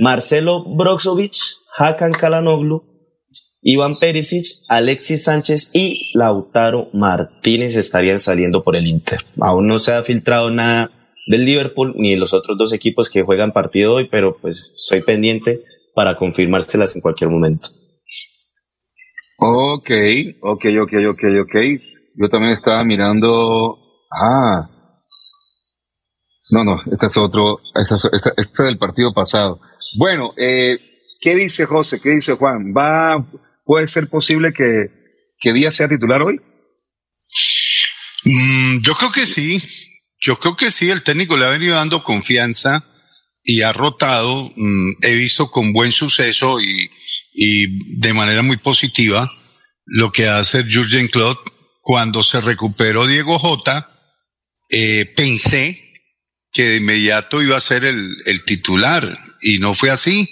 Marcelo 0.00 0.64
Brozovic, 0.64 1.34
Hakan 1.76 2.12
Kalanoglu, 2.12 2.84
Iván 3.62 3.98
Perisic, 3.98 4.44
Alexis 4.68 5.24
Sánchez 5.24 5.70
y 5.72 6.10
Lautaro 6.14 6.88
Martínez 6.92 7.76
estarían 7.76 8.18
saliendo 8.18 8.62
por 8.64 8.76
el 8.76 8.86
Inter. 8.86 9.20
Aún 9.40 9.66
no 9.68 9.78
se 9.78 9.92
ha 9.92 10.02
filtrado 10.02 10.50
nada 10.50 10.90
del 11.26 11.44
Liverpool 11.44 11.94
ni 11.96 12.12
de 12.12 12.16
los 12.18 12.34
otros 12.34 12.58
dos 12.58 12.72
equipos 12.72 13.08
que 13.10 13.22
juegan 13.22 13.52
partido 13.52 13.94
hoy, 13.94 14.08
pero 14.10 14.36
pues 14.40 14.72
soy 14.74 15.02
pendiente 15.02 15.60
para 15.94 16.16
confirmárselas 16.16 16.94
en 16.96 17.02
cualquier 17.02 17.30
momento. 17.30 17.68
Ok, 19.38 19.90
ok, 20.40 20.64
ok, 20.82 20.92
ok, 21.10 21.24
ok. 21.42 21.54
Yo 22.14 22.28
también 22.28 22.52
estaba 22.52 22.84
mirando. 22.84 23.76
Ah. 24.10 24.68
No, 26.50 26.64
no, 26.64 26.80
este 26.92 27.06
es 27.06 27.16
otro. 27.16 27.58
Este 27.74 27.94
es, 27.94 28.04
este- 28.12 28.30
este 28.36 28.52
es 28.52 28.66
del 28.66 28.78
partido 28.78 29.12
pasado. 29.14 29.60
Bueno, 29.98 30.32
eh, 30.36 30.78
¿qué 31.20 31.34
dice 31.34 31.66
José? 31.66 32.00
¿Qué 32.00 32.10
dice 32.10 32.34
Juan? 32.36 32.72
¿Va, 32.76 33.26
¿Puede 33.64 33.88
ser 33.88 34.08
posible 34.08 34.52
que, 34.52 34.86
que 35.40 35.52
Díaz 35.52 35.74
sea 35.74 35.88
titular 35.88 36.22
hoy? 36.22 36.40
Mm, 38.24 38.80
yo 38.82 38.92
creo 38.94 39.10
que 39.12 39.26
sí. 39.26 39.58
Yo 40.22 40.38
creo 40.38 40.56
que 40.56 40.70
sí. 40.70 40.90
El 40.90 41.02
técnico 41.02 41.36
le 41.36 41.44
ha 41.44 41.50
venido 41.50 41.74
dando 41.74 42.02
confianza 42.02 42.84
y 43.44 43.62
ha 43.62 43.72
rotado, 43.72 44.52
mm, 44.54 45.02
he 45.02 45.14
visto 45.14 45.50
con 45.50 45.72
buen 45.72 45.92
suceso 45.92 46.60
y, 46.60 46.90
de 47.34 48.12
manera 48.12 48.42
muy 48.42 48.58
positiva 48.58 49.32
lo 49.86 50.12
que 50.12 50.28
hace 50.28 50.64
Jurgen 50.64 51.08
Klopp 51.08 51.48
cuando 51.80 52.22
se 52.22 52.42
recuperó 52.42 53.06
Diego 53.06 53.38
Jota, 53.38 53.88
eh, 54.68 55.06
pensé 55.16 55.82
que 56.52 56.64
de 56.64 56.76
inmediato 56.76 57.40
iba 57.40 57.56
a 57.56 57.60
ser 57.60 57.86
el, 57.86 58.16
el 58.26 58.44
titular 58.44 59.16
y 59.40 59.58
no 59.58 59.74
fue 59.74 59.88
así. 59.88 60.28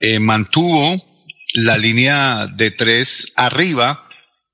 Eh, 0.00 0.18
mantuvo 0.18 1.02
la 1.54 1.78
línea 1.78 2.46
de 2.48 2.70
tres 2.70 3.32
arriba, 3.36 4.08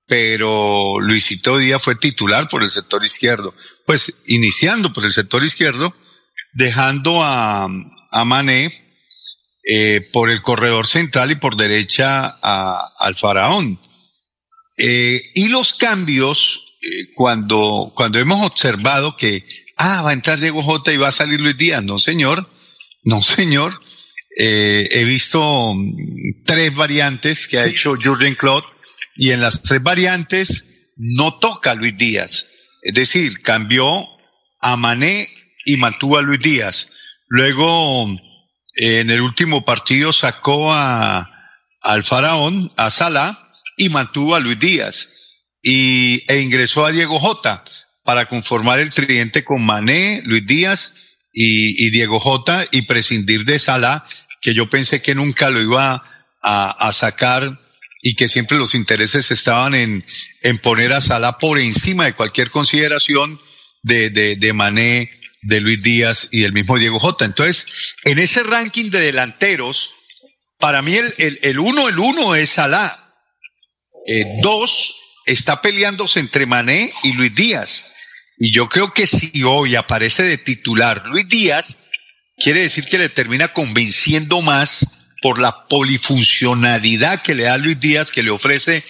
pero 0.07 1.01
Luisito 1.01 1.59
Díaz 1.59 1.83
fue 1.83 1.97
titular 1.97 2.49
por 2.49 2.63
el 2.63 2.71
sector 2.71 3.05
izquierdo. 3.05 3.55
Pues 3.93 4.23
iniciando 4.25 4.91
por 4.91 5.05
el 5.05 5.13
sector 5.13 5.45
izquierdo, 5.45 5.95
dejando 6.55 7.23
a, 7.23 7.69
a 8.11 8.25
Mané 8.25 8.97
eh, 9.69 10.09
por 10.11 10.31
el 10.31 10.41
corredor 10.41 10.87
central 10.87 11.31
y 11.31 11.35
por 11.35 11.59
derecha 11.59 12.39
a, 12.43 12.91
al 12.99 13.17
faraón. 13.17 13.79
Eh, 14.79 15.21
y 15.35 15.49
los 15.49 15.75
cambios, 15.75 16.79
eh, 16.81 17.13
cuando, 17.15 17.93
cuando 17.95 18.19
hemos 18.19 18.41
observado 18.47 19.15
que, 19.15 19.45
ah, 19.77 20.01
va 20.01 20.09
a 20.09 20.15
entrar 20.15 20.41
Diego 20.41 20.63
J 20.63 20.91
y 20.91 20.97
va 20.97 21.09
a 21.09 21.13
salir 21.13 21.39
Luis 21.39 21.59
Díaz, 21.59 21.85
no 21.85 21.99
señor, 21.99 22.49
no 23.05 23.23
señor. 23.23 23.79
He 24.39 25.05
visto 25.05 25.75
mm, 25.75 26.45
tres 26.47 26.75
variantes 26.75 27.47
que 27.47 27.59
ha 27.59 27.67
hecho 27.67 27.99
Jurgen 28.03 28.37
Klopp 28.37 28.65
y 29.17 29.33
en 29.33 29.43
las 29.43 29.61
tres 29.61 29.83
variantes 29.83 30.95
no 30.97 31.39
toca 31.39 31.75
Luis 31.75 31.95
Díaz. 31.99 32.47
Es 32.83 32.95
decir, 32.95 33.41
cambió 33.43 34.05
a 34.61 34.77
Mané 34.77 35.29
y 35.65 35.77
mantuvo 35.77 36.19
a 36.19 36.23
Luis 36.23 36.41
Díaz. 36.41 36.89
Luego, 37.29 38.09
en 38.75 39.11
el 39.11 39.21
último 39.21 39.65
partido 39.65 40.13
sacó 40.13 40.73
a, 40.73 41.31
al 41.83 42.05
faraón, 42.05 42.71
a 42.77 42.91
Salah, 42.91 43.39
y 43.77 43.89
mantuvo 43.89 44.35
a 44.35 44.41
Luis 44.41 44.59
Díaz 44.59 45.09
y, 45.63 46.25
e 46.29 46.41
ingresó 46.41 46.85
a 46.85 46.91
Diego 46.91 47.19
Jota 47.19 47.65
para 48.03 48.27
conformar 48.27 48.81
el 48.81 48.91
tridente 48.91 49.45
con 49.45 49.65
Mané, 49.65 50.23
Luis 50.25 50.45
Díaz 50.45 50.95
y, 51.33 51.91
Diego 51.91 52.19
Jota 52.19 52.67
y 52.73 52.83
prescindir 52.83 53.45
de 53.45 53.59
Salah, 53.59 54.05
que 54.41 54.55
yo 54.55 54.69
pensé 54.69 55.01
que 55.01 55.15
nunca 55.15 55.51
lo 55.51 55.61
iba 55.61 56.05
a 56.43 56.93
sacar 56.93 57.62
y 58.03 58.17
que 58.17 58.29
siempre 58.29 58.59
los 58.59 58.75
intereses 58.75 59.31
estaban 59.31 59.75
en, 59.75 60.05
en 60.43 60.59
poner 60.59 60.93
a 60.93 61.01
Salah 61.01 61.39
por 61.39 61.59
encima 61.61 62.05
de 62.05 62.15
cualquier 62.15 62.51
consideración 62.51 63.41
de, 63.83 64.11
de, 64.11 64.35
de 64.35 64.53
Mané, 64.53 65.13
de 65.41 65.61
Luis 65.61 65.81
Díaz 65.83 66.29
y 66.33 66.41
del 66.41 66.53
mismo 66.53 66.77
Diego 66.79 66.99
Jota. 66.99 67.25
Entonces, 67.25 67.95
en 68.05 68.19
ese 68.19 68.43
ranking 68.43 68.91
de 68.91 68.99
delanteros, 68.99 69.95
para 70.59 70.83
mí 70.83 70.97
el, 70.97 71.39
el, 71.43 71.59
uno, 71.61 71.89
el 71.89 71.99
uno 71.99 72.35
es 72.35 72.51
Salah. 72.51 73.15
Eh, 74.09 74.25
dos, 74.43 74.97
está 75.25 75.63
peleándose 75.63 76.19
entre 76.19 76.45
Mané 76.45 76.93
y 77.05 77.13
Luis 77.13 77.33
Díaz. 77.35 77.93
Y 78.37 78.53
yo 78.53 78.69
creo 78.69 78.93
que 78.93 79.07
si 79.07 79.45
hoy 79.45 79.77
aparece 79.77 80.25
de 80.25 80.39
titular 80.39 81.07
Luis 81.07 81.29
Díaz, 81.29 81.79
quiere 82.37 82.63
decir 82.63 82.85
que 82.87 82.99
le 82.99 83.09
termina 83.09 83.53
convenciendo 83.53 84.43
más 84.43 84.87
por 85.23 85.41
la 85.41 85.67
polifuncionalidad 85.69 87.23
que 87.23 87.35
le 87.35 87.45
da 87.45 87.57
Luis 87.57 87.81
Díaz, 87.81 88.11
que 88.11 88.23
le 88.23 88.31
ofrece 88.31 88.85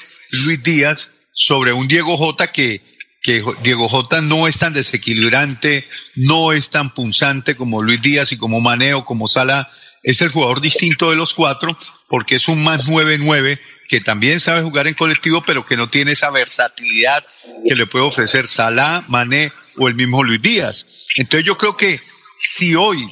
Luis 0.45 0.63
Díaz 0.63 1.13
sobre 1.33 1.73
un 1.73 1.87
Diego 1.87 2.17
Jota 2.17 2.51
que, 2.51 2.81
que 3.23 3.45
Diego 3.63 3.89
Jota 3.89 4.23
no 4.23 4.49
es 4.49 4.59
tan 4.59 4.73
desequilibrante, 4.73 5.87
no 6.17 6.53
es 6.53 6.71
tan 6.71 6.93
punzante 6.95 7.55
como 7.55 7.83
Luis 7.83 8.01
Díaz 8.03 8.33
y 8.33 8.39
como 8.39 8.61
Maneo, 8.61 9.05
como 9.05 9.29
Sala, 9.29 9.71
es 10.03 10.21
el 10.21 10.31
jugador 10.31 10.61
distinto 10.61 11.11
de 11.11 11.17
los 11.17 11.35
cuatro, 11.35 11.79
porque 12.09 12.35
es 12.35 12.49
un 12.49 12.65
más 12.65 12.89
9-9 12.89 13.61
que 13.89 14.01
también 14.01 14.41
sabe 14.41 14.63
jugar 14.63 14.87
en 14.89 14.95
colectivo, 14.95 15.45
pero 15.47 15.67
que 15.67 15.77
no 15.77 15.91
tiene 15.91 16.13
esa 16.13 16.31
versatilidad 16.31 17.25
que 17.69 17.77
le 17.77 17.87
puede 17.87 18.07
ofrecer 18.07 18.49
Salah, 18.49 19.05
Mané 19.09 19.53
o 19.77 19.87
el 19.87 19.95
mismo 19.95 20.25
Luis 20.25 20.41
Díaz. 20.41 20.87
Entonces 21.17 21.47
yo 21.47 21.59
creo 21.59 21.77
que 21.77 22.01
si 22.39 22.75
hoy 22.75 23.07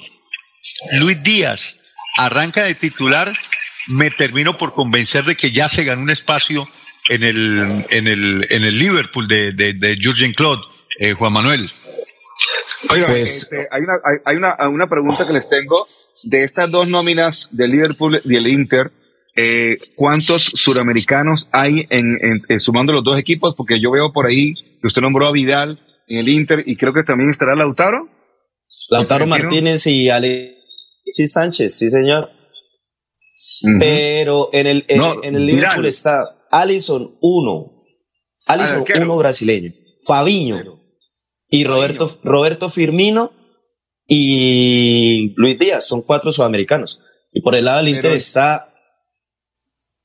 Luis 0.93 1.23
Díaz 1.23 1.80
arranca 2.25 2.65
de 2.65 2.75
titular, 2.75 3.33
me 3.89 4.11
termino 4.11 4.57
por 4.57 4.73
convencer 4.75 5.25
de 5.25 5.37
que 5.37 5.51
ya 5.51 5.69
se 5.69 5.85
ganó 5.85 6.03
un 6.03 6.11
espacio 6.11 6.69
en 7.09 7.23
el, 7.23 7.85
en 7.91 8.07
el, 8.07 8.47
en 8.51 8.65
el 8.65 8.79
Liverpool 8.79 9.27
de, 9.27 9.53
de, 9.53 9.73
de 9.73 9.99
Jurgen 10.01 10.33
Klopp, 10.35 10.63
eh, 10.99 11.15
Juan 11.15 11.33
Manuel. 11.33 11.71
Oiga, 12.91 13.07
pues, 13.09 13.45
este, 13.45 13.69
hay, 13.71 13.83
una, 13.83 13.95
hay, 14.05 14.19
hay 14.25 14.37
una, 14.37 14.57
una 14.69 14.87
pregunta 14.87 15.27
que 15.27 15.33
les 15.33 15.49
tengo 15.49 15.87
de 16.23 16.45
estas 16.45 16.71
dos 16.71 16.89
nóminas 16.89 17.49
del 17.53 17.71
Liverpool 17.71 18.21
y 18.25 18.37
el 18.37 18.47
Inter. 18.47 18.93
Eh, 19.37 19.79
¿Cuántos 19.95 20.45
suramericanos 20.45 21.49
hay 21.53 21.87
en, 21.89 22.11
en, 22.21 22.43
en, 22.49 22.61
sumando 22.61 22.93
los 22.93 23.05
dos 23.05 23.19
equipos? 23.19 23.55
Porque 23.57 23.81
yo 23.81 23.91
veo 23.91 24.13
por 24.13 24.27
ahí 24.27 24.55
que 24.81 24.87
usted 24.87 25.03
nombró 25.03 25.27
a 25.27 25.33
Vidal 25.33 25.81
en 26.09 26.19
el 26.19 26.29
Inter 26.29 26.65
y 26.67 26.77
creo 26.77 26.93
que 26.93 27.05
también 27.05 27.31
estará 27.31 27.55
Lautaro. 27.55 28.09
Lautaro 28.91 29.27
Martínez 29.27 29.87
y 29.87 30.11
Alexis 31.11 31.33
Sánchez, 31.33 31.75
sí 31.77 31.89
señor. 31.89 32.31
Uh 33.63 33.69
-huh. 33.69 33.79
Pero 33.81 34.51
en 34.53 34.67
el, 34.67 34.85
en, 34.89 34.99
no, 34.99 35.23
en 35.25 35.35
el 35.35 35.45
Liverpool 35.45 35.87
está 35.87 36.25
Alison 36.51 37.17
1, 37.21 37.73
Alison 38.47 38.85
1 38.97 39.17
brasileño, 39.17 39.73
Fabiño 40.07 40.81
y 41.49 41.65
Roberto, 41.65 42.11
Roberto 42.23 42.71
Firmino 42.71 43.33
y 44.07 45.35
Luis 45.37 45.59
Díaz, 45.59 45.87
son 45.87 46.03
cuatro 46.03 46.31
sudamericanos. 46.31 47.03
Y 47.33 47.43
por 47.43 47.55
el 47.57 47.65
lado 47.65 47.79
del 47.79 47.89
Inter 47.95 48.13
está 48.13 48.73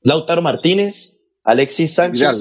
Lautaro 0.02 0.42
Martínez, 0.42 1.16
Alexis 1.44 1.94
Sánchez, 1.94 2.20
Vidal. 2.20 2.36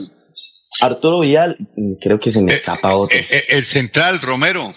Arturo 0.82 1.20
Vidal, 1.20 1.58
creo 2.02 2.20
que 2.20 2.30
se 2.30 2.42
me 2.42 2.52
escapa 2.52 2.92
eh, 2.92 2.96
otro. 2.96 3.18
Eh, 3.18 3.46
el 3.50 3.66
central, 3.66 4.22
Romero. 4.22 4.74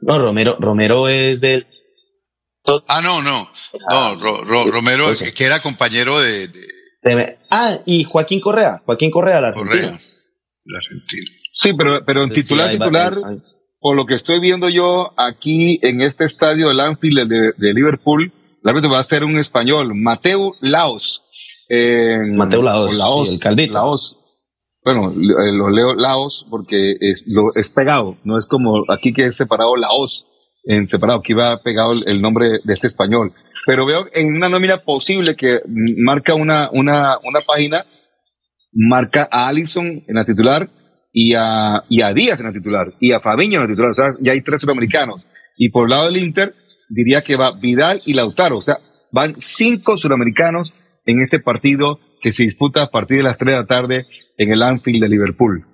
No, 0.00 0.18
Romero, 0.18 0.56
Romero 0.60 1.08
es 1.08 1.40
del. 1.40 1.66
Ah, 2.88 3.00
no, 3.02 3.22
no. 3.22 3.48
No, 3.88 4.14
Ro, 4.16 4.44
Ro, 4.44 4.70
Romero, 4.70 5.06
pues, 5.06 5.32
que 5.32 5.44
era 5.44 5.60
compañero 5.60 6.20
de. 6.20 6.48
de... 6.48 7.16
Me... 7.16 7.38
Ah, 7.50 7.78
y 7.84 8.04
Joaquín 8.04 8.40
Correa, 8.40 8.82
Joaquín 8.84 9.10
Correa, 9.10 9.40
la 9.40 9.48
Argentina. 9.48 9.82
Correa, 9.82 10.00
la 10.64 10.78
Argentina. 10.78 11.30
Sí, 11.52 11.72
pero, 11.72 12.04
pero 12.04 12.24
en 12.24 12.30
titular, 12.30 12.70
sí, 12.70 12.78
titular, 12.78 13.18
va, 13.18 13.36
por 13.78 13.96
lo 13.96 14.06
que 14.06 14.14
estoy 14.14 14.40
viendo 14.40 14.68
yo 14.68 15.12
aquí 15.16 15.78
en 15.82 16.02
este 16.02 16.24
estadio 16.24 16.68
del 16.68 16.80
Anfield 16.80 17.28
de, 17.28 17.52
de 17.56 17.74
Liverpool, 17.74 18.32
el 18.62 18.70
árbitro 18.70 18.90
va 18.90 19.00
a 19.00 19.04
ser 19.04 19.22
un 19.22 19.38
español, 19.38 19.94
Mateo 19.94 20.54
Laos. 20.60 21.24
Eh, 21.68 22.18
Mateo 22.34 22.62
Laos, 22.62 22.98
Laos 22.98 23.28
sí, 23.28 23.34
el 23.36 23.40
Calvito. 23.40 23.74
Laos. 23.74 24.18
Bueno, 24.84 25.12
lo 25.14 25.70
leo 25.70 25.94
Laos 25.94 26.46
porque 26.50 26.92
es, 26.92 27.22
lo, 27.26 27.54
es 27.54 27.70
pegado, 27.70 28.16
no 28.24 28.38
es 28.38 28.46
como 28.46 28.84
aquí 28.92 29.12
que 29.12 29.24
es 29.24 29.36
separado 29.36 29.76
Laos, 29.76 30.26
en 30.66 30.88
separado, 30.88 31.20
aquí 31.20 31.32
va 31.32 31.62
pegado 31.62 31.92
el, 32.04 32.20
nombre 32.20 32.58
de 32.62 32.72
este 32.72 32.88
español. 32.88 33.32
Pero 33.66 33.86
veo 33.86 34.06
en 34.12 34.34
una 34.34 34.48
nómina 34.48 34.78
posible 34.78 35.36
que 35.36 35.60
marca 36.04 36.34
una, 36.34 36.68
una, 36.72 37.18
una 37.22 37.40
página, 37.46 37.84
marca 38.72 39.28
a 39.30 39.48
Allison 39.48 39.86
en 40.06 40.14
la 40.14 40.24
titular 40.24 40.68
y 41.12 41.34
a, 41.34 41.82
y 41.88 42.02
a 42.02 42.12
Díaz 42.12 42.40
en 42.40 42.46
la 42.46 42.52
titular 42.52 42.92
y 43.00 43.12
a 43.12 43.20
Fabiño 43.20 43.56
en 43.56 43.62
la 43.62 43.68
titular, 43.68 43.90
o 43.90 43.94
sea, 43.94 44.14
ya 44.20 44.32
hay 44.32 44.42
tres 44.42 44.60
sudamericanos. 44.60 45.24
Y 45.56 45.70
por 45.70 45.84
el 45.84 45.90
lado 45.90 46.06
del 46.06 46.18
Inter, 46.18 46.52
diría 46.88 47.22
que 47.22 47.36
va 47.36 47.58
Vidal 47.58 48.02
y 48.04 48.12
Lautaro, 48.12 48.58
o 48.58 48.62
sea, 48.62 48.78
van 49.12 49.36
cinco 49.38 49.96
sudamericanos 49.96 50.72
en 51.06 51.22
este 51.22 51.38
partido 51.38 52.00
que 52.20 52.32
se 52.32 52.42
disputa 52.42 52.82
a 52.82 52.90
partir 52.90 53.18
de 53.18 53.22
las 53.22 53.38
3 53.38 53.52
de 53.52 53.60
la 53.60 53.66
tarde 53.66 54.06
en 54.36 54.52
el 54.52 54.62
Anfield 54.62 55.02
de 55.02 55.08
Liverpool. 55.08 55.64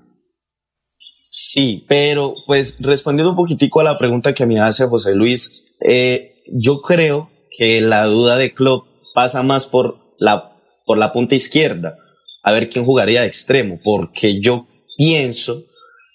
Sí, 1.55 1.85
pero 1.87 2.35
pues 2.47 2.79
respondiendo 2.81 3.29
un 3.29 3.37
poquitico 3.37 3.81
a 3.81 3.85
la 3.85 3.99
pregunta 3.99 4.33
que 4.33 4.47
me 4.47 4.59
hace 4.59 4.87
José 4.87 5.15
Luis, 5.15 5.65
eh, 5.87 6.37
yo 6.51 6.81
creo 6.81 7.31
que 7.51 7.83
la 7.83 8.07
duda 8.07 8.39
de 8.39 8.55
Klopp 8.55 8.87
pasa 9.13 9.43
más 9.43 9.67
por 9.67 9.99
la, 10.17 10.57
por 10.87 10.97
la 10.97 11.13
punta 11.13 11.35
izquierda, 11.35 11.99
a 12.43 12.53
ver 12.53 12.71
quién 12.71 12.87
jugaría 12.87 13.21
de 13.21 13.27
extremo, 13.27 13.79
porque 13.85 14.41
yo 14.41 14.67
pienso 14.97 15.63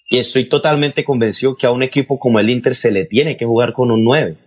y 0.10 0.18
estoy 0.18 0.46
totalmente 0.46 1.06
convencido 1.06 1.56
que 1.56 1.68
a 1.68 1.72
un 1.72 1.84
equipo 1.84 2.18
como 2.18 2.40
el 2.40 2.50
Inter 2.50 2.74
se 2.74 2.90
le 2.90 3.06
tiene 3.06 3.38
que 3.38 3.46
jugar 3.46 3.74
con 3.74 3.92
un 3.92 4.04
9. 4.04 4.38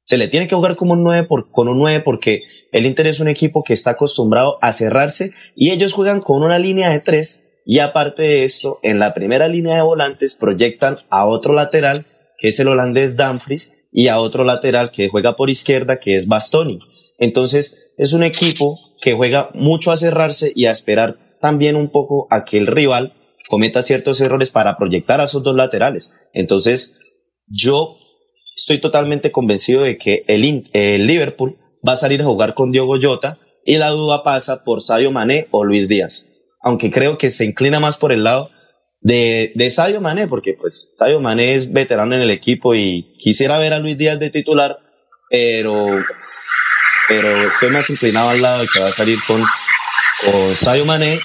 Se 0.00 0.16
le 0.16 0.28
tiene 0.28 0.48
que 0.48 0.54
jugar 0.54 0.74
como 0.76 0.94
un 0.94 1.02
9 1.02 1.26
por, 1.26 1.50
con 1.50 1.68
un 1.68 1.76
9 1.76 2.00
porque 2.00 2.44
el 2.72 2.86
Inter 2.86 3.08
es 3.08 3.20
un 3.20 3.28
equipo 3.28 3.62
que 3.62 3.74
está 3.74 3.90
acostumbrado 3.90 4.56
a 4.62 4.72
cerrarse 4.72 5.32
y 5.54 5.70
ellos 5.70 5.92
juegan 5.92 6.22
con 6.22 6.42
una 6.42 6.58
línea 6.58 6.88
de 6.88 7.00
tres 7.00 7.44
y 7.64 7.78
aparte 7.78 8.22
de 8.22 8.44
esto, 8.44 8.78
en 8.82 8.98
la 8.98 9.14
primera 9.14 9.48
línea 9.48 9.76
de 9.76 9.82
volantes 9.82 10.34
proyectan 10.34 10.98
a 11.10 11.26
otro 11.26 11.54
lateral 11.54 12.06
que 12.36 12.48
es 12.48 12.60
el 12.60 12.68
holandés 12.68 13.16
Dumfries 13.16 13.88
y 13.92 14.08
a 14.08 14.18
otro 14.18 14.44
lateral 14.44 14.90
que 14.90 15.08
juega 15.08 15.36
por 15.36 15.50
izquierda 15.50 15.98
que 15.98 16.14
es 16.16 16.26
Bastoni. 16.26 16.78
Entonces 17.18 17.92
es 17.96 18.12
un 18.12 18.22
equipo 18.22 18.78
que 19.00 19.14
juega 19.14 19.50
mucho 19.54 19.92
a 19.92 19.96
cerrarse 19.96 20.52
y 20.54 20.66
a 20.66 20.72
esperar 20.72 21.36
también 21.40 21.76
un 21.76 21.90
poco 21.90 22.26
a 22.30 22.44
que 22.44 22.58
el 22.58 22.66
rival 22.66 23.14
cometa 23.48 23.82
ciertos 23.82 24.20
errores 24.20 24.50
para 24.50 24.76
proyectar 24.76 25.20
a 25.20 25.24
esos 25.24 25.42
dos 25.42 25.54
laterales. 25.54 26.14
Entonces 26.32 26.98
yo 27.46 27.96
estoy 28.56 28.78
totalmente 28.78 29.30
convencido 29.30 29.82
de 29.82 29.96
que 29.96 30.24
el, 30.26 30.64
el 30.72 31.06
Liverpool 31.06 31.58
va 31.86 31.92
a 31.92 31.96
salir 31.96 32.22
a 32.22 32.26
jugar 32.26 32.54
con 32.54 32.72
Diogo 32.72 32.94
Jota 33.00 33.38
y 33.64 33.76
la 33.76 33.90
duda 33.90 34.24
pasa 34.24 34.64
por 34.64 34.82
Sadio 34.82 35.12
Mané 35.12 35.48
o 35.50 35.64
Luis 35.64 35.88
Díaz. 35.88 36.33
Aunque 36.64 36.90
creo 36.90 37.18
que 37.18 37.30
se 37.30 37.44
inclina 37.44 37.78
más 37.78 37.98
por 37.98 38.12
el 38.12 38.24
lado 38.24 38.50
de, 39.02 39.52
de 39.54 39.70
Sadio 39.70 40.00
Mané, 40.00 40.26
porque 40.26 40.54
pues 40.54 40.92
Sadio 40.96 41.20
Mané 41.20 41.54
es 41.54 41.72
veterano 41.72 42.14
en 42.14 42.22
el 42.22 42.30
equipo 42.30 42.74
y 42.74 43.14
quisiera 43.20 43.58
ver 43.58 43.74
a 43.74 43.78
Luis 43.78 43.98
Díaz 43.98 44.18
de 44.18 44.30
titular, 44.30 44.78
pero, 45.30 45.86
pero 47.06 47.46
estoy 47.46 47.70
más 47.70 47.88
inclinado 47.90 48.30
al 48.30 48.40
lado 48.40 48.62
de 48.62 48.68
que 48.72 48.80
va 48.80 48.88
a 48.88 48.92
salir 48.92 49.18
con, 49.26 49.42
con 50.24 50.54
Sadio 50.54 50.86
Mané, 50.86 51.18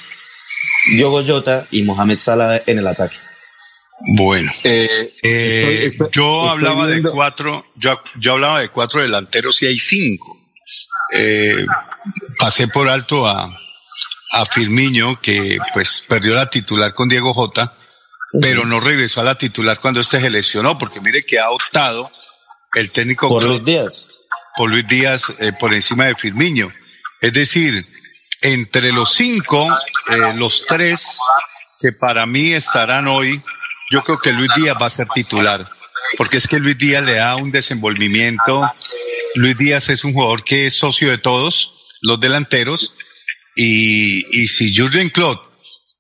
Diogo 0.92 1.24
Jota 1.26 1.68
y 1.72 1.84
Mohamed 1.84 2.20
Salah 2.20 2.62
en 2.66 2.80
el 2.80 2.88
ataque. 2.88 3.16
Bueno, 4.16 4.52
eh, 4.64 5.14
eh, 5.24 5.92
yo 6.12 6.50
hablaba 6.50 6.88
de 6.88 7.02
cuatro, 7.02 7.66
yo, 7.76 8.00
yo 8.20 8.34
hablaba 8.34 8.60
de 8.60 8.70
cuatro 8.70 9.02
delanteros 9.02 9.62
y 9.62 9.68
hay 9.68 9.80
cinco. 9.80 10.38
Eh, 11.14 11.66
pasé 12.38 12.68
por 12.68 12.88
alto 12.88 13.26
a, 13.26 13.58
a 14.32 14.46
Firmiño, 14.46 15.20
que 15.22 15.58
pues 15.74 16.06
perdió 16.08 16.34
la 16.34 16.50
titular 16.50 16.94
con 16.94 17.10
Diego 17.10 17.34
Jota, 17.34 17.76
pero 18.40 18.66
no 18.66 18.80
regresó 18.80 19.22
a 19.22 19.24
la 19.24 19.36
titular 19.36 19.80
cuando 19.80 20.02
este 20.02 20.20
se 20.20 20.30
lesionó, 20.30 20.78
porque 20.78 21.02
mire 21.02 21.24
que 21.24 21.40
ha 21.40 21.50
optado 21.50 22.10
el 22.74 22.92
técnico 22.92 23.28
por 23.28 23.44
Luis 23.44 23.64
Díaz. 23.64 24.24
Por 24.56 24.70
Luis 24.70 24.88
Díaz 24.88 25.34
por 25.60 25.74
encima 25.74 26.06
de 26.06 26.16
Firmiño. 26.16 26.72
Es 27.22 27.34
decir, 27.34 27.88
entre 28.42 28.92
los 28.92 29.14
cinco, 29.14 29.68
los 30.36 30.66
tres 30.68 31.18
que 31.80 31.92
para 31.92 32.26
mí 32.26 32.52
estarán 32.52 33.08
hoy 33.08 33.42
yo 33.92 34.04
creo 34.04 34.20
que 34.20 34.32
Luis 34.32 34.50
Díaz 34.56 34.76
va 34.80 34.86
a 34.86 34.92
ser 34.92 35.08
titular, 35.10 35.68
porque 36.16 36.38
es 36.38 36.48
que 36.48 36.60
Luis 36.60 36.78
Díaz 36.78 37.04
le 37.04 37.16
da 37.16 37.36
un 37.36 37.52
desenvolvimiento. 37.52 38.72
Luis 39.34 39.58
Díaz 39.58 39.90
es 39.90 40.04
un 40.04 40.14
jugador 40.14 40.44
que 40.44 40.68
es 40.68 40.78
socio 40.78 41.10
de 41.10 41.18
todos 41.18 41.74
los 42.02 42.20
delanteros 42.20 42.94
y, 43.56 44.42
y 44.42 44.48
si 44.48 44.76
Jurgen 44.76 45.10
Klopp 45.10 45.44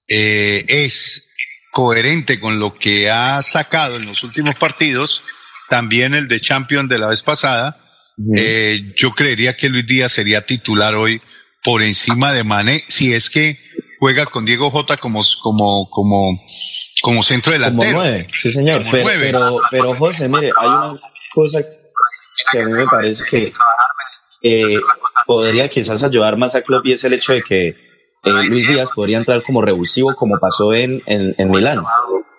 eh, 0.07 0.65
es 0.67 1.29
coherente 1.71 2.39
con 2.39 2.59
lo 2.59 2.75
que 2.75 3.09
ha 3.09 3.41
sacado 3.43 3.97
en 3.97 4.05
los 4.05 4.23
últimos 4.23 4.55
partidos, 4.55 5.21
también 5.67 6.13
el 6.13 6.27
de 6.27 6.41
Champion 6.41 6.87
de 6.87 6.97
la 6.97 7.07
vez 7.07 7.21
pasada, 7.21 7.77
eh, 8.35 8.93
yo 8.97 9.11
creería 9.11 9.55
que 9.55 9.69
Luis 9.69 9.87
Díaz 9.87 10.11
sería 10.13 10.45
titular 10.45 10.95
hoy 10.95 11.21
por 11.63 11.83
encima 11.83 12.33
de 12.33 12.43
Mané, 12.43 12.83
si 12.87 13.13
es 13.13 13.29
que 13.29 13.59
juega 13.99 14.25
con 14.25 14.45
Diego 14.45 14.71
Jota 14.71 14.97
como, 14.97 15.23
como, 15.41 15.89
como 15.89 16.39
como 17.01 17.23
centro 17.23 17.53
delantero. 17.53 17.91
Como 17.91 18.03
nueve, 18.03 18.27
sí 18.33 18.51
señor. 18.51 18.83
Pero, 18.91 19.09
pero, 19.19 19.61
pero, 19.71 19.95
José, 19.95 20.27
mire, 20.27 20.51
hay 20.57 20.67
una 20.67 20.99
cosa 21.31 21.61
que 22.51 22.59
a 22.59 22.65
mí 22.65 22.71
me 22.73 22.85
parece 22.85 23.23
que 23.29 23.53
podría 25.29 25.69
quizás 25.69 26.01
ayudar 26.01 26.37
más 26.37 26.55
a 26.55 26.63
Klopp 26.63 26.87
y 26.87 26.93
es 26.93 27.03
el 27.03 27.13
hecho 27.13 27.33
de 27.33 27.43
que 27.43 27.67
eh, 27.67 27.75
Luis 28.23 28.67
Díaz 28.67 28.89
podría 28.95 29.19
entrar 29.19 29.43
como 29.43 29.61
revulsivo 29.61 30.15
como 30.15 30.39
pasó 30.39 30.73
en, 30.73 31.03
en, 31.05 31.35
en 31.37 31.51
Milán 31.51 31.83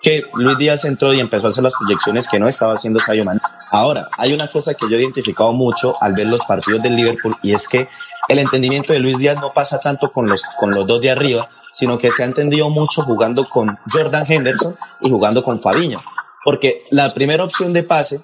que 0.03 0.24
Luis 0.34 0.59
Díaz 0.59 0.84
entró 0.86 1.14
y 1.14 1.20
empezó 1.20 1.47
a 1.47 1.51
hacer 1.51 1.62
las 1.62 1.74
proyecciones 1.74 2.28
que 2.28 2.41
no 2.41 2.49
estaba 2.49 2.72
haciendo 2.72 2.99
Sadio 2.99 3.24
Mané. 3.24 3.38
Ahora, 3.70 4.09
hay 4.18 4.32
una 4.32 4.49
cosa 4.49 4.74
que 4.74 4.88
yo 4.91 4.97
he 4.97 5.03
identificado 5.03 5.53
mucho 5.53 5.93
al 6.01 6.14
ver 6.14 6.26
los 6.26 6.45
partidos 6.47 6.82
del 6.82 6.97
Liverpool 6.97 7.32
y 7.43 7.53
es 7.53 7.68
que 7.68 7.86
el 8.28 8.38
entendimiento 8.41 8.93
de 8.93 8.99
Luis 8.99 9.18
Díaz 9.18 9.41
no 9.41 9.53
pasa 9.53 9.78
tanto 9.78 10.09
con 10.11 10.26
los, 10.26 10.43
con 10.59 10.70
los 10.70 10.84
dos 10.84 11.01
de 11.01 11.12
arriba, 11.12 11.43
sino 11.61 11.97
que 11.97 12.11
se 12.11 12.24
ha 12.24 12.26
entendido 12.26 12.70
mucho 12.70 13.03
jugando 13.03 13.45
con 13.45 13.68
Jordan 13.93 14.24
Henderson 14.26 14.74
y 15.01 15.11
jugando 15.11 15.45
con 15.45 15.61
Fabiño. 15.61 15.99
Porque 16.45 16.82
la 16.91 17.09
primera 17.11 17.45
opción 17.45 17.72
de 17.72 17.84
pase 17.84 18.20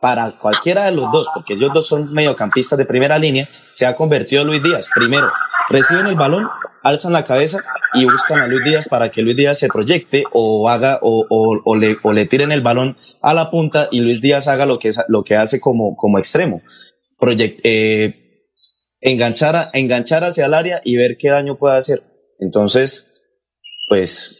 para 0.00 0.28
cualquiera 0.40 0.84
de 0.84 0.92
los 0.92 1.10
dos, 1.12 1.28
porque 1.34 1.54
ellos 1.54 1.70
dos 1.74 1.86
son 1.86 2.12
mediocampistas 2.12 2.78
de 2.78 2.84
primera 2.84 3.18
línea, 3.18 3.48
se 3.70 3.86
ha 3.86 3.94
convertido 3.94 4.44
Luis 4.44 4.62
Díaz. 4.62 4.90
Primero, 4.94 5.28
reciben 5.68 6.06
el 6.06 6.14
balón, 6.14 6.48
alzan 6.82 7.12
la 7.12 7.24
cabeza 7.24 7.58
y 7.94 8.04
buscan 8.04 8.40
a 8.40 8.46
Luis 8.46 8.64
Díaz 8.64 8.88
para 8.88 9.10
que 9.10 9.22
Luis 9.22 9.36
Díaz 9.36 9.58
se 9.58 9.68
proyecte 9.68 10.24
o 10.32 10.68
haga 10.68 10.98
o, 11.02 11.26
o, 11.28 11.76
le, 11.76 11.96
o 12.02 12.12
le 12.12 12.26
tiren 12.26 12.52
el 12.52 12.60
balón 12.60 12.96
a 13.22 13.34
la 13.34 13.50
punta 13.50 13.88
y 13.90 14.00
Luis 14.00 14.20
Díaz 14.20 14.46
haga 14.46 14.66
lo 14.66 14.78
que, 14.78 14.90
lo 15.08 15.24
que 15.24 15.36
hace 15.36 15.60
como, 15.60 15.96
como 15.96 16.18
extremo. 16.18 16.62
Eh, 17.20 18.14
enganchar, 19.00 19.70
enganchar 19.72 20.24
hacia 20.24 20.46
el 20.46 20.54
área 20.54 20.80
y 20.84 20.96
ver 20.96 21.16
qué 21.18 21.30
daño 21.30 21.58
puede 21.58 21.76
hacer. 21.76 22.02
Entonces, 22.38 23.12
pues 23.88 24.36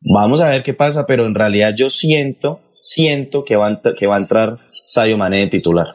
vamos 0.00 0.40
a 0.40 0.48
ver 0.48 0.64
qué 0.64 0.74
pasa, 0.74 1.06
pero 1.06 1.26
en 1.26 1.34
realidad 1.34 1.74
yo 1.76 1.90
siento, 1.90 2.60
siento 2.82 3.44
que 3.44 3.54
va, 3.54 3.80
que 3.96 4.06
va 4.06 4.16
a 4.16 4.20
entrar 4.20 4.58
Sayo 4.86 5.18
Mané 5.18 5.48
titular. 5.48 5.86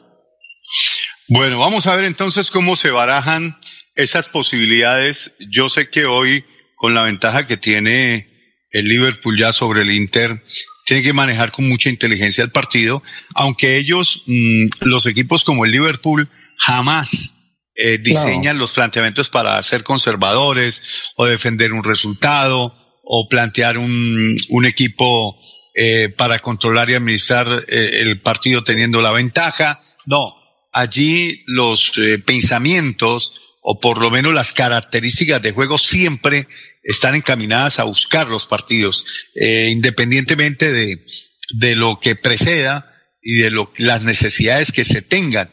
Bueno, 1.29 1.59
vamos 1.59 1.87
a 1.87 1.95
ver 1.95 2.05
entonces 2.05 2.51
cómo 2.51 2.75
se 2.75 2.91
barajan 2.91 3.57
esas 3.95 4.27
posibilidades. 4.27 5.35
Yo 5.49 5.69
sé 5.69 5.89
que 5.89 6.05
hoy, 6.05 6.43
con 6.75 6.93
la 6.93 7.03
ventaja 7.03 7.47
que 7.47 7.55
tiene 7.55 8.27
el 8.69 8.85
Liverpool 8.85 9.39
ya 9.39 9.53
sobre 9.53 9.83
el 9.83 9.91
Inter, 9.91 10.43
tiene 10.85 11.03
que 11.03 11.13
manejar 11.13 11.51
con 11.51 11.69
mucha 11.69 11.89
inteligencia 11.89 12.43
el 12.43 12.51
partido, 12.51 13.01
aunque 13.33 13.77
ellos, 13.77 14.23
mm, 14.27 14.67
los 14.81 15.05
equipos 15.05 15.45
como 15.45 15.63
el 15.63 15.71
Liverpool, 15.71 16.29
jamás 16.57 17.37
eh, 17.75 17.97
diseñan 17.97 18.57
los 18.57 18.73
planteamientos 18.73 19.29
para 19.29 19.63
ser 19.63 19.83
conservadores 19.83 20.83
o 21.15 21.25
defender 21.25 21.71
un 21.71 21.85
resultado 21.85 22.75
o 23.03 23.29
plantear 23.29 23.77
un, 23.77 24.35
un 24.49 24.65
equipo 24.65 25.40
eh, 25.73 26.09
para 26.09 26.39
controlar 26.39 26.89
y 26.89 26.95
administrar 26.95 27.63
eh, 27.67 27.99
el 28.01 28.19
partido 28.21 28.63
teniendo 28.63 29.01
la 29.01 29.11
ventaja. 29.11 29.81
No, 30.05 30.35
allí 30.73 31.43
los 31.47 31.93
eh, 31.97 32.19
pensamientos 32.19 33.33
o 33.61 33.79
por 33.79 33.99
lo 33.99 34.11
menos 34.11 34.33
las 34.33 34.53
características 34.53 35.41
de 35.41 35.51
juego 35.51 35.77
siempre 35.77 36.47
están 36.83 37.15
encaminadas 37.15 37.79
a 37.79 37.83
buscar 37.83 38.27
los 38.27 38.47
partidos, 38.47 39.05
eh, 39.35 39.69
independientemente 39.71 40.71
de, 40.71 41.05
de 41.53 41.75
lo 41.75 41.99
que 41.99 42.15
preceda 42.15 42.91
y 43.21 43.35
de 43.35 43.51
lo, 43.51 43.71
las 43.77 44.01
necesidades 44.01 44.71
que 44.71 44.83
se 44.83 45.01
tengan. 45.01 45.49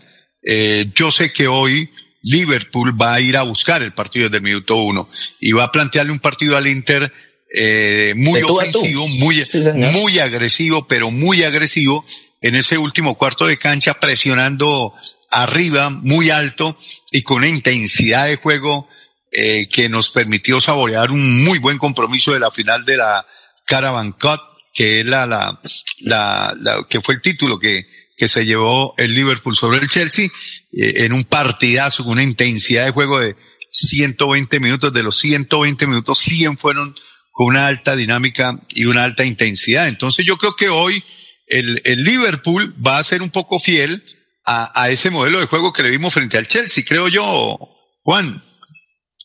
Yo 0.95 1.11
sé 1.11 1.31
que 1.31 1.47
hoy 1.47 1.91
Liverpool 2.23 3.01
va 3.01 3.15
a 3.15 3.21
ir 3.21 3.37
a 3.37 3.43
buscar 3.43 3.83
el 3.83 3.93
partido 3.93 4.27
desde 4.27 4.39
el 4.39 4.43
minuto 4.43 4.77
uno 4.77 5.11
y 5.41 5.53
va 5.53 5.65
a 5.65 5.73
plantearle 5.73 6.13
un 6.13 6.19
partido 6.19 6.57
al 6.57 6.67
Inter 6.67 7.13
eh, 7.53 8.15
muy 8.17 8.43
ofensivo, 8.43 9.09
muy, 9.09 9.47
muy 9.93 10.19
agresivo, 10.19 10.87
pero 10.87 11.11
muy 11.11 11.43
agresivo 11.43 12.05
en 12.41 12.55
ese 12.55 12.79
último 12.79 13.17
cuarto 13.17 13.47
de 13.47 13.59
cancha, 13.59 13.99
presionando 14.01 14.93
arriba, 15.31 15.91
muy 15.91 16.31
alto 16.31 16.79
y 17.11 17.23
con 17.23 17.39
una 17.39 17.49
intensidad 17.49 18.27
de 18.27 18.37
juego 18.37 18.89
eh, 19.33 19.69
que 19.71 19.89
nos 19.89 20.11
permitió 20.11 20.61
saborear 20.61 21.11
un 21.11 21.45
muy 21.45 21.59
buen 21.59 21.79
compromiso 21.79 22.33
de 22.33 22.41
la 22.41 22.51
final 22.51 22.85
de 22.85 22.97
la 22.97 23.27
Caravan 23.67 24.13
Cup, 24.13 24.41
que 24.73 25.01
es 25.01 25.07
la, 25.07 25.27
la, 25.27 25.61
la, 26.01 26.87
que 26.89 27.01
fue 27.01 27.15
el 27.15 27.23
título 27.23 27.59
que, 27.59 27.87
que 28.17 28.29
se 28.29 28.47
llevó 28.47 28.95
el 28.97 29.15
Liverpool 29.15 29.57
sobre 29.57 29.79
el 29.79 29.89
Chelsea, 29.89 30.27
eh, 30.73 30.93
en 31.05 31.13
un 31.13 31.25
partidazo 31.25 32.05
con 32.05 32.13
una 32.13 32.23
intensidad 32.23 32.85
de 32.85 32.93
juego 32.93 33.21
de 33.21 33.37
120 33.71 34.61
minutos. 34.61 34.93
De 34.93 35.03
los 35.03 35.19
120 35.19 35.87
minutos, 35.87 36.19
100 36.19 36.57
fueron 36.59 36.95
con 37.39 37.47
una 37.47 37.69
alta 37.69 37.95
dinámica 37.95 38.59
y 38.75 38.87
una 38.87 39.05
alta 39.05 39.25
intensidad. 39.25 39.87
Entonces 39.87 40.27
yo 40.27 40.39
creo 40.39 40.57
que 40.57 40.71
hoy 40.71 41.05
el, 41.47 41.81
el 41.85 42.03
Liverpool 42.03 42.75
va 42.85 42.99
a 42.99 43.05
ser 43.05 43.23
un 43.23 43.31
poco 43.31 43.61
fiel 43.61 44.03
a, 44.45 44.91
ese 44.91 45.11
modelo 45.11 45.39
de 45.39 45.47
juego 45.47 45.73
que 45.73 45.85
le 45.85 45.91
vimos 45.91 46.15
frente 46.15 46.37
al 46.37 46.49
Chelsea, 46.49 46.83
creo 46.85 47.07
yo, 47.07 47.57
Juan. 48.03 48.43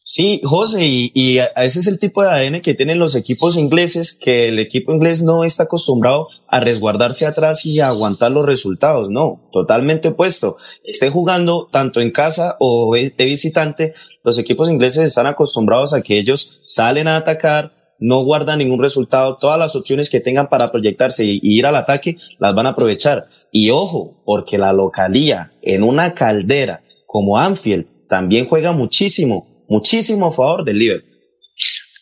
Sí, 0.04 0.42
José, 0.44 0.86
y, 0.86 1.12
y, 1.16 1.40
ese 1.40 1.80
es 1.80 1.88
el 1.88 1.98
tipo 1.98 2.22
de 2.22 2.30
ADN 2.30 2.62
que 2.62 2.76
tienen 2.76 3.00
los 3.00 3.16
equipos 3.16 3.58
ingleses, 3.58 4.16
que 4.22 4.50
el 4.50 4.60
equipo 4.60 4.94
inglés 4.94 5.24
no 5.24 5.44
está 5.44 5.64
acostumbrado 5.64 6.28
a 6.48 6.60
resguardarse 6.60 7.26
atrás 7.26 7.66
y 7.66 7.80
a 7.80 7.88
aguantar 7.88 8.30
los 8.30 8.46
resultados, 8.46 9.10
no, 9.10 9.50
totalmente 9.52 10.10
opuesto. 10.10 10.56
Estén 10.84 11.12
jugando 11.12 11.68
tanto 11.72 12.00
en 12.00 12.12
casa 12.12 12.58
o 12.60 12.94
de 12.94 13.26
visitante, 13.26 13.96
los 14.24 14.38
equipos 14.38 14.70
ingleses 14.70 15.04
están 15.04 15.26
acostumbrados 15.26 15.96
a 15.96 16.04
que 16.04 16.20
ellos 16.20 16.62
salen 16.68 17.08
a 17.08 17.16
atacar, 17.16 17.83
no 18.04 18.22
guardan 18.26 18.60
ningún 18.60 18.84
resultado, 18.84 19.38
todas 19.38 19.58
las 19.58 19.78
opciones 19.78 20.10
que 20.10 20.20
tengan 20.20 20.50
para 20.50 20.74
proyectarse 20.74 21.24
y, 21.24 21.40
ir 21.42 21.66
al 21.66 21.78
ataque 21.78 22.18
las 22.38 22.54
van 22.54 22.66
a 22.66 22.72
aprovechar. 22.72 23.30
Y 23.50 23.70
ojo, 23.70 24.22
porque 24.26 24.58
la 24.58 24.74
localía 24.74 25.54
en 25.62 25.84
una 25.84 26.14
caldera 26.14 26.84
como 27.08 27.40
Anfield 27.40 27.88
también 28.10 28.46
juega 28.46 28.74
muchísimo, 28.74 29.66
muchísimo 29.70 30.28
a 30.28 30.32
favor 30.34 30.66
del 30.66 30.80
Liverpool. 30.80 31.18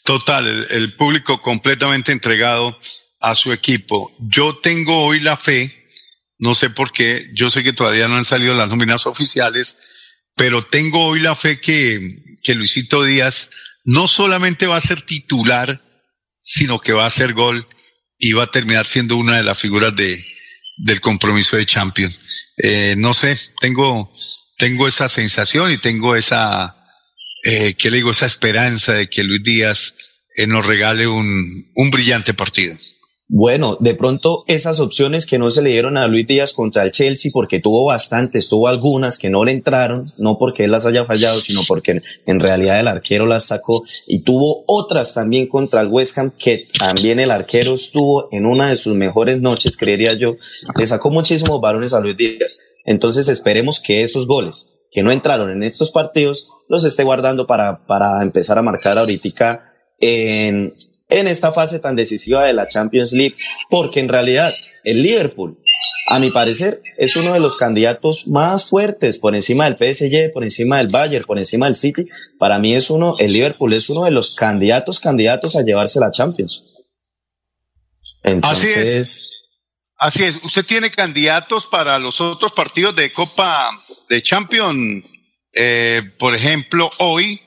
Total, 0.04 0.47
el, 0.47 0.66
el 0.72 0.95
público 0.95 1.39
completamente 1.39 2.12
entregado 2.12 2.76
a 3.20 3.36
su 3.36 3.54
equipo. 3.54 4.12
Yo 4.18 4.58
tengo 4.58 5.04
hoy 5.04 5.20
la 5.20 5.38
fe, 5.38 5.72
no 6.39 6.56
sé 6.56 6.72
por 6.72 6.91
qué, 6.91 7.28
yo 7.36 7.52
sé 7.52 7.62
que 7.64 7.74
todavía 7.74 8.08
no 8.08 8.16
han 8.16 8.26
salido 8.26 8.56
las 8.56 8.70
nóminas 8.70 9.06
oficiales, 9.06 9.78
pero 10.36 10.64
tengo 10.64 11.06
hoy 11.06 11.20
la 11.20 11.36
fe 11.36 11.62
que, 11.62 12.24
que 12.41 12.56
Luisito 12.56 13.04
Díaz 13.04 13.52
no 13.84 14.08
solamente 14.08 14.66
va 14.66 14.78
a 14.78 14.82
ser 14.82 15.04
titular 15.04 15.80
sino 16.41 16.79
que 16.79 16.91
va 16.91 17.03
a 17.03 17.07
hacer 17.07 17.33
gol 17.33 17.67
y 18.17 18.33
va 18.33 18.43
a 18.43 18.51
terminar 18.51 18.87
siendo 18.87 19.15
una 19.15 19.37
de 19.37 19.43
las 19.43 19.59
figuras 19.59 19.95
de, 19.95 20.21
del 20.75 20.99
compromiso 20.99 21.55
de 21.55 21.65
Champions. 21.65 22.19
Eh, 22.57 22.95
no 22.97 23.13
sé, 23.13 23.37
tengo, 23.61 24.11
tengo 24.57 24.87
esa 24.87 25.07
sensación 25.07 25.71
y 25.71 25.77
tengo 25.77 26.15
esa, 26.15 26.75
eh, 27.43 27.75
¿qué 27.75 27.89
le 27.89 27.97
digo? 27.97 28.11
Esa 28.11 28.25
esperanza 28.25 28.93
de 28.93 29.07
que 29.07 29.23
Luis 29.23 29.43
Díaz 29.43 29.95
eh, 30.35 30.47
nos 30.47 30.65
regale 30.65 31.07
un, 31.07 31.71
un 31.75 31.91
brillante 31.91 32.33
partido. 32.33 32.77
Bueno, 33.34 33.77
de 33.79 33.95
pronto 33.95 34.43
esas 34.47 34.82
opciones 34.82 35.25
que 35.25 35.39
no 35.39 35.49
se 35.49 35.61
le 35.61 35.69
dieron 35.69 35.95
a 35.95 36.05
Luis 36.05 36.27
Díaz 36.27 36.51
contra 36.51 36.84
el 36.84 36.91
Chelsea, 36.91 37.32
porque 37.34 37.61
tuvo 37.61 37.86
bastantes, 37.86 38.49
tuvo 38.49 38.67
algunas 38.67 39.17
que 39.17 39.29
no 39.29 39.45
le 39.45 39.53
entraron, 39.53 40.11
no 40.17 40.38
porque 40.38 40.65
él 40.65 40.71
las 40.71 40.86
haya 40.86 41.05
fallado, 41.05 41.39
sino 41.39 41.61
porque 41.65 42.01
en 42.25 42.39
realidad 42.41 42.82
el 42.82 42.89
arquero 42.89 43.25
las 43.25 43.45
sacó, 43.45 43.86
y 44.05 44.23
tuvo 44.23 44.65
otras 44.67 45.13
también 45.13 45.47
contra 45.47 45.79
el 45.79 45.88
West 45.88 46.17
Ham, 46.17 46.34
que 46.38 46.67
también 46.77 47.21
el 47.21 47.32
arquero 47.32 47.75
estuvo 47.75 48.27
en 48.34 48.45
una 48.45 48.69
de 48.69 48.75
sus 48.75 48.95
mejores 48.95 49.39
noches, 49.39 49.77
creería 49.77 50.11
yo, 50.11 50.36
le 50.77 50.86
sacó 50.86 51.09
muchísimos 51.09 51.61
varones 51.61 51.93
a 51.93 52.01
Luis 52.01 52.17
Díaz. 52.17 52.59
Entonces 52.84 53.29
esperemos 53.29 53.79
que 53.79 54.03
esos 54.03 54.27
goles 54.27 54.71
que 54.91 55.03
no 55.03 55.11
entraron 55.13 55.51
en 55.51 55.63
estos 55.63 55.89
partidos 55.89 56.49
los 56.67 56.84
esté 56.84 57.05
guardando 57.05 57.47
para, 57.47 57.86
para 57.86 58.21
empezar 58.23 58.57
a 58.57 58.61
marcar 58.61 58.97
ahorita 58.97 59.71
en, 60.01 60.73
en 61.12 61.28
esta 61.28 61.51
fase 61.51 61.80
tan 61.80 61.95
decisiva 61.95 62.45
de 62.45 62.53
la 62.53 62.68
Champions 62.68 63.12
League, 63.12 63.36
porque 63.70 63.99
en 63.99 64.09
realidad 64.09 64.53
el 64.84 65.03
Liverpool, 65.03 65.57
a 66.07 66.20
mi 66.20 66.32
parecer, 66.32 66.82
es 66.97 67.16
uno 67.16 67.34
de 67.34 67.39
los 67.39 67.57
candidatos 67.57 68.28
más 68.28 68.66
fuertes 68.66 69.20
por 69.20 69.36
encima 69.36 69.70
del 69.70 69.78
PSG, 69.78 70.32
por 70.32 70.43
encima 70.43 70.78
del 70.78 70.88
Bayern, 70.88 71.26
por 71.26 71.38
encima 71.38 71.68
del 71.68 71.76
City. 71.76 72.07
Para 72.39 72.59
mí 72.59 72.74
es 72.74 72.89
uno, 72.89 73.16
el 73.20 73.34
Liverpool 73.34 73.74
es 73.74 73.89
uno 73.89 74.05
de 74.05 74.12
los 74.12 74.34
candidatos, 74.34 74.99
candidatos 74.99 75.55
a 75.55 75.64
llevarse 75.64 75.99
la 75.99 76.12
Champions. 76.12 76.66
Entonces, 78.24 78.78
Así 78.78 78.80
es. 78.80 79.32
Así 79.97 80.24
es. 80.24 80.43
¿Usted 80.43 80.66
tiene 80.66 80.89
candidatos 80.89 81.68
para 81.68 81.99
los 81.99 82.22
otros 82.22 82.53
partidos 82.53 82.95
de 82.95 83.14
Copa 83.14 83.70
de 84.09 84.22
Champions? 84.24 85.05
Eh, 85.53 86.01
por 86.18 86.34
ejemplo, 86.36 86.89
hoy, 86.99 87.41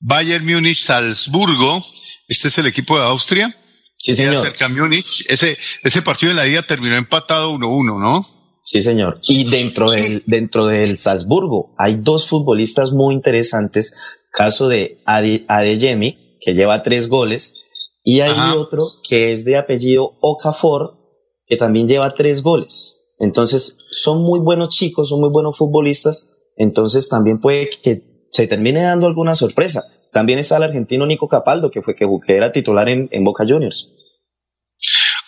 Bayern 0.00 0.44
Múnich, 0.44 0.78
Salzburgo, 0.78 1.84
este 2.30 2.46
es 2.46 2.58
el 2.58 2.66
equipo 2.68 2.96
de 2.96 3.04
Austria. 3.04 3.56
Sí, 3.96 4.14
señor. 4.14 4.44
Cerca 4.44 4.68
Múnich. 4.68 5.26
Ese, 5.28 5.58
ese 5.82 6.00
partido 6.00 6.30
en 6.30 6.36
la 6.36 6.46
ida 6.46 6.62
terminó 6.62 6.96
empatado 6.96 7.52
1-1, 7.52 8.00
¿no? 8.00 8.26
Sí, 8.62 8.80
señor. 8.80 9.18
Y 9.24 9.50
dentro 9.50 9.90
del, 9.90 10.22
dentro 10.26 10.66
del 10.66 10.96
Salzburgo 10.96 11.74
hay 11.76 11.96
dos 11.96 12.28
futbolistas 12.28 12.92
muy 12.92 13.14
interesantes. 13.14 13.96
Caso 14.32 14.68
de 14.68 15.02
Adeyemi, 15.06 16.38
que 16.40 16.54
lleva 16.54 16.84
tres 16.84 17.08
goles, 17.08 17.54
y 18.04 18.20
hay 18.20 18.56
otro 18.56 18.86
que 19.08 19.32
es 19.32 19.44
de 19.44 19.58
apellido 19.58 20.12
Okafor, 20.20 20.98
que 21.46 21.56
también 21.56 21.88
lleva 21.88 22.14
tres 22.14 22.42
goles. 22.42 22.96
Entonces, 23.18 23.78
son 23.90 24.22
muy 24.22 24.38
buenos 24.38 24.68
chicos, 24.68 25.08
son 25.08 25.20
muy 25.20 25.30
buenos 25.30 25.58
futbolistas. 25.58 26.32
Entonces, 26.56 27.08
también 27.08 27.40
puede 27.40 27.68
que 27.82 28.04
se 28.30 28.46
termine 28.46 28.82
dando 28.82 29.08
alguna 29.08 29.34
sorpresa. 29.34 29.84
También 30.12 30.38
está 30.38 30.56
el 30.56 30.64
argentino 30.64 31.06
Nico 31.06 31.28
Capaldo, 31.28 31.70
que 31.70 31.82
fue 31.82 31.94
que, 31.94 32.06
era 32.28 32.52
titular 32.52 32.88
en, 32.88 33.24
Boca 33.24 33.44
Juniors. 33.46 33.88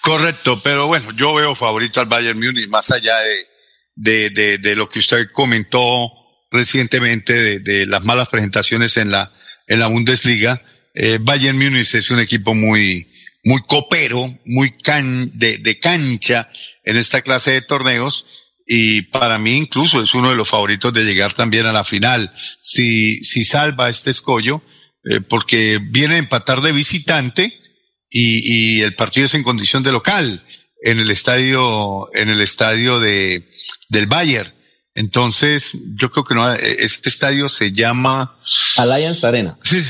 Correcto, 0.02 0.60
pero 0.62 0.86
bueno, 0.86 1.10
yo 1.16 1.34
veo 1.34 1.54
favorito 1.54 2.00
al 2.00 2.06
Bayern 2.06 2.38
Múnich, 2.38 2.68
más 2.68 2.90
allá 2.90 3.18
de, 3.94 4.30
de, 4.30 4.58
de, 4.58 4.76
lo 4.76 4.88
que 4.88 4.98
usted 4.98 5.30
comentó 5.32 6.10
recientemente, 6.50 7.60
de, 7.60 7.86
las 7.86 8.04
malas 8.04 8.28
presentaciones 8.28 8.96
en 8.96 9.10
la, 9.10 9.32
en 9.68 9.78
la 9.78 9.86
Bundesliga. 9.86 10.60
Eh, 10.94 11.18
Bayern 11.20 11.56
Múnich 11.56 11.94
es 11.94 12.10
un 12.10 12.18
equipo 12.18 12.54
muy, 12.54 13.08
muy 13.44 13.62
copero, 13.62 14.26
muy 14.46 14.76
can, 14.78 15.30
de, 15.38 15.58
de 15.58 15.78
cancha 15.78 16.48
en 16.84 16.96
esta 16.96 17.22
clase 17.22 17.52
de 17.52 17.62
torneos 17.62 18.26
y 18.66 19.02
para 19.02 19.38
mí 19.38 19.56
incluso 19.56 20.02
es 20.02 20.14
uno 20.14 20.30
de 20.30 20.36
los 20.36 20.48
favoritos 20.48 20.92
de 20.92 21.04
llegar 21.04 21.34
también 21.34 21.66
a 21.66 21.72
la 21.72 21.84
final. 21.84 22.32
Si, 22.60 23.22
si 23.24 23.44
salva 23.44 23.88
este 23.88 24.10
escollo, 24.10 24.62
eh, 25.04 25.20
porque 25.20 25.80
viene 25.82 26.14
a 26.14 26.18
empatar 26.18 26.60
de 26.60 26.72
visitante 26.72 27.60
y, 28.10 28.78
y, 28.78 28.80
el 28.82 28.94
partido 28.94 29.26
es 29.26 29.34
en 29.34 29.42
condición 29.42 29.82
de 29.82 29.90
local 29.90 30.44
en 30.82 30.98
el 30.98 31.10
estadio, 31.10 32.08
en 32.14 32.28
el 32.28 32.40
estadio 32.40 33.00
de, 33.00 33.48
del 33.88 34.06
Bayern. 34.06 34.52
Entonces, 34.94 35.72
yo 35.96 36.10
creo 36.10 36.24
que 36.24 36.34
no, 36.34 36.52
este 36.52 37.08
estadio 37.08 37.48
se 37.48 37.72
llama 37.72 38.36
Allianz 38.76 39.24
Arena. 39.24 39.58
Sí, 39.62 39.82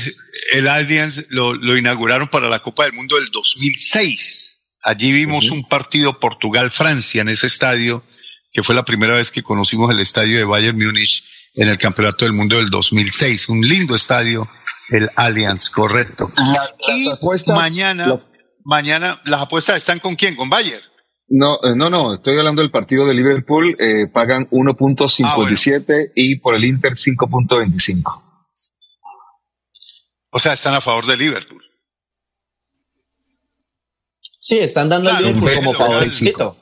el 0.53 0.67
Allianz 0.67 1.27
lo, 1.29 1.53
lo 1.53 1.77
inauguraron 1.77 2.29
para 2.29 2.47
la 2.47 2.61
Copa 2.61 2.85
del 2.85 2.93
Mundo 2.93 3.17
del 3.17 3.29
2006. 3.29 4.59
Allí 4.83 5.11
vimos 5.11 5.49
un 5.49 5.67
partido 5.67 6.19
Portugal-Francia 6.19 7.21
en 7.21 7.29
ese 7.29 7.47
estadio, 7.47 8.03
que 8.51 8.63
fue 8.63 8.75
la 8.75 8.85
primera 8.85 9.15
vez 9.15 9.31
que 9.31 9.43
conocimos 9.43 9.91
el 9.91 9.99
estadio 9.99 10.37
de 10.37 10.45
Bayern 10.45 10.77
Múnich 10.77 11.23
en 11.53 11.67
el 11.67 11.77
Campeonato 11.77 12.25
del 12.25 12.33
Mundo 12.33 12.57
del 12.57 12.69
2006. 12.69 13.49
Un 13.49 13.67
lindo 13.67 13.95
estadio 13.95 14.49
el 14.93 15.09
Allianz, 15.15 15.69
correcto. 15.69 16.31
y 16.87 17.51
mañana, 17.51 18.15
mañana, 18.63 19.21
¿las 19.25 19.41
apuestas 19.41 19.77
están 19.77 19.99
con 19.99 20.15
quién? 20.15 20.35
¿Con 20.35 20.49
Bayer? 20.49 20.81
No, 21.27 21.55
eh, 21.63 21.75
no, 21.75 21.89
no, 21.89 22.13
estoy 22.13 22.37
hablando 22.37 22.61
del 22.61 22.69
partido 22.69 23.07
de 23.07 23.13
Liverpool, 23.13 23.75
eh, 23.79 24.07
pagan 24.13 24.47
1.57 24.51 25.85
ah, 25.89 26.11
y 26.15 26.37
por 26.37 26.53
el 26.53 26.63
Inter 26.65 26.93
5.25. 26.93 28.21
O 30.29 30.39
sea, 30.39 30.53
están 30.53 30.75
a 30.75 30.81
favor 30.81 31.05
de 31.05 31.17
Liverpool. 31.17 31.63
Sí, 34.39 34.59
están 34.59 34.89
dando 34.89 35.09
al 35.09 35.23
Liverpool 35.23 35.55
como 35.55 35.73
favorito. 35.73 36.57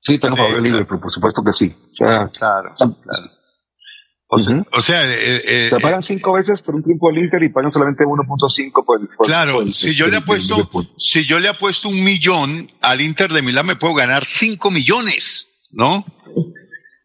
Sí, 0.00 0.14
están 0.14 0.32
a 0.32 0.36
favor 0.36 0.56
de 0.56 0.62
Liverpool, 0.62 1.00
por 1.00 1.12
supuesto 1.12 1.42
que 1.44 1.52
sí. 1.52 1.76
claro, 1.96 2.30
claro. 2.32 2.74
O, 4.30 4.80
sea, 4.82 5.04
eh, 5.06 5.42
eh, 5.44 5.70
se 5.72 5.80
pagan 5.80 6.02
cinco 6.02 6.34
veces 6.34 6.60
por 6.60 6.74
un 6.74 6.82
triunfo 6.82 7.08
del 7.08 7.24
Inter 7.24 7.42
y 7.42 7.48
pagan 7.48 7.72
solamente 7.72 8.04
1.5 8.04 8.84
por, 8.84 9.16
por 9.16 9.26
Claro, 9.26 9.72
si 9.72 9.94
yo 9.94 10.06
le 10.06 10.18
apuesto, 10.18 10.70
si 10.98 11.24
yo 11.24 11.40
le 11.40 11.48
apuesto 11.48 11.88
un 11.88 12.04
millón 12.04 12.70
al 12.82 13.00
Inter 13.00 13.32
de 13.32 13.40
Milán 13.40 13.64
me 13.64 13.76
puedo 13.76 13.94
ganar 13.94 14.26
cinco 14.26 14.70
millones, 14.70 15.46
¿no? 15.70 16.04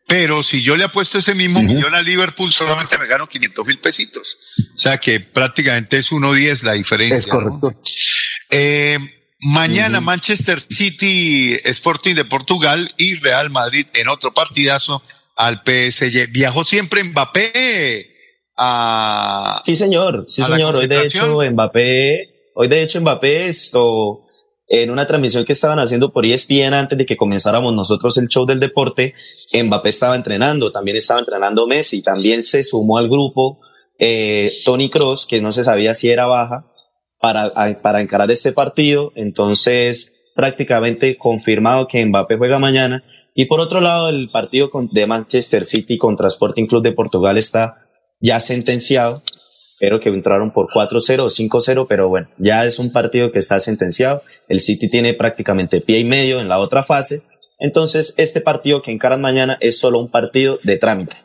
Pero 0.05 0.43
si 0.43 0.61
yo 0.61 0.75
le 0.75 0.83
apuesto 0.83 1.17
ese 1.17 1.33
mismo 1.33 1.61
millón 1.61 1.95
al 1.95 2.03
Liverpool 2.03 2.51
solamente 2.51 2.97
me 2.97 3.07
gano 3.07 3.25
500 3.25 3.65
mil 3.65 3.79
pesitos. 3.79 4.37
O 4.75 4.77
sea 4.77 4.97
que 4.97 5.21
prácticamente 5.21 5.99
es 5.99 6.11
1.10 6.11 6.63
la 6.63 6.73
diferencia. 6.73 7.19
Es 7.19 7.27
correcto. 7.27 7.73
Eh, 8.49 8.99
mañana 9.39 10.01
Manchester 10.01 10.59
City 10.59 11.57
Sporting 11.63 12.15
de 12.15 12.25
Portugal 12.25 12.93
y 12.97 13.15
Real 13.15 13.49
Madrid 13.49 13.87
en 13.93 14.09
otro 14.09 14.33
partidazo 14.33 15.01
al 15.35 15.61
PSG. 15.65 16.31
¿Viajó 16.31 16.63
siempre 16.63 17.03
Mbappé 17.03 18.07
a... 18.57 19.61
Sí, 19.65 19.75
señor, 19.75 20.25
sí, 20.27 20.43
señor. 20.43 20.75
Hoy 20.75 20.87
de 20.87 21.03
hecho 21.03 21.41
Mbappé, 21.41 22.51
hoy 22.55 22.67
de 22.67 22.83
hecho 22.83 23.01
Mbappé 23.01 23.47
esto, 23.47 24.21
en 24.67 24.91
una 24.91 25.07
transmisión 25.07 25.45
que 25.45 25.53
estaban 25.53 25.79
haciendo 25.79 26.11
por 26.11 26.25
ESPN 26.25 26.73
antes 26.73 26.97
de 26.97 27.05
que 27.05 27.17
comenzáramos 27.17 27.73
nosotros 27.73 28.17
el 28.17 28.27
show 28.27 28.45
del 28.45 28.59
deporte, 28.59 29.13
Mbappé 29.53 29.89
estaba 29.89 30.15
entrenando, 30.15 30.71
también 30.71 30.97
estaba 30.97 31.19
entrenando 31.19 31.67
Messi, 31.67 32.01
también 32.01 32.43
se 32.43 32.63
sumó 32.63 32.97
al 32.97 33.09
grupo 33.09 33.59
eh, 33.99 34.53
Tony 34.65 34.89
Cross, 34.89 35.25
que 35.25 35.41
no 35.41 35.51
se 35.51 35.63
sabía 35.63 35.93
si 35.93 36.09
era 36.09 36.25
baja, 36.25 36.67
para, 37.19 37.81
para 37.81 38.01
encarar 38.01 38.31
este 38.31 38.51
partido. 38.51 39.11
Entonces, 39.15 40.13
prácticamente 40.35 41.17
confirmado 41.17 41.87
que 41.87 42.05
Mbappé 42.05 42.37
juega 42.37 42.59
mañana. 42.59 43.03
Y 43.35 43.45
por 43.45 43.59
otro 43.59 43.81
lado, 43.81 44.09
el 44.09 44.29
partido 44.29 44.69
de 44.91 45.07
Manchester 45.07 45.63
City 45.63 45.97
contra 45.97 46.27
Sporting 46.27 46.67
Club 46.67 46.83
de 46.83 46.91
Portugal 46.91 47.37
está 47.37 47.77
ya 48.19 48.39
sentenciado. 48.39 49.23
Pero 49.79 49.99
que 49.99 50.09
entraron 50.09 50.53
por 50.53 50.67
4-0 50.67 51.19
o 51.19 51.25
5-0, 51.25 51.87
pero 51.89 52.07
bueno, 52.07 52.29
ya 52.37 52.63
es 52.63 52.79
un 52.79 52.93
partido 52.93 53.31
que 53.31 53.39
está 53.39 53.59
sentenciado. 53.59 54.21
El 54.47 54.61
City 54.61 54.89
tiene 54.89 55.13
prácticamente 55.13 55.81
pie 55.81 55.99
y 55.99 56.05
medio 56.05 56.39
en 56.39 56.47
la 56.47 56.59
otra 56.59 56.83
fase. 56.83 57.23
Entonces, 57.59 58.13
este 58.17 58.39
partido 58.39 58.81
que 58.81 58.91
encaran 58.91 59.19
mañana 59.19 59.57
es 59.59 59.79
solo 59.79 59.99
un 59.99 60.09
partido 60.09 60.59
de 60.63 60.77
trámite. 60.77 61.17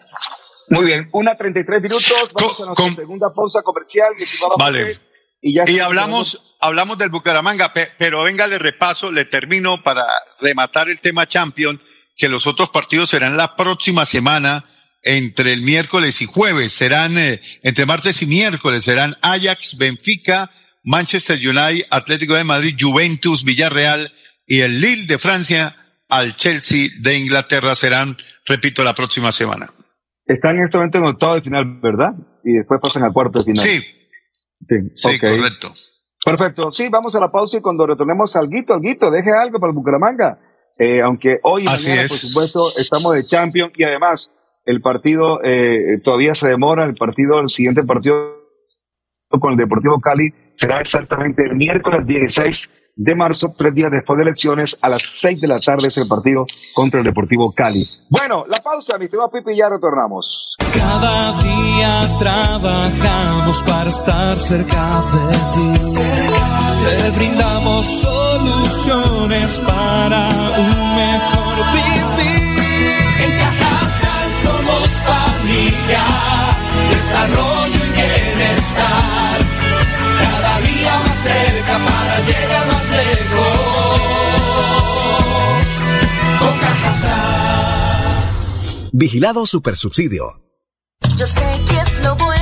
Muy 0.70 0.84
bien, 0.84 1.08
una 1.12 1.36
33 1.36 1.82
minutos. 1.82 2.32
Vamos 2.34 2.60
a 2.60 2.64
nuestra 2.66 2.90
segunda 2.92 3.28
pausa 3.34 3.62
comercial. 3.62 4.12
Vale. 4.58 4.98
Y, 5.40 5.54
ya 5.54 5.64
y 5.66 5.78
hablamos, 5.78 6.56
hablamos 6.60 6.98
del 6.98 7.10
Bucaramanga, 7.10 7.72
pero 7.98 8.22
venga, 8.24 8.46
le 8.46 8.58
repaso, 8.58 9.12
le 9.12 9.24
termino 9.24 9.82
para 9.82 10.04
rematar 10.40 10.88
el 10.88 10.98
tema 10.98 11.26
Champion, 11.28 11.80
que 12.18 12.28
los 12.28 12.46
otros 12.46 12.68
partidos 12.70 13.10
serán 13.10 13.36
la 13.36 13.56
próxima 13.56 14.04
semana, 14.04 14.66
entre 15.02 15.52
el 15.52 15.62
miércoles 15.62 16.20
y 16.20 16.26
jueves, 16.26 16.72
serán, 16.72 17.16
eh, 17.16 17.40
entre 17.62 17.86
martes 17.86 18.20
y 18.20 18.26
miércoles, 18.26 18.84
serán 18.84 19.16
Ajax, 19.22 19.78
Benfica, 19.78 20.50
Manchester 20.84 21.38
United, 21.38 21.86
Atlético 21.90 22.34
de 22.34 22.44
Madrid, 22.44 22.76
Juventus, 22.78 23.44
Villarreal 23.44 24.12
y 24.46 24.60
el 24.60 24.80
Lille 24.80 25.06
de 25.06 25.18
Francia 25.18 25.76
al 26.08 26.34
Chelsea 26.36 26.88
de 27.00 27.18
Inglaterra 27.18 27.74
serán, 27.74 28.16
repito, 28.44 28.82
la 28.82 28.94
próxima 28.94 29.30
semana. 29.30 29.66
Están 30.26 30.56
en 30.56 30.64
este 30.64 30.78
momento 30.78 30.98
en 30.98 31.04
octavo 31.04 31.34
de 31.34 31.42
final, 31.42 31.80
¿verdad? 31.80 32.14
Y 32.44 32.52
después 32.54 32.80
pasan 32.82 33.04
al 33.04 33.12
cuarto 33.12 33.38
de 33.38 33.44
final. 33.44 33.64
Sí. 33.64 33.82
Sí, 34.94 35.18
correcto. 35.18 35.72
Perfecto. 36.24 36.72
Sí, 36.72 36.88
vamos 36.90 37.14
a 37.14 37.20
la 37.20 37.30
pausa 37.30 37.58
y 37.58 37.60
cuando 37.60 37.86
retornemos 37.86 38.34
al 38.36 38.48
Guito, 38.48 38.74
al 38.74 38.80
Guito, 38.80 39.10
deje 39.10 39.30
algo 39.30 39.60
para 39.60 39.70
el 39.70 39.76
Bucaramanga. 39.76 40.38
Eh, 40.78 41.02
aunque 41.02 41.40
hoy 41.42 41.62
y 41.62 41.64
mañana, 41.66 42.02
por 42.08 42.16
supuesto, 42.16 42.68
estamos 42.78 43.14
de 43.14 43.24
champion 43.24 43.72
y 43.76 43.84
además 43.84 44.32
el 44.64 44.80
partido 44.80 45.40
eh, 45.42 45.98
todavía 46.04 46.34
se 46.34 46.48
demora, 46.48 46.84
el 46.84 46.94
partido, 46.94 47.40
el 47.40 47.48
siguiente 47.48 47.82
partido 47.82 48.36
con 49.28 49.52
el 49.52 49.58
Deportivo 49.58 50.00
Cali 50.00 50.32
será 50.54 50.80
exactamente 50.80 51.42
el 51.42 51.56
miércoles 51.56 52.06
16 52.06 52.70
de 52.98 53.14
marzo, 53.14 53.52
tres 53.56 53.72
días 53.74 53.90
después 53.92 54.16
de 54.18 54.24
elecciones, 54.24 54.76
a 54.82 54.88
las 54.88 55.02
seis 55.20 55.40
de 55.40 55.46
la 55.46 55.60
tarde 55.60 55.86
es 55.86 55.96
el 55.96 56.08
partido 56.08 56.44
contra 56.74 56.98
el 57.00 57.06
Deportivo 57.06 57.52
Cali. 57.52 57.88
Bueno, 58.08 58.44
la 58.48 58.60
pausa, 58.60 58.98
mi 58.98 59.04
estimado 59.04 59.30
Pipi, 59.30 59.56
ya 59.56 59.68
retornamos. 59.68 60.56
Cada 60.74 61.32
día 61.38 62.18
trabajamos 62.18 63.62
para 63.62 63.88
estar 63.88 64.36
cerca 64.36 65.02
de 65.12 65.36
ti. 65.54 65.78
Te 66.82 67.10
brindamos 67.18 67.86
soluciones 67.86 69.60
para 69.60 70.28
un 70.58 70.96
mejor 70.96 71.56
vivir. 71.72 72.58
En 73.22 73.30
Cajasal 73.38 74.32
somos 74.32 74.88
familia, 75.06 76.04
desarrollo 76.90 77.80
y 77.86 77.92
bienestar. 77.92 79.38
Cada 80.18 80.60
día 80.60 80.92
más 81.06 81.16
cerca 81.16 81.78
para 81.78 82.18
llegar 82.24 82.66
más 82.66 82.77
lejos. 82.98 83.68
Vigilado 88.92 89.46
Supersubsidio. 89.46 90.42
Yo 91.16 91.26
sé 91.26 91.60
que 91.68 91.80
es 91.80 91.98
lo 92.00 92.16
bueno. 92.16 92.37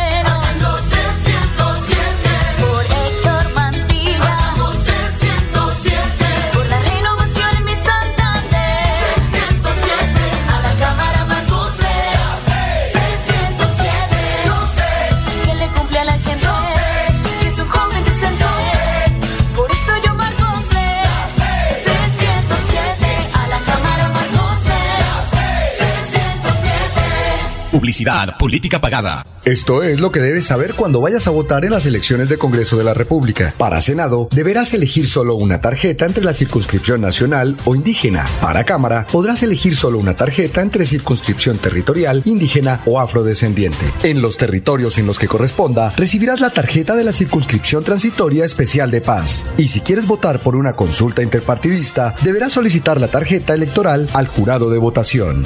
Publicidad, 27.77 28.39
política 28.39 28.81
pagada. 28.81 29.27
Esto 29.45 29.83
es 29.83 30.01
lo 30.01 30.11
que 30.11 30.20
debes 30.20 30.47
saber 30.47 30.72
cuando 30.72 31.03
vayas 31.03 31.27
a 31.27 31.31
votar 31.31 31.62
en 31.66 31.72
las 31.72 31.85
elecciones 31.85 32.31
de 32.31 32.39
Congreso 32.39 32.79
de 32.79 32.85
la 32.85 32.95
República. 32.95 33.53
Para 33.59 33.83
Senado, 33.83 34.31
deberás 34.33 34.72
elegir 34.72 35.07
solo 35.07 35.35
una 35.35 35.61
tarjeta 35.61 36.07
entre 36.07 36.24
la 36.24 36.33
circunscripción 36.33 37.03
nacional 37.03 37.55
o 37.66 37.74
indígena. 37.74 38.24
Para 38.41 38.64
Cámara, 38.64 39.07
podrás 39.12 39.43
elegir 39.43 39.77
solo 39.77 39.99
una 39.99 40.16
tarjeta 40.16 40.62
entre 40.62 40.87
circunscripción 40.87 41.59
territorial, 41.59 42.22
indígena 42.24 42.81
o 42.87 42.99
afrodescendiente. 42.99 43.85
En 44.03 44.22
los 44.22 44.39
territorios 44.39 44.97
en 44.97 45.07
los 45.07 45.18
que 45.18 45.29
corresponda, 45.29 45.93
recibirás 45.99 46.41
la 46.41 46.49
tarjeta 46.49 46.97
de 46.97 47.05
la 47.05 47.12
circunscripción 47.12 47.85
transitoria 47.85 48.47
especial 48.47 48.91
de 48.91 49.03
paz. 49.03 49.45
Y 49.59 49.68
si 49.68 49.83
quieres 49.83 50.07
votar 50.07 50.41
por 50.41 50.57
una 50.57 50.72
consulta 50.72 51.22
interpartidista, 51.22 52.14
deberás 52.22 52.53
solicitar 52.53 53.03
la 53.03 53.09
tarjeta 53.09 53.53
electoral 53.53 54.09
al 54.14 54.29
jurado 54.29 54.70
de 54.70 54.79
votación. 54.79 55.45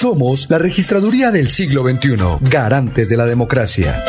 Somos 0.00 0.48
la 0.48 0.56
registraduría 0.56 1.30
del 1.30 1.50
siglo 1.50 1.82
XXI, 1.82 2.48
garantes 2.48 3.06
de 3.10 3.18
la 3.18 3.26
democracia. 3.26 4.02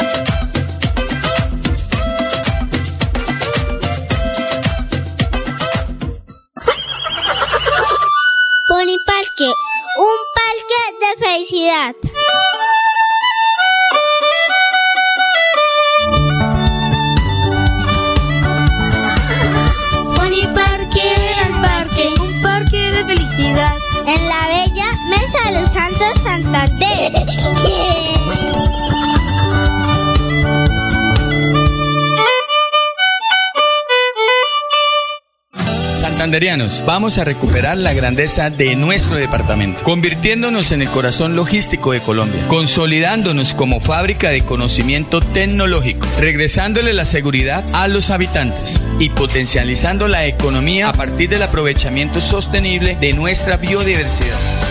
Vamos 36.86 37.18
a 37.18 37.26
recuperar 37.26 37.78
la 37.78 37.92
grandeza 37.94 38.50
de 38.50 38.78
nuestro 38.78 39.16
departamento, 39.18 39.84
convirtiéndonos 39.84 40.72
en 40.72 40.82
el 40.82 40.88
corazón 40.88 41.36
logístico 41.36 41.92
de 41.92 42.00
Colombia, 42.00 42.42
consolidándonos 42.48 43.54
como 43.54 43.82
fábrica 43.82 44.30
de 44.30 44.46
conocimiento 44.46 45.20
tecnológico, 45.20 46.08
regresándole 46.22 46.94
la 46.94 47.04
seguridad 47.04 47.66
a 47.74 47.90
los 47.90 48.12
habitantes 48.12 48.82
y 48.98 49.10
potencializando 49.10 50.08
la 50.08 50.26
economía 50.26 50.88
a 50.88 50.94
partir 50.94 51.30
del 51.30 51.44
aprovechamiento 51.44 52.22
sostenible 52.22 52.96
de 52.96 53.12
nuestra 53.12 53.58
biodiversidad. 53.58 54.71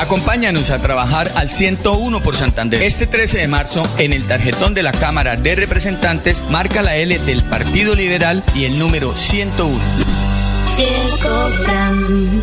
Acompáñanos 0.00 0.70
a 0.70 0.80
trabajar 0.80 1.30
al 1.34 1.50
101 1.50 2.22
por 2.22 2.34
Santander. 2.34 2.82
Este 2.82 3.06
13 3.06 3.36
de 3.36 3.48
marzo, 3.48 3.82
en 3.98 4.14
el 4.14 4.26
tarjetón 4.26 4.72
de 4.72 4.82
la 4.82 4.92
Cámara 4.92 5.36
de 5.36 5.54
Representantes, 5.54 6.42
marca 6.48 6.80
la 6.80 6.96
L 6.96 7.18
del 7.18 7.44
Partido 7.44 7.94
Liberal 7.94 8.42
y 8.54 8.64
el 8.64 8.78
número 8.78 9.14
101. 9.14 9.78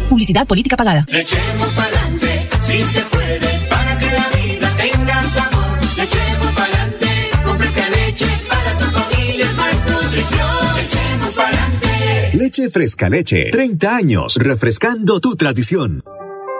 Publicidad 0.08 0.46
política 0.46 0.78
pagada. 0.78 1.08
Le 1.10 1.22
echemos 1.22 1.74
pa'lante, 1.74 2.48
si 2.68 2.84
se 2.84 3.02
puede, 3.02 3.60
para 3.68 3.98
que 3.98 4.06
la 4.06 4.30
vida 4.40 4.72
tenga 4.78 5.24
sabor. 5.24 5.78
Le 5.98 6.04
echemos 6.04 6.54
pa'lante, 6.54 7.30
con 7.44 7.58
fresca 7.58 7.90
leche, 7.90 8.28
para 8.48 8.78
tu 8.78 8.86
familia 8.86 9.46
es 9.46 9.56
más 9.56 9.76
nutrición. 9.90 10.76
Le 10.76 10.82
echemos 10.84 11.34
pa'lante. 11.34 12.30
Leche 12.34 12.70
Fresca 12.70 13.10
Leche. 13.10 13.50
30 13.52 13.96
años 13.96 14.36
refrescando 14.36 15.20
tu 15.20 15.36
tradición. 15.36 16.04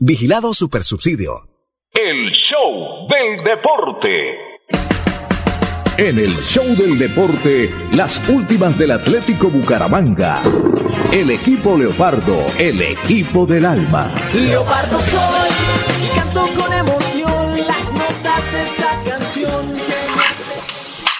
Vigilado 0.00 0.52
Supersubsidio. 0.52 1.48
El 1.92 2.30
show 2.32 3.08
del 3.08 3.44
deporte. 3.44 4.10
En 5.96 6.18
el 6.18 6.36
show 6.36 6.64
del 6.76 6.98
deporte, 6.98 7.72
las 7.92 8.28
últimas 8.28 8.76
del 8.78 8.90
Atlético 8.90 9.48
Bucaramanga. 9.48 10.42
El 11.10 11.30
equipo 11.30 11.78
Leopardo, 11.78 12.36
el 12.58 12.82
equipo 12.82 13.46
del 13.46 13.64
alma. 13.64 14.14
Leopardo 14.34 14.98
soy 15.00 16.04
y 16.04 16.18
canto 16.18 16.46
con 16.60 16.72
emoción 16.72 17.66
las 17.66 17.92
notas 17.92 18.52
de 18.52 18.62
esta 18.64 19.02
canción. 19.08 19.76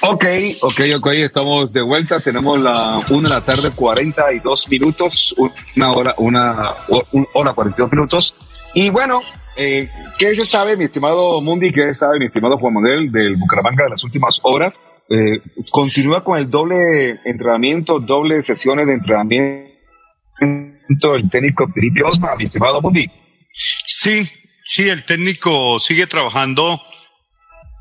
Ok, 0.03 0.25
ok, 0.61 0.81
ok, 0.99 1.07
estamos 1.25 1.73
de 1.73 1.81
vuelta. 1.81 2.21
Tenemos 2.21 2.61
la 2.61 3.01
una 3.09 3.29
de 3.29 3.35
la 3.35 3.41
tarde, 3.41 3.71
42 3.75 4.69
minutos, 4.69 5.35
una 5.77 5.93
hora, 5.93 6.15
una, 6.19 6.75
una 7.13 7.27
hora, 7.33 7.55
42 7.55 7.93
minutos. 7.93 8.35
Y 8.79 8.91
bueno, 8.91 9.23
eh, 9.57 9.89
¿qué 10.19 10.35
se 10.35 10.45
sabe, 10.45 10.77
mi 10.77 10.85
estimado 10.85 11.41
Mundi? 11.41 11.73
¿Qué 11.73 11.95
sabe, 11.95 12.19
mi 12.19 12.27
estimado 12.27 12.59
Juan 12.59 12.75
Manuel 12.75 13.11
del 13.11 13.37
Bucaramanga 13.37 13.85
de 13.85 13.91
las 13.91 14.05
últimas 14.05 14.39
horas? 14.43 14.79
Eh, 15.09 15.41
continúa 15.71 16.23
con 16.23 16.37
el 16.37 16.51
doble 16.51 17.19
entrenamiento, 17.25 18.01
doble 18.01 18.43
sesiones 18.43 18.87
de 18.87 18.93
entrenamiento 18.93 19.65
el 21.15 21.31
técnico 21.31 21.67
Felipe 21.73 22.03
Osma, 22.05 22.37
mi 22.37 22.45
estimado 22.45 22.83
Mundi. 22.83 23.11
Sí, 23.87 24.29
sí, 24.63 24.91
el 24.91 25.07
técnico 25.07 25.81
sigue 25.81 26.07
trabajando 26.07 26.79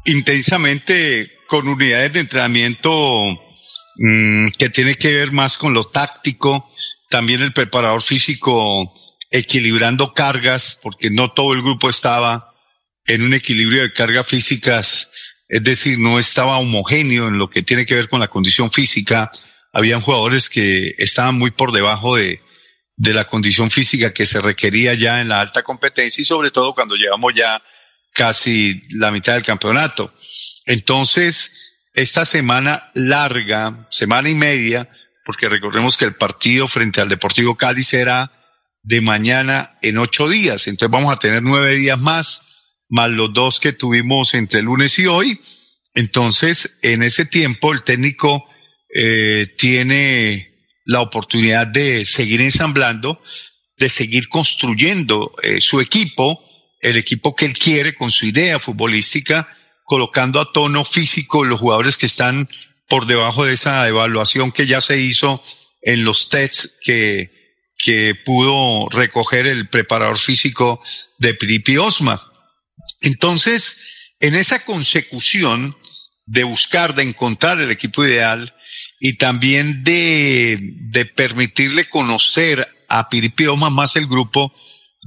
intensamente 0.05 1.29
con 1.47 1.67
unidades 1.67 2.13
de 2.13 2.21
entrenamiento 2.21 2.89
mmm, 3.97 4.47
que 4.57 4.69
tiene 4.69 4.95
que 4.95 5.13
ver 5.13 5.33
más 5.33 5.57
con 5.57 5.73
lo 5.73 5.89
táctico, 5.89 6.69
también 7.09 7.41
el 7.41 7.51
preparador 7.51 8.01
físico 8.01 8.94
equilibrando 9.31 10.13
cargas, 10.13 10.79
porque 10.81 11.09
no 11.09 11.31
todo 11.31 11.53
el 11.53 11.61
grupo 11.61 11.89
estaba 11.89 12.53
en 13.05 13.21
un 13.21 13.33
equilibrio 13.33 13.83
de 13.83 13.93
cargas 13.93 14.27
físicas, 14.27 15.11
es 15.47 15.63
decir, 15.63 15.99
no 15.99 16.19
estaba 16.19 16.57
homogéneo 16.57 17.27
en 17.27 17.37
lo 17.37 17.49
que 17.49 17.61
tiene 17.61 17.85
que 17.85 17.95
ver 17.95 18.09
con 18.09 18.19
la 18.19 18.27
condición 18.27 18.71
física. 18.71 19.31
Habían 19.71 20.01
jugadores 20.01 20.49
que 20.49 20.95
estaban 20.97 21.37
muy 21.37 21.51
por 21.51 21.71
debajo 21.71 22.15
de, 22.15 22.41
de 22.97 23.13
la 23.13 23.25
condición 23.25 23.69
física 23.69 24.13
que 24.13 24.25
se 24.25 24.41
requería 24.41 24.93
ya 24.93 25.21
en 25.21 25.29
la 25.29 25.41
alta 25.41 25.63
competencia 25.63 26.21
y 26.21 26.25
sobre 26.25 26.51
todo 26.51 26.73
cuando 26.73 26.95
llevamos 26.95 27.33
ya 27.35 27.61
casi 28.13 28.81
la 28.89 29.11
mitad 29.11 29.33
del 29.33 29.43
campeonato. 29.43 30.13
Entonces, 30.65 31.75
esta 31.93 32.25
semana 32.25 32.91
larga, 32.95 33.87
semana 33.91 34.29
y 34.29 34.35
media, 34.35 34.89
porque 35.25 35.49
recordemos 35.49 35.97
que 35.97 36.05
el 36.05 36.15
partido 36.15 36.67
frente 36.67 37.01
al 37.01 37.09
Deportivo 37.09 37.55
Cali 37.55 37.83
será 37.83 38.31
de 38.85 39.01
mañana 39.01 39.77
en 39.81 39.97
ocho 39.97 40.29
días. 40.29 40.67
Entonces 40.67 40.91
vamos 40.91 41.13
a 41.13 41.19
tener 41.19 41.41
nueve 41.41 41.75
días 41.75 41.99
más, 41.99 42.41
más 42.87 43.09
los 43.09 43.33
dos 43.33 43.59
que 43.59 43.73
tuvimos 43.73 44.33
entre 44.35 44.61
lunes 44.61 44.97
y 44.99 45.07
hoy. 45.07 45.41
Entonces, 45.95 46.79
en 46.83 47.01
ese 47.03 47.25
tiempo, 47.25 47.73
el 47.73 47.83
técnico 47.83 48.45
eh, 48.93 49.47
tiene 49.57 50.53
la 50.85 51.01
oportunidad 51.01 51.65
de 51.65 52.05
seguir 52.05 52.41
ensamblando, 52.41 53.21
de 53.77 53.89
seguir 53.89 54.29
construyendo 54.29 55.33
eh, 55.41 55.61
su 55.61 55.81
equipo, 55.81 56.43
el 56.79 56.97
equipo 56.97 57.35
que 57.35 57.45
él 57.45 57.57
quiere 57.57 57.95
con 57.95 58.11
su 58.11 58.27
idea 58.27 58.59
futbolística, 58.59 59.47
colocando 59.83 60.39
a 60.39 60.51
tono 60.51 60.85
físico 60.85 61.43
los 61.43 61.59
jugadores 61.59 61.97
que 61.97 62.05
están 62.05 62.47
por 62.87 63.07
debajo 63.07 63.45
de 63.45 63.53
esa 63.53 63.87
evaluación 63.87 64.51
que 64.51 64.67
ya 64.67 64.79
se 64.79 64.99
hizo 65.01 65.43
en 65.81 66.03
los 66.03 66.29
tests 66.29 66.77
que, 66.83 67.34
que 67.77 68.15
pudo 68.15 68.87
recoger 68.89 69.47
el 69.47 69.67
preparador 69.69 70.17
físico 70.17 70.81
de 71.17 71.33
Piripi 71.33 71.77
Osma. 71.77 72.21
Entonces, 73.01 74.13
en 74.19 74.35
esa 74.35 74.63
consecución 74.63 75.75
de 76.25 76.43
buscar, 76.43 76.95
de 76.95 77.03
encontrar 77.03 77.59
el 77.59 77.71
equipo 77.71 78.05
ideal 78.05 78.53
y 78.99 79.17
también 79.17 79.83
de, 79.83 80.57
de 80.61 81.05
permitirle 81.05 81.89
conocer 81.89 82.67
a 82.87 83.09
Piripi 83.09 83.45
Osma 83.47 83.69
más 83.69 83.95
el 83.95 84.07
grupo, 84.07 84.53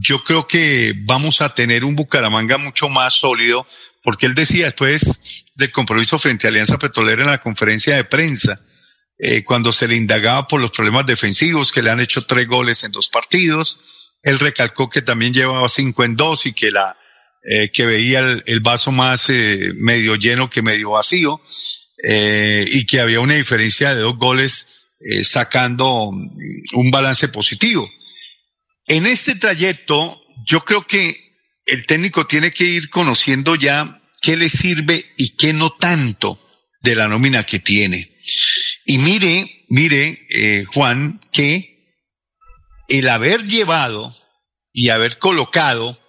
yo 0.01 0.23
creo 0.23 0.47
que 0.47 0.95
vamos 0.97 1.41
a 1.41 1.55
tener 1.55 1.85
un 1.85 1.97
Bucaramanga 1.97 2.57
mucho 2.59 2.89
más 2.89 3.15
sólido, 3.15 3.67
porque 4.03 4.27
él 4.27 4.35
decía 4.35 4.67
después 4.67 5.45
del 5.57 5.73
compromiso 5.73 6.19
frente 6.19 6.47
a 6.47 6.51
Alianza 6.51 6.79
Petrolera 6.79 7.23
en 7.23 7.31
la 7.31 7.41
conferencia 7.41 7.97
de 7.97 8.05
prensa, 8.05 8.61
eh, 9.19 9.43
cuando 9.43 9.73
se 9.73 9.89
le 9.89 9.97
indagaba 9.97 10.47
por 10.47 10.61
los 10.61 10.71
problemas 10.71 11.07
defensivos, 11.07 11.73
que 11.73 11.83
le 11.83 11.91
han 11.91 12.01
hecho 12.01 12.25
tres 12.25 12.47
goles 12.47 12.85
en 12.85 12.93
dos 12.93 13.09
partidos, 13.09 14.15
él 14.23 14.39
recalcó 14.39 14.89
que 14.89 15.03
también 15.03 15.35
llevaba 15.35 15.69
cinco 15.69 16.05
en 16.05 16.17
dos 16.17 16.47
y 16.47 16.53
que 16.53 16.71
la, 16.71 16.97
eh, 17.43 17.71
que 17.73 17.85
veía 17.85 18.21
el, 18.21 18.61
vaso 18.61 18.93
más 18.93 19.29
eh, 19.29 19.73
medio 19.77 20.15
lleno 20.15 20.49
que 20.49 20.63
medio 20.63 20.91
vacío 20.91 21.41
y 22.01 22.87
que 22.87 23.01
había 23.01 23.19
una 23.19 23.35
diferencia 23.35 23.93
de 23.93 24.03
dos 24.03 24.17
goles 24.17 24.87
sacando 25.25 26.11
un 26.11 26.91
balance 26.93 27.27
positivo. 27.27 27.91
En 28.87 29.05
este 29.05 29.35
trayecto, 29.35 30.23
yo 30.47 30.65
creo 30.65 30.87
que 30.87 31.35
el 31.67 31.87
técnico 31.87 32.27
tiene 32.29 32.53
que 32.53 32.63
ir 32.63 32.89
conociendo 32.89 33.57
ya 33.57 34.01
qué 34.23 34.37
le 34.37 34.49
sirve 34.49 35.13
y 35.17 35.31
qué 35.31 35.53
no 35.53 35.71
tanto 35.73 36.41
de 36.81 36.95
la 36.95 37.09
nómina 37.09 37.45
que 37.45 37.59
tiene. 37.59 38.11
Y 38.91 38.97
mire, 38.97 39.67
mire, 39.69 40.65
Juan, 40.73 41.21
que 41.31 41.95
el 42.89 43.07
haber 43.11 43.47
llevado 43.47 44.17
y 44.73 44.89
haber 44.89 45.19
colocado 45.19 46.01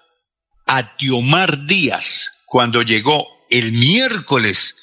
a 0.66 0.96
Tiomar 0.96 1.66
Díaz 1.66 2.32
cuando 2.46 2.82
llegó 2.82 3.28
el 3.50 3.74
miércoles, 3.74 4.78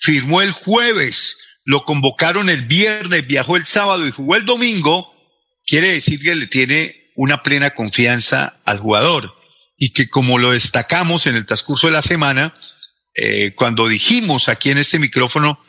firmó 0.00 0.40
el 0.40 0.52
jueves, 0.52 1.36
lo 1.66 1.84
convocaron 1.84 2.48
el 2.48 2.62
viernes, 2.62 3.26
viajó 3.26 3.56
el 3.56 3.66
sábado 3.66 4.08
y 4.08 4.12
jugó 4.12 4.36
el 4.36 4.46
domingo, 4.46 5.12
quiere 5.66 5.92
decir 5.92 6.22
que 6.22 6.34
le 6.34 6.46
tiene 6.46 7.12
una 7.16 7.42
plena 7.42 7.74
confianza 7.74 8.62
al 8.64 8.78
jugador. 8.78 9.34
Y 9.76 9.92
que 9.92 10.08
como 10.08 10.38
lo 10.38 10.52
destacamos 10.52 11.26
en 11.26 11.36
el 11.36 11.44
transcurso 11.44 11.88
de 11.88 11.92
la 11.92 12.02
semana, 12.02 12.54
eh, 13.14 13.52
cuando 13.54 13.88
dijimos 13.88 14.48
aquí 14.48 14.70
en 14.70 14.78
este 14.78 14.98
micrófono 14.98 15.62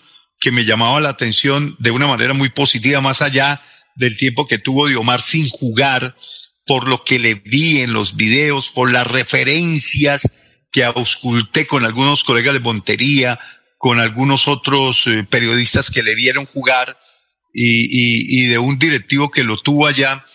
que 0.43 0.51
me 0.51 0.65
llamaba 0.65 0.99
la 0.99 1.07
atención 1.07 1.77
de 1.79 1.91
una 1.91 2.05
manera 2.05 2.33
muy 2.33 2.49
positiva, 2.49 2.99
más 2.99 3.21
allá 3.21 3.61
del 3.95 4.17
tiempo 4.17 4.45
que 4.45 4.57
tuvo 4.57 4.87
Diomar 4.87 5.21
sin 5.21 5.47
jugar, 5.47 6.17
por 6.65 6.85
lo 6.85 7.05
que 7.05 7.17
le 7.17 7.35
vi 7.35 7.79
en 7.79 7.93
los 7.93 8.17
videos, 8.17 8.69
por 8.69 8.91
las 8.91 9.07
referencias 9.07 10.23
que 10.69 10.83
ausculté 10.83 11.65
con 11.65 11.85
algunos 11.85 12.25
colegas 12.25 12.53
de 12.53 12.59
Montería, 12.59 13.39
con 13.77 14.01
algunos 14.01 14.49
otros 14.49 15.07
eh, 15.07 15.23
periodistas 15.23 15.89
que 15.89 16.03
le 16.03 16.13
vieron 16.13 16.45
jugar 16.45 16.99
y, 17.53 18.47
de 18.47 18.57
un 18.57 18.77
directivo 18.77 19.31
que 19.31 19.45
lo 19.45 19.57
tuvo 19.57 19.87
allá, 19.87 20.25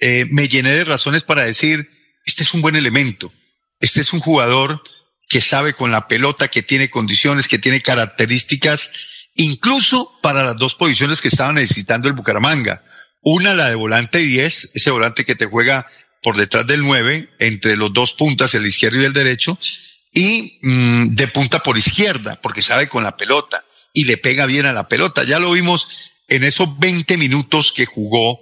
eh, 0.00 0.26
me 0.30 0.48
llené 0.48 0.70
de 0.72 0.84
razones 0.84 1.22
para 1.22 1.46
decir, 1.46 1.88
este 2.26 2.42
es 2.42 2.52
un 2.52 2.60
buen 2.60 2.76
elemento, 2.76 3.32
este 3.80 4.02
es 4.02 4.12
un 4.12 4.20
jugador 4.20 4.82
que 5.30 5.40
sabe 5.40 5.72
con 5.72 5.92
la 5.92 6.08
pelota, 6.08 6.48
que 6.48 6.62
tiene 6.62 6.90
condiciones, 6.90 7.48
que 7.48 7.58
tiene 7.58 7.80
características, 7.80 8.90
incluso 9.36 10.12
para 10.22 10.44
las 10.44 10.56
dos 10.56 10.74
posiciones 10.74 11.20
que 11.20 11.28
estaba 11.28 11.52
necesitando 11.52 12.08
el 12.08 12.14
Bucaramanga. 12.14 12.82
Una, 13.22 13.54
la 13.54 13.68
de 13.68 13.74
volante 13.74 14.18
10, 14.18 14.72
ese 14.74 14.90
volante 14.90 15.24
que 15.24 15.34
te 15.34 15.46
juega 15.46 15.86
por 16.22 16.36
detrás 16.36 16.66
del 16.66 16.82
9, 16.82 17.30
entre 17.38 17.76
los 17.76 17.92
dos 17.92 18.14
puntas, 18.14 18.54
el 18.54 18.66
izquierdo 18.66 19.00
y 19.00 19.04
el 19.04 19.12
derecho, 19.12 19.58
y 20.12 20.58
mm, 20.62 21.14
de 21.14 21.28
punta 21.28 21.62
por 21.62 21.76
izquierda, 21.76 22.40
porque 22.42 22.62
sabe 22.62 22.88
con 22.88 23.04
la 23.04 23.16
pelota 23.16 23.64
y 23.92 24.04
le 24.04 24.16
pega 24.16 24.46
bien 24.46 24.66
a 24.66 24.72
la 24.72 24.88
pelota. 24.88 25.24
Ya 25.24 25.38
lo 25.38 25.52
vimos 25.52 25.88
en 26.28 26.44
esos 26.44 26.78
20 26.78 27.16
minutos 27.16 27.72
que 27.72 27.86
jugó 27.86 28.40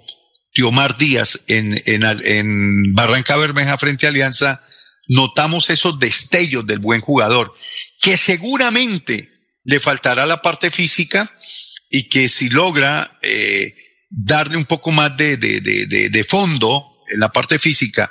Tiomar 0.53 0.97
Díaz 0.97 1.43
en, 1.47 1.81
en, 1.85 2.93
Barranca 2.93 3.35
Bermeja 3.37 3.77
frente 3.77 4.05
a 4.05 4.09
Alianza, 4.09 4.61
notamos 5.07 5.69
esos 5.69 5.99
destellos 5.99 6.65
del 6.65 6.79
buen 6.79 7.01
jugador, 7.01 7.53
que 8.01 8.17
seguramente 8.17 9.34
le 9.65 9.79
faltará 9.79 10.25
la 10.25 10.41
parte 10.41 10.71
física 10.71 11.29
y 11.89 12.07
que 12.07 12.29
si 12.29 12.49
logra 12.49 13.17
eh, 13.21 13.75
darle 14.09 14.57
un 14.57 14.65
poco 14.65 14.91
más 14.91 15.15
de, 15.17 15.37
de, 15.37 15.59
de, 15.59 16.09
de, 16.09 16.23
fondo 16.23 16.85
en 17.11 17.19
la 17.19 17.29
parte 17.29 17.59
física 17.59 18.09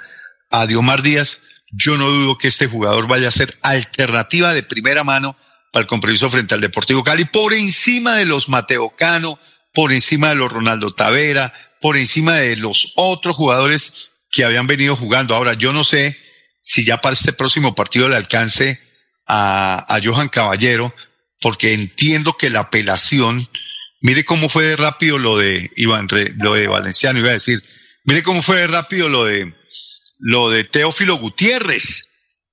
a 0.51 0.66
Diomar 0.66 1.02
Díaz, 1.02 1.40
yo 1.70 1.97
no 1.97 2.10
dudo 2.10 2.39
que 2.39 2.48
este 2.48 2.66
jugador 2.66 3.09
vaya 3.09 3.28
a 3.28 3.32
ser 3.32 3.56
alternativa 3.62 4.52
de 4.52 4.62
primera 4.62 5.02
mano 5.05 5.36
para 5.72 5.82
el 5.82 5.89
compromiso 5.89 6.31
frente 6.31 6.55
al 6.55 6.60
Deportivo 6.60 7.02
Cali, 7.02 7.24
por 7.24 7.52
encima 7.52 8.16
de 8.16 8.26
los 8.26 8.48
Mateo 8.48 8.90
Cano, 8.97 9.39
por 9.72 9.93
encima 9.93 10.28
de 10.28 10.36
los 10.36 10.52
Ronaldo 10.52 10.94
Tavera, 10.94 11.52
por 11.81 11.97
encima 11.97 12.36
de 12.36 12.56
los 12.56 12.93
otros 12.97 13.35
jugadores 13.35 14.10
que 14.31 14.44
habían 14.44 14.66
venido 14.66 14.97
jugando. 14.97 15.35
Ahora, 15.35 15.55
yo 15.55 15.72
no 15.72 15.85
sé 15.85 16.16
si 16.60 16.85
ya 16.85 17.01
para 17.01 17.14
este 17.14 17.32
próximo 17.32 17.74
partido 17.74 18.09
le 18.09 18.16
alcance 18.16 18.81
a, 19.26 19.85
a 19.89 20.01
Johan 20.02 20.28
Caballero, 20.28 20.94
porque 21.44 21.74
entiendo 21.74 22.36
que 22.36 22.50
la 22.50 22.60
apelación 22.60 23.48
Mire 24.04 24.26
cómo 24.26 24.50
fue 24.50 24.64
de 24.64 24.76
rápido 24.76 25.18
lo 25.18 25.38
de 25.38 25.70
Iván, 25.76 26.08
lo 26.36 26.52
de 26.52 26.68
Valenciano, 26.68 27.20
iba 27.20 27.30
a 27.30 27.40
decir. 27.40 27.64
Mire 28.04 28.22
cómo 28.22 28.42
fue 28.42 28.58
de 28.58 28.66
rápido 28.66 29.08
lo 29.08 29.24
de, 29.24 29.54
lo 30.18 30.50
de 30.50 30.64
Teófilo 30.64 31.16
Gutiérrez. 31.16 32.10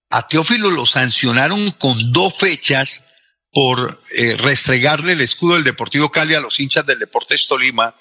A 0.10 0.30
Teófilo 0.30 0.72
lo 0.72 0.86
sancionaron 0.86 1.72
con 1.72 2.14
dos 2.14 2.38
fechas 2.38 3.06
por 3.52 4.00
eh, 4.18 4.38
restregarle 4.38 5.12
el 5.12 5.20
escudo 5.20 5.56
del 5.56 5.66
Deportivo 5.66 6.10
Cali 6.10 6.36
a 6.36 6.40
los 6.40 6.58
hinchas 6.58 6.86
del 6.86 7.00
Deportes 7.00 7.46
Tolima 7.50 7.98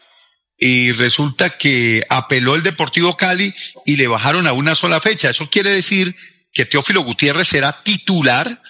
y 0.57 0.93
resulta 0.93 1.59
que 1.59 2.05
apeló 2.09 2.55
el 2.55 2.63
Deportivo 2.63 3.17
Cali 3.17 3.53
y 3.85 3.97
le 3.97 4.07
bajaron 4.07 4.47
a 4.47 4.53
una 4.53 4.77
sola 4.77 5.01
fecha. 5.01 5.31
Eso 5.31 5.51
quiere 5.51 5.71
decir 5.71 6.15
que 6.53 6.67
Teófilo 6.67 7.01
Gutiérrez 7.01 7.49
será 7.49 7.83
titular 7.83 8.63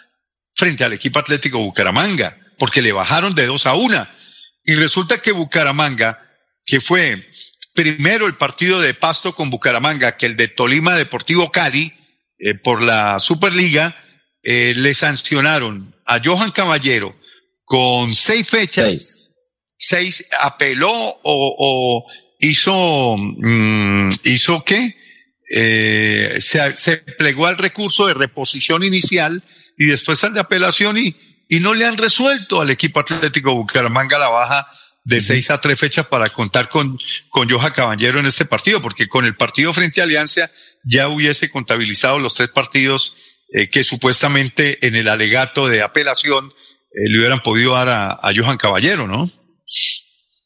frente 0.55 0.85
al 0.85 0.93
equipo 0.93 1.19
Atlético 1.19 1.59
Bucaramanga, 1.59 2.37
porque 2.59 2.83
le 2.83 2.93
bajaron 2.93 3.35
de 3.35 3.47
dos 3.47 3.67
a 3.67 3.75
una. 3.75 4.15
Y 4.65 4.75
resulta 4.75 5.23
que 5.23 5.33
Bucaramanga, 5.33 6.23
que 6.65 6.81
fue 6.81 7.27
primero 7.75 8.27
el 8.27 8.37
partido 8.37 8.81
de 8.81 8.95
Pasto 8.95 9.35
con 9.35 9.51
Bucaramanga 9.51 10.17
que 10.17 10.27
el 10.27 10.37
de 10.37 10.49
Tolima 10.49 10.97
Deportivo 10.97 11.51
Cali 11.51 11.93
eh, 12.39 12.55
por 12.55 12.83
la 12.83 13.21
Superliga, 13.21 13.97
eh, 14.43 14.75
le 14.77 14.95
sancionaron 14.95 15.95
a 16.07 16.21
Johan 16.23 16.51
Caballero 16.51 17.15
con 17.65 18.15
seis 18.15 18.49
fechas. 18.49 19.29
Seis, 19.79 20.29
apeló 20.41 20.91
o, 20.93 22.07
hizo, 22.39 23.17
mm, 23.17 24.11
hizo 24.25 24.63
qué? 24.65 24.95
Eh, 25.55 26.39
se, 26.41 26.77
se, 26.77 26.99
plegó 26.99 27.47
al 27.47 27.59
recurso 27.59 28.07
de 28.07 28.15
reposición 28.15 28.85
inicial 28.85 29.43
y 29.81 29.87
después 29.87 30.23
al 30.25 30.35
de 30.35 30.41
apelación 30.41 30.99
y, 30.99 31.17
y 31.49 31.59
no 31.61 31.73
le 31.73 31.87
han 31.87 31.97
resuelto 31.97 32.61
al 32.61 32.69
equipo 32.69 33.01
Atlético 33.01 33.55
Bucaramanga 33.55 34.19
la 34.19 34.29
baja 34.29 34.69
de 35.05 35.23
seis 35.23 35.51
a 35.51 35.59
tres 35.59 35.81
fechas 35.81 36.07
para 36.07 36.35
contar 36.35 36.69
con, 36.69 36.99
con 37.31 37.49
Joja 37.49 37.73
Caballero 37.73 38.21
en 38.21 38.27
este 38.27 38.45
partido, 38.45 38.83
porque 38.83 39.09
con 39.09 39.25
el 39.25 39.37
partido 39.37 39.73
frente 39.73 40.03
a 40.03 40.05
Alianza 40.05 40.51
ya 40.85 41.09
hubiese 41.09 41.51
contabilizado 41.51 42.19
los 42.19 42.35
tres 42.35 42.51
partidos 42.51 43.15
eh, 43.55 43.71
que 43.71 43.83
supuestamente 43.83 44.87
en 44.87 44.97
el 44.97 45.09
alegato 45.09 45.67
de 45.67 45.81
apelación 45.81 46.53
eh, 46.93 47.09
le 47.09 47.19
hubieran 47.19 47.41
podido 47.41 47.73
dar 47.73 47.89
a, 47.89 48.11
a 48.13 48.33
Johan 48.37 48.59
Caballero, 48.59 49.07
¿no? 49.07 49.31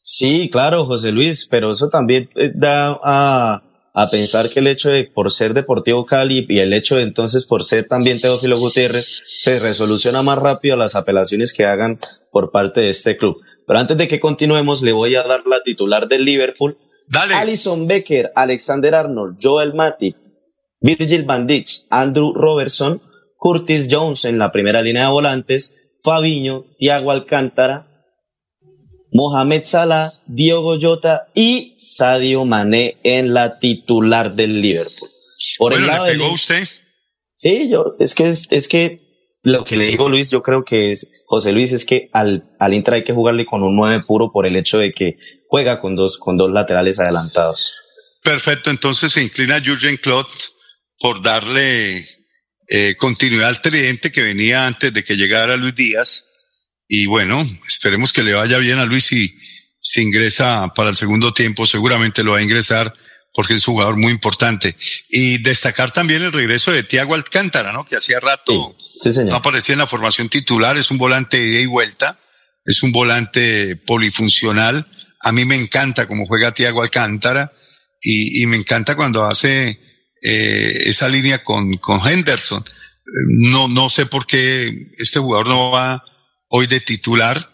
Sí, 0.01 0.49
claro, 0.49 0.85
José 0.85 1.11
Luis, 1.11 1.45
pero 1.51 1.71
eso 1.71 1.89
también 1.89 2.29
eh, 2.37 2.51
da 2.55 2.97
a, 3.03 3.63
a 3.97 4.09
pensar 4.09 4.49
que 4.49 4.59
el 4.59 4.67
hecho 4.67 4.89
de 4.89 5.05
por 5.05 5.31
ser 5.31 5.53
Deportivo 5.53 6.05
Cali 6.05 6.45
y 6.49 6.59
el 6.59 6.73
hecho 6.73 6.97
de 6.97 7.03
entonces 7.03 7.45
por 7.45 7.63
ser 7.63 7.85
también 7.85 8.19
Teófilo 8.19 8.59
Gutiérrez 8.59 9.23
se 9.37 9.57
resoluciona 9.57 10.21
más 10.21 10.37
rápido 10.37 10.75
las 10.75 10.95
apelaciones 10.95 11.53
que 11.53 11.65
hagan 11.65 11.97
por 12.29 12.51
parte 12.51 12.81
de 12.81 12.89
este 12.89 13.15
club. 13.15 13.41
Pero 13.65 13.79
antes 13.79 13.97
de 13.97 14.09
que 14.09 14.19
continuemos, 14.19 14.81
le 14.81 14.91
voy 14.91 15.15
a 15.15 15.23
dar 15.23 15.47
la 15.47 15.63
titular 15.63 16.09
del 16.09 16.25
Liverpool. 16.25 16.77
Dale. 17.07 17.35
Alison 17.35 17.87
Becker, 17.87 18.33
Alexander 18.35 18.95
Arnold, 18.95 19.37
Joel 19.41 19.73
Matip, 19.73 20.17
Virgil 20.81 21.23
van 21.23 21.47
Dijk, 21.47 21.67
Andrew 21.89 22.33
Robertson, 22.33 23.01
Curtis 23.37 23.87
Jones 23.89 24.25
en 24.25 24.37
la 24.37 24.51
primera 24.51 24.81
línea 24.81 25.05
de 25.05 25.11
volantes, 25.11 25.77
Fabiño, 26.03 26.65
Thiago 26.77 27.11
Alcántara, 27.11 27.87
Mohamed 29.15 29.63
Salah, 29.63 30.11
Diogo 30.25 30.77
Jota 30.77 31.27
y 31.33 31.73
Sadio 31.77 32.43
Mané 32.43 32.97
en 33.01 33.33
la 33.33 33.59
titular 33.59 34.35
del 34.35 34.61
Liverpool. 34.61 35.09
Por 35.57 35.71
el 35.71 35.87
lado 35.87 36.07
¿le 36.07 36.11
pegó 36.11 36.33
usted? 36.33 36.67
Sí, 37.25 37.69
yo, 37.69 37.95
es 37.97 38.13
que, 38.13 38.27
es, 38.27 38.51
es, 38.51 38.67
que 38.67 38.97
lo 39.45 39.63
que 39.63 39.77
le 39.77 39.85
digo 39.85 40.09
Luis, 40.09 40.31
yo 40.31 40.43
creo 40.43 40.65
que 40.65 40.91
es, 40.91 41.09
José 41.27 41.53
Luis, 41.53 41.71
es 41.71 41.85
que 41.85 42.09
al, 42.11 42.43
al 42.59 42.73
Inter 42.73 42.95
hay 42.95 43.03
que 43.05 43.13
jugarle 43.13 43.45
con 43.45 43.63
un 43.63 43.77
9 43.77 44.03
puro 44.05 44.33
por 44.33 44.45
el 44.45 44.57
hecho 44.57 44.79
de 44.79 44.91
que 44.91 45.17
juega 45.47 45.79
con 45.79 45.95
dos, 45.95 46.17
con 46.17 46.35
dos 46.35 46.51
laterales 46.51 46.99
adelantados. 46.99 47.73
Perfecto, 48.21 48.69
entonces 48.69 49.13
se 49.13 49.23
inclina 49.23 49.63
Jurgen 49.65 49.95
Klopp 49.95 50.27
por 50.99 51.21
darle 51.21 52.05
eh, 52.67 52.95
continuidad 52.97 53.47
al 53.47 53.61
tridente 53.61 54.11
que 54.11 54.23
venía 54.23 54.67
antes 54.67 54.93
de 54.93 55.05
que 55.05 55.15
llegara 55.15 55.55
Luis 55.55 55.73
Díaz 55.73 56.25
y 56.87 57.05
bueno, 57.07 57.47
esperemos 57.67 58.13
que 58.13 58.23
le 58.23 58.33
vaya 58.33 58.57
bien 58.57 58.79
a 58.79 58.85
Luis 58.85 59.11
y 59.11 59.35
si 59.79 60.01
ingresa 60.01 60.73
para 60.75 60.89
el 60.89 60.95
segundo 60.95 61.33
tiempo, 61.33 61.65
seguramente 61.65 62.23
lo 62.23 62.31
va 62.31 62.39
a 62.39 62.43
ingresar 62.43 62.93
porque 63.33 63.53
es 63.53 63.67
un 63.67 63.75
jugador 63.75 63.97
muy 63.97 64.11
importante. 64.11 64.75
Y 65.09 65.39
destacar 65.39 65.91
también 65.91 66.23
el 66.23 66.31
regreso 66.31 66.71
de 66.71 66.83
Tiago 66.83 67.13
Alcántara, 67.13 67.71
¿no? 67.73 67.85
Que 67.85 67.97
hacía 67.97 68.19
rato 68.19 68.75
no 69.25 69.35
aparecía 69.35 69.73
en 69.73 69.79
la 69.79 69.87
formación 69.87 70.29
titular, 70.29 70.77
es 70.77 70.89
un 70.89 70.97
volante 70.97 71.37
de 71.37 71.47
ida 71.47 71.59
y 71.59 71.65
vuelta, 71.65 72.17
es 72.63 72.81
un 72.81 72.91
volante 72.91 73.75
polifuncional. 73.75 74.87
A 75.21 75.31
mí 75.31 75.45
me 75.45 75.55
encanta 75.55 76.07
cómo 76.07 76.25
juega 76.25 76.53
Tiago 76.53 76.81
Alcántara 76.81 77.51
y, 78.01 78.41
y, 78.41 78.47
me 78.47 78.57
encanta 78.57 78.95
cuando 78.95 79.25
hace 79.25 79.79
eh, 80.23 80.83
esa 80.85 81.09
línea 81.09 81.43
con, 81.43 81.77
con 81.77 81.99
Henderson. 81.99 82.63
no, 83.27 83.67
no 83.67 83.89
sé 83.89 84.05
por 84.05 84.25
qué 84.25 84.91
este 84.97 85.19
jugador 85.19 85.47
no 85.47 85.71
va 85.71 86.03
hoy 86.55 86.67
de 86.67 86.79
titular. 86.79 87.49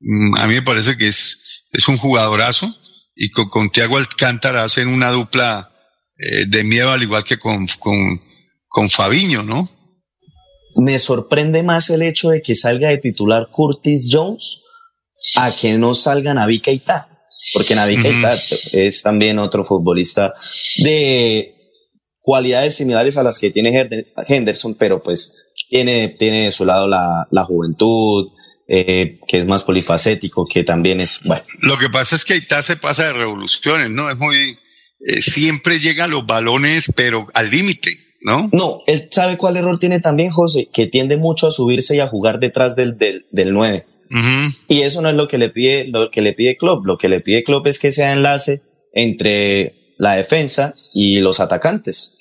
Mm, 0.00 0.36
a 0.36 0.46
mí 0.46 0.54
me 0.54 0.62
parece 0.62 0.96
que 0.96 1.08
es, 1.08 1.38
es 1.72 1.88
un 1.88 1.96
jugadorazo 1.96 2.74
y 3.14 3.30
con, 3.30 3.48
con 3.48 3.70
Tiago 3.70 3.96
Alcántara 3.96 4.64
hacen 4.64 4.88
una 4.88 5.10
dupla 5.10 5.72
eh, 6.16 6.46
de 6.46 6.64
miedo 6.64 6.90
al 6.90 7.02
igual 7.02 7.24
que 7.24 7.38
con, 7.38 7.66
con, 7.78 8.20
con 8.68 8.90
Fabiño, 8.90 9.42
¿no? 9.42 9.68
Me 10.80 10.98
sorprende 10.98 11.62
más 11.62 11.90
el 11.90 12.02
hecho 12.02 12.30
de 12.30 12.42
que 12.42 12.54
salga 12.54 12.88
de 12.88 12.98
titular 12.98 13.48
Curtis 13.50 14.10
Jones 14.10 14.62
a 15.36 15.54
que 15.54 15.78
no 15.78 15.94
salga 15.94 16.34
Navi 16.34 16.60
Keita, 16.60 17.08
porque 17.52 17.74
Navi 17.74 18.00
Keita 18.00 18.36
es 18.72 19.02
también 19.02 19.38
otro 19.38 19.64
futbolista 19.64 20.32
de 20.78 21.54
cualidades 22.20 22.76
similares 22.76 23.16
a 23.16 23.22
las 23.22 23.38
que 23.38 23.50
tiene 23.50 23.88
Henderson, 24.28 24.74
pero 24.74 25.02
pues 25.02 25.36
tiene, 25.68 26.08
tiene 26.08 26.46
de 26.46 26.52
su 26.52 26.64
lado 26.64 26.88
la, 26.88 27.26
la 27.30 27.44
juventud, 27.44 28.28
eh, 28.68 29.18
que 29.28 29.38
es 29.38 29.46
más 29.46 29.62
polifacético, 29.62 30.46
que 30.46 30.64
también 30.64 31.00
es 31.00 31.22
bueno. 31.24 31.44
Lo 31.60 31.78
que 31.78 31.88
pasa 31.88 32.16
es 32.16 32.24
que 32.24 32.34
Keita 32.34 32.62
se 32.62 32.76
pasa 32.76 33.04
de 33.04 33.12
revoluciones, 33.12 33.90
¿no? 33.90 34.10
Es 34.10 34.16
muy, 34.16 34.58
eh, 35.06 35.20
siempre 35.20 35.80
llegan 35.80 36.10
los 36.10 36.26
balones, 36.26 36.92
pero 36.96 37.26
al 37.34 37.50
límite, 37.50 37.90
¿no? 38.22 38.48
No, 38.52 38.82
él 38.86 39.08
sabe 39.10 39.36
cuál 39.36 39.56
error 39.56 39.78
tiene 39.78 40.00
también, 40.00 40.30
José, 40.30 40.68
que 40.72 40.86
tiende 40.86 41.16
mucho 41.16 41.46
a 41.46 41.50
subirse 41.50 41.96
y 41.96 42.00
a 42.00 42.08
jugar 42.08 42.40
detrás 42.40 42.74
del, 42.74 42.96
del, 42.96 43.26
del 43.30 43.52
9. 43.52 43.84
Y 44.68 44.82
eso 44.82 45.02
no 45.02 45.08
es 45.08 45.14
lo 45.14 45.28
que 45.28 45.38
le 45.38 45.50
pide, 45.50 45.86
lo 45.88 46.10
que 46.10 46.22
le 46.22 46.32
pide 46.34 46.56
Klopp. 46.56 46.84
Lo 46.86 46.98
que 46.98 47.08
le 47.08 47.20
pide 47.20 47.42
Klopp 47.42 47.66
es 47.66 47.78
que 47.78 47.90
sea 47.90 48.12
enlace 48.12 48.62
entre 48.92 49.74
la 49.98 50.14
defensa 50.14 50.74
y 50.92 51.20
los 51.20 51.40
atacantes. 51.40 52.16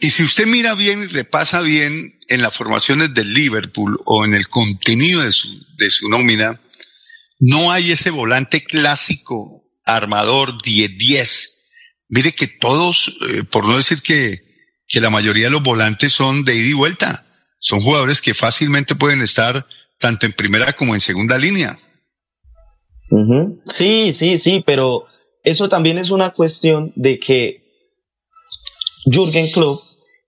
Y 0.00 0.10
si 0.10 0.22
usted 0.22 0.46
mira 0.46 0.74
bien 0.74 1.02
y 1.02 1.06
repasa 1.06 1.60
bien 1.60 2.12
en 2.28 2.42
las 2.42 2.54
formaciones 2.54 3.14
del 3.14 3.32
Liverpool 3.32 3.98
o 4.04 4.24
en 4.24 4.34
el 4.34 4.48
contenido 4.48 5.22
de 5.22 5.32
su, 5.32 5.48
de 5.76 5.90
su 5.90 6.08
nómina, 6.08 6.60
no 7.38 7.72
hay 7.72 7.92
ese 7.92 8.10
volante 8.10 8.64
clásico 8.64 9.50
armador 9.84 10.58
10-10 10.62 11.56
Mire 12.08 12.32
que 12.32 12.46
todos, 12.46 13.18
eh, 13.28 13.42
por 13.44 13.64
no 13.64 13.76
decir 13.76 14.00
que, 14.00 14.42
que 14.86 15.00
la 15.00 15.10
mayoría 15.10 15.46
de 15.46 15.50
los 15.50 15.62
volantes 15.62 16.12
son 16.12 16.44
de 16.44 16.54
ida 16.54 16.68
y 16.68 16.72
vuelta, 16.72 17.26
son 17.58 17.80
jugadores 17.80 18.20
que 18.20 18.34
fácilmente 18.34 18.94
pueden 18.94 19.22
estar 19.22 19.66
tanto 19.98 20.26
en 20.26 20.32
primera 20.32 20.72
como 20.74 20.94
en 20.94 21.00
segunda 21.00 21.36
línea. 21.38 21.78
Sí, 23.64 24.12
sí, 24.12 24.38
sí, 24.38 24.62
pero 24.64 25.06
eso 25.42 25.68
también 25.68 25.98
es 25.98 26.10
una 26.10 26.32
cuestión 26.32 26.92
de 26.96 27.18
que 27.18 27.64
Jürgen 29.04 29.50
Klopp, 29.50 29.82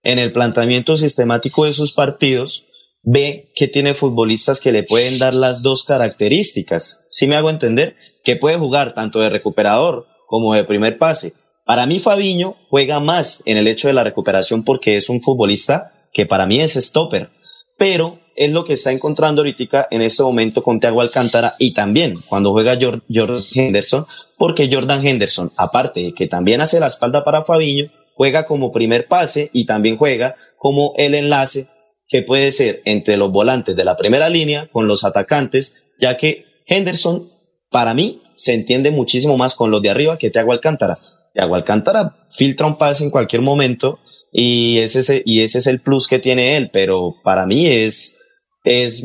en 0.08 0.18
el 0.18 0.32
planteamiento 0.32 0.96
sistemático 0.96 1.66
de 1.66 1.74
sus 1.74 1.92
partidos, 1.92 2.64
ve 3.02 3.52
que 3.54 3.68
tiene 3.68 3.94
futbolistas 3.94 4.58
que 4.58 4.72
le 4.72 4.82
pueden 4.82 5.18
dar 5.18 5.34
las 5.34 5.60
dos 5.60 5.84
características. 5.84 7.06
Si 7.10 7.26
me 7.26 7.36
hago 7.36 7.50
entender, 7.50 7.94
que 8.24 8.36
puede 8.36 8.56
jugar 8.56 8.94
tanto 8.94 9.20
de 9.20 9.28
recuperador 9.28 10.06
como 10.26 10.54
de 10.54 10.64
primer 10.64 10.96
pase, 10.96 11.34
para 11.66 11.84
mí 11.84 11.98
Fabiño 11.98 12.56
juega 12.70 13.00
más 13.00 13.42
en 13.44 13.58
el 13.58 13.68
hecho 13.68 13.86
de 13.86 13.92
la 13.92 14.02
recuperación 14.02 14.64
porque 14.64 14.96
es 14.96 15.10
un 15.10 15.20
futbolista 15.20 15.92
que 16.14 16.24
para 16.24 16.46
mí 16.46 16.58
es 16.58 16.72
stopper, 16.72 17.28
pero 17.76 18.18
es 18.34 18.50
lo 18.50 18.64
que 18.64 18.72
está 18.72 18.92
encontrando 18.92 19.42
ahorita 19.42 19.88
en 19.90 20.00
este 20.00 20.22
momento 20.22 20.62
con 20.62 20.80
Thiago 20.80 21.02
Alcántara 21.02 21.54
y 21.58 21.74
también 21.74 22.22
cuando 22.26 22.52
juega 22.52 22.78
Jordan 22.80 23.42
Henderson, 23.54 24.06
porque 24.38 24.70
Jordan 24.72 25.06
Henderson, 25.06 25.52
aparte 25.54 26.00
de 26.00 26.14
que 26.14 26.28
también 26.28 26.62
hace 26.62 26.80
la 26.80 26.86
espalda 26.86 27.22
para 27.22 27.44
Fabiño, 27.44 27.90
juega 28.18 28.46
como 28.46 28.72
primer 28.72 29.06
pase 29.06 29.48
y 29.52 29.64
también 29.64 29.96
juega 29.96 30.34
como 30.56 30.92
el 30.96 31.14
enlace 31.14 31.68
que 32.08 32.22
puede 32.22 32.50
ser 32.50 32.82
entre 32.84 33.16
los 33.16 33.30
volantes 33.30 33.76
de 33.76 33.84
la 33.84 33.94
primera 33.94 34.28
línea 34.28 34.68
con 34.72 34.88
los 34.88 35.04
atacantes, 35.04 35.84
ya 36.00 36.16
que 36.16 36.44
Henderson, 36.66 37.30
para 37.70 37.94
mí, 37.94 38.20
se 38.34 38.54
entiende 38.54 38.90
muchísimo 38.90 39.36
más 39.36 39.54
con 39.54 39.70
los 39.70 39.80
de 39.82 39.90
arriba 39.90 40.18
que 40.18 40.30
Thiago 40.30 40.52
Alcántara. 40.52 40.98
Thiago 41.32 41.54
Alcántara 41.54 42.16
filtra 42.28 42.66
un 42.66 42.76
pase 42.76 43.04
en 43.04 43.10
cualquier 43.10 43.40
momento 43.40 44.00
y 44.32 44.78
ese, 44.78 45.22
es 45.24 45.66
el 45.68 45.80
plus 45.80 46.08
que 46.08 46.18
tiene 46.18 46.56
él, 46.56 46.70
pero 46.72 47.14
para 47.22 47.46
mí 47.46 47.68
es, 47.68 48.16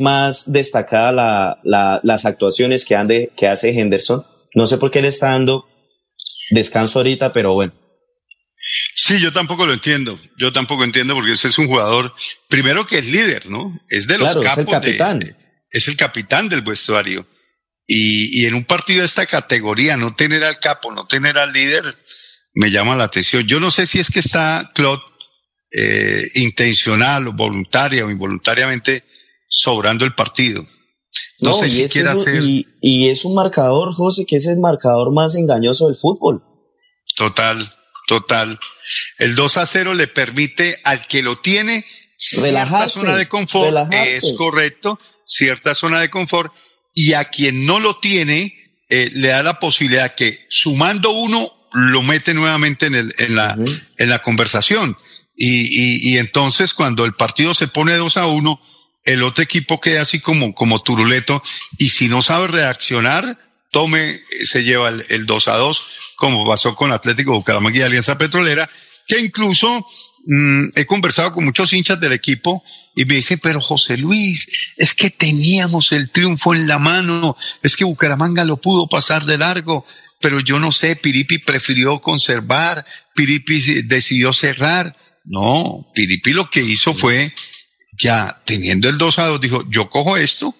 más 0.00 0.50
destacada 0.50 1.12
la, 1.12 1.58
la, 1.62 2.00
las 2.02 2.26
actuaciones 2.26 2.84
que, 2.84 3.30
que 3.36 3.46
hace 3.46 3.78
Henderson. 3.78 4.24
No 4.56 4.66
sé 4.66 4.76
por 4.76 4.90
qué 4.90 5.02
le 5.02 5.08
está 5.08 5.28
dando 5.28 5.66
descanso 6.50 6.98
ahorita, 6.98 7.32
pero 7.32 7.54
bueno. 7.54 7.83
Sí, 8.94 9.20
yo 9.20 9.32
tampoco 9.32 9.66
lo 9.66 9.72
entiendo. 9.72 10.18
Yo 10.38 10.52
tampoco 10.52 10.84
entiendo 10.84 11.14
porque 11.14 11.32
ese 11.32 11.48
es 11.48 11.58
un 11.58 11.66
jugador, 11.66 12.14
primero 12.48 12.86
que 12.86 12.98
es 12.98 13.06
líder, 13.06 13.46
¿no? 13.46 13.78
Es 13.88 14.06
de 14.06 14.18
los 14.18 14.32
claro, 14.32 14.42
es 14.42 14.58
el 14.58 14.66
capitán. 14.66 15.36
es 15.70 15.88
el 15.88 15.96
capitán 15.96 16.48
del 16.48 16.62
vestuario. 16.62 17.26
Y, 17.86 18.40
y 18.40 18.46
en 18.46 18.54
un 18.54 18.64
partido 18.64 19.00
de 19.00 19.06
esta 19.06 19.26
categoría, 19.26 19.96
no 19.96 20.14
tener 20.14 20.44
al 20.44 20.58
capo, 20.58 20.92
no 20.92 21.06
tener 21.06 21.38
al 21.38 21.52
líder, 21.52 21.96
me 22.54 22.70
llama 22.70 22.96
la 22.96 23.04
atención. 23.04 23.46
Yo 23.46 23.60
no 23.60 23.70
sé 23.70 23.86
si 23.86 23.98
es 23.98 24.10
que 24.10 24.20
está 24.20 24.70
Claude 24.74 25.02
eh, 25.76 26.24
intencional 26.36 27.26
o 27.26 27.32
voluntaria 27.32 28.06
o 28.06 28.10
involuntariamente 28.10 29.02
sobrando 29.48 30.04
el 30.04 30.14
partido. 30.14 30.64
No, 31.40 31.52
sé 31.52 31.68
si 31.68 31.88
quiere 31.88 32.08
hacer. 32.08 32.42
Y, 32.42 32.66
y, 32.80 33.08
es 33.08 33.24
un 33.24 33.34
marcador, 33.34 33.92
José, 33.92 34.24
que 34.26 34.36
es 34.36 34.46
el 34.46 34.58
marcador 34.58 35.12
más 35.12 35.36
engañoso 35.36 35.86
del 35.86 35.96
fútbol. 35.96 36.42
Total, 37.16 37.70
total. 38.06 38.58
El 39.18 39.34
2 39.34 39.56
a 39.56 39.66
0 39.66 39.94
le 39.94 40.06
permite 40.06 40.80
al 40.84 41.06
que 41.06 41.22
lo 41.22 41.40
tiene 41.40 41.84
cierta 42.16 42.88
zona 42.88 43.16
de 43.16 43.28
confort. 43.28 43.92
Es 43.92 44.34
correcto, 44.36 44.98
cierta 45.24 45.74
zona 45.74 46.00
de 46.00 46.10
confort. 46.10 46.52
Y 46.94 47.14
a 47.14 47.24
quien 47.24 47.66
no 47.66 47.80
lo 47.80 47.98
tiene, 47.98 48.54
eh, 48.88 49.10
le 49.12 49.28
da 49.28 49.42
la 49.42 49.58
posibilidad 49.58 50.14
que 50.14 50.46
sumando 50.48 51.10
uno 51.10 51.52
lo 51.72 52.02
mete 52.02 52.34
nuevamente 52.34 52.86
en, 52.86 52.94
el, 52.94 53.14
en, 53.18 53.34
la, 53.34 53.56
en 53.96 54.08
la 54.08 54.20
conversación. 54.22 54.96
Y, 55.36 55.48
y, 55.48 56.12
y, 56.12 56.18
entonces 56.18 56.72
cuando 56.72 57.04
el 57.04 57.14
partido 57.14 57.54
se 57.54 57.66
pone 57.66 57.94
2 57.94 58.16
a 58.18 58.26
1, 58.28 58.60
el 59.04 59.22
otro 59.24 59.42
equipo 59.42 59.80
queda 59.80 60.02
así 60.02 60.20
como, 60.20 60.54
como 60.54 60.82
turuleto 60.82 61.42
y 61.76 61.90
si 61.90 62.08
no 62.08 62.22
sabe 62.22 62.46
reaccionar, 62.46 63.38
tome, 63.74 64.20
se 64.44 64.62
lleva 64.62 64.88
el, 64.88 65.04
el 65.10 65.26
2 65.26 65.48
a 65.48 65.56
2, 65.56 65.86
como 66.16 66.46
pasó 66.46 66.76
con 66.76 66.92
Atlético 66.92 67.32
Bucaramanga 67.32 67.80
y 67.80 67.82
Alianza 67.82 68.16
Petrolera, 68.16 68.70
que 69.06 69.20
incluso 69.20 69.84
mm, 70.24 70.68
he 70.76 70.86
conversado 70.86 71.32
con 71.32 71.44
muchos 71.44 71.72
hinchas 71.72 72.00
del 72.00 72.12
equipo 72.12 72.62
y 72.94 73.04
me 73.04 73.16
dicen, 73.16 73.40
pero 73.42 73.60
José 73.60 73.96
Luis, 73.96 74.48
es 74.76 74.94
que 74.94 75.10
teníamos 75.10 75.90
el 75.90 76.10
triunfo 76.10 76.54
en 76.54 76.68
la 76.68 76.78
mano, 76.78 77.36
es 77.62 77.76
que 77.76 77.84
Bucaramanga 77.84 78.44
lo 78.44 78.60
pudo 78.60 78.86
pasar 78.86 79.24
de 79.24 79.36
largo, 79.36 79.84
pero 80.20 80.38
yo 80.38 80.60
no 80.60 80.70
sé, 80.70 80.94
Piripi 80.94 81.38
prefirió 81.38 82.00
conservar, 82.00 82.86
Piripi 83.14 83.82
decidió 83.82 84.32
cerrar. 84.32 84.96
No, 85.24 85.90
Piripi 85.94 86.32
lo 86.32 86.48
que 86.48 86.62
hizo 86.62 86.94
fue, 86.94 87.34
ya 87.98 88.40
teniendo 88.44 88.88
el 88.88 88.98
2 88.98 89.18
a 89.18 89.26
2, 89.26 89.40
dijo, 89.40 89.68
yo 89.68 89.90
cojo 89.90 90.16
esto, 90.16 90.54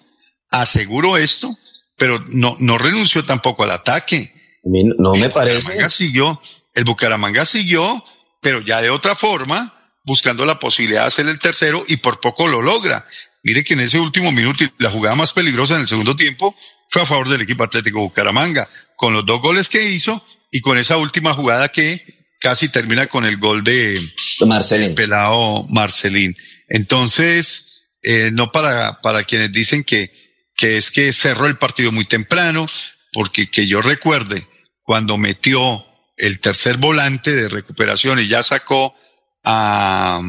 aseguro 0.51 1.17
esto, 1.17 1.57
pero 1.97 2.23
no, 2.27 2.55
no 2.59 2.77
renunció 2.77 3.25
tampoco 3.25 3.63
al 3.63 3.71
ataque. 3.71 4.33
No 4.63 5.13
me 5.13 5.29
parece. 5.29 5.59
Bucaramanga 5.59 5.89
siguió, 5.89 6.41
el 6.73 6.83
Bucaramanga 6.83 7.45
siguió, 7.45 8.03
pero 8.41 8.61
ya 8.61 8.81
de 8.81 8.89
otra 8.89 9.15
forma, 9.15 9.91
buscando 10.03 10.45
la 10.45 10.59
posibilidad 10.59 11.01
de 11.01 11.07
hacer 11.07 11.27
el 11.27 11.39
tercero 11.39 11.83
y 11.87 11.97
por 11.97 12.19
poco 12.19 12.47
lo 12.47 12.61
logra. 12.61 13.05
Mire 13.43 13.63
que 13.63 13.75
en 13.75 13.81
ese 13.81 13.99
último 13.99 14.31
minuto 14.31 14.63
y 14.63 14.71
la 14.79 14.89
jugada 14.89 15.15
más 15.15 15.33
peligrosa 15.33 15.75
en 15.75 15.81
el 15.81 15.87
segundo 15.87 16.15
tiempo 16.15 16.55
fue 16.89 17.03
a 17.03 17.05
favor 17.05 17.29
del 17.29 17.41
equipo 17.41 17.63
Atlético 17.63 17.99
Bucaramanga 17.99 18.67
con 18.95 19.13
los 19.13 19.25
dos 19.25 19.41
goles 19.41 19.69
que 19.69 19.83
hizo 19.83 20.23
y 20.51 20.61
con 20.61 20.77
esa 20.77 20.97
última 20.97 21.33
jugada 21.33 21.69
que 21.69 22.01
casi 22.39 22.69
termina 22.69 23.07
con 23.07 23.25
el 23.25 23.37
gol 23.37 23.63
de 23.63 24.01
Marcelín. 24.45 24.95
pelado 24.95 25.63
Marcelín. 25.69 26.35
Entonces, 26.69 27.83
eh, 28.01 28.29
no 28.31 28.51
para, 28.51 29.01
para 29.01 29.23
quienes 29.23 29.51
dicen 29.51 29.83
que, 29.83 30.11
que 30.55 30.77
es 30.77 30.91
que 30.91 31.13
cerró 31.13 31.47
el 31.47 31.57
partido 31.57 31.91
muy 31.91 32.05
temprano, 32.05 32.65
porque 33.13 33.49
que 33.49 33.67
yo 33.67 33.81
recuerde, 33.81 34.47
cuando 34.83 35.17
metió 35.17 35.85
el 36.17 36.39
tercer 36.39 36.77
volante 36.77 37.35
de 37.35 37.49
recuperación 37.49 38.19
y 38.19 38.27
ya 38.27 38.43
sacó 38.43 38.95
a, 39.43 40.21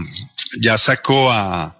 ya 0.61 0.79
sacó 0.79 1.31
a, 1.31 1.77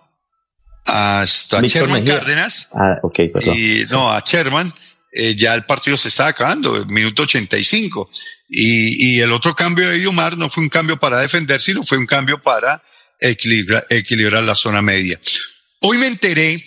a, 0.87 1.21
a 1.23 1.25
Sherman 1.25 2.05
Cárdenas. 2.05 2.69
Ah, 2.75 2.99
ok, 3.03 3.21
perdón. 3.33 3.55
Y, 3.57 3.83
no, 3.91 4.13
a 4.13 4.21
Sherman 4.21 4.73
eh, 5.13 5.35
ya 5.35 5.55
el 5.55 5.65
partido 5.65 5.97
se 5.97 6.09
estaba 6.09 6.31
acabando, 6.31 6.77
el 6.77 6.87
minuto 6.87 7.23
85. 7.23 8.11
Y, 8.49 9.17
y 9.17 9.21
el 9.21 9.33
otro 9.33 9.57
cambio 9.57 9.91
de 9.91 10.01
Yumar 10.01 10.37
no 10.37 10.49
fue 10.49 10.63
un 10.63 10.69
cambio 10.69 10.99
para 10.99 11.19
defender, 11.19 11.61
sino 11.61 11.83
fue 11.83 11.99
un 11.99 12.07
cambio 12.07 12.41
para 12.41 12.83
equilibrar, 13.19 13.87
equilibrar 13.91 14.45
la 14.45 14.55
zona 14.55 14.83
media. 14.83 15.19
Hoy 15.81 15.99
me 15.99 16.07
enteré 16.07 16.63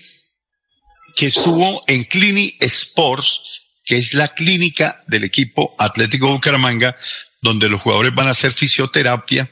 que 1.19 1.27
estuvo 1.27 1.83
en 1.87 2.05
Clini 2.05 2.55
Sports, 2.61 3.41
que 3.83 3.97
es 3.97 4.13
la 4.13 4.29
clínica 4.29 5.03
del 5.05 5.25
equipo 5.25 5.75
Atlético 5.77 6.31
Bucaramanga, 6.31 6.95
donde 7.41 7.67
los 7.67 7.81
jugadores 7.81 8.15
van 8.15 8.27
a 8.27 8.31
hacer 8.31 8.53
fisioterapia. 8.53 9.51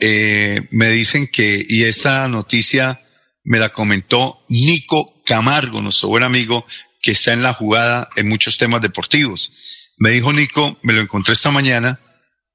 Eh, 0.00 0.66
me 0.72 0.88
dicen 0.88 1.28
que, 1.32 1.62
y 1.68 1.84
esta 1.84 2.26
noticia 2.26 3.00
me 3.44 3.60
la 3.60 3.68
comentó 3.68 4.44
Nico 4.48 5.22
Camargo, 5.24 5.80
nuestro 5.80 6.08
buen 6.08 6.24
amigo 6.24 6.66
que 7.00 7.12
está 7.12 7.32
en 7.32 7.44
la 7.44 7.54
jugada 7.54 8.08
en 8.16 8.28
muchos 8.28 8.58
temas 8.58 8.82
deportivos. 8.82 9.52
Me 9.98 10.10
dijo 10.10 10.32
Nico, 10.32 10.80
me 10.82 10.94
lo 10.94 11.00
encontré 11.00 11.34
esta 11.34 11.52
mañana, 11.52 12.00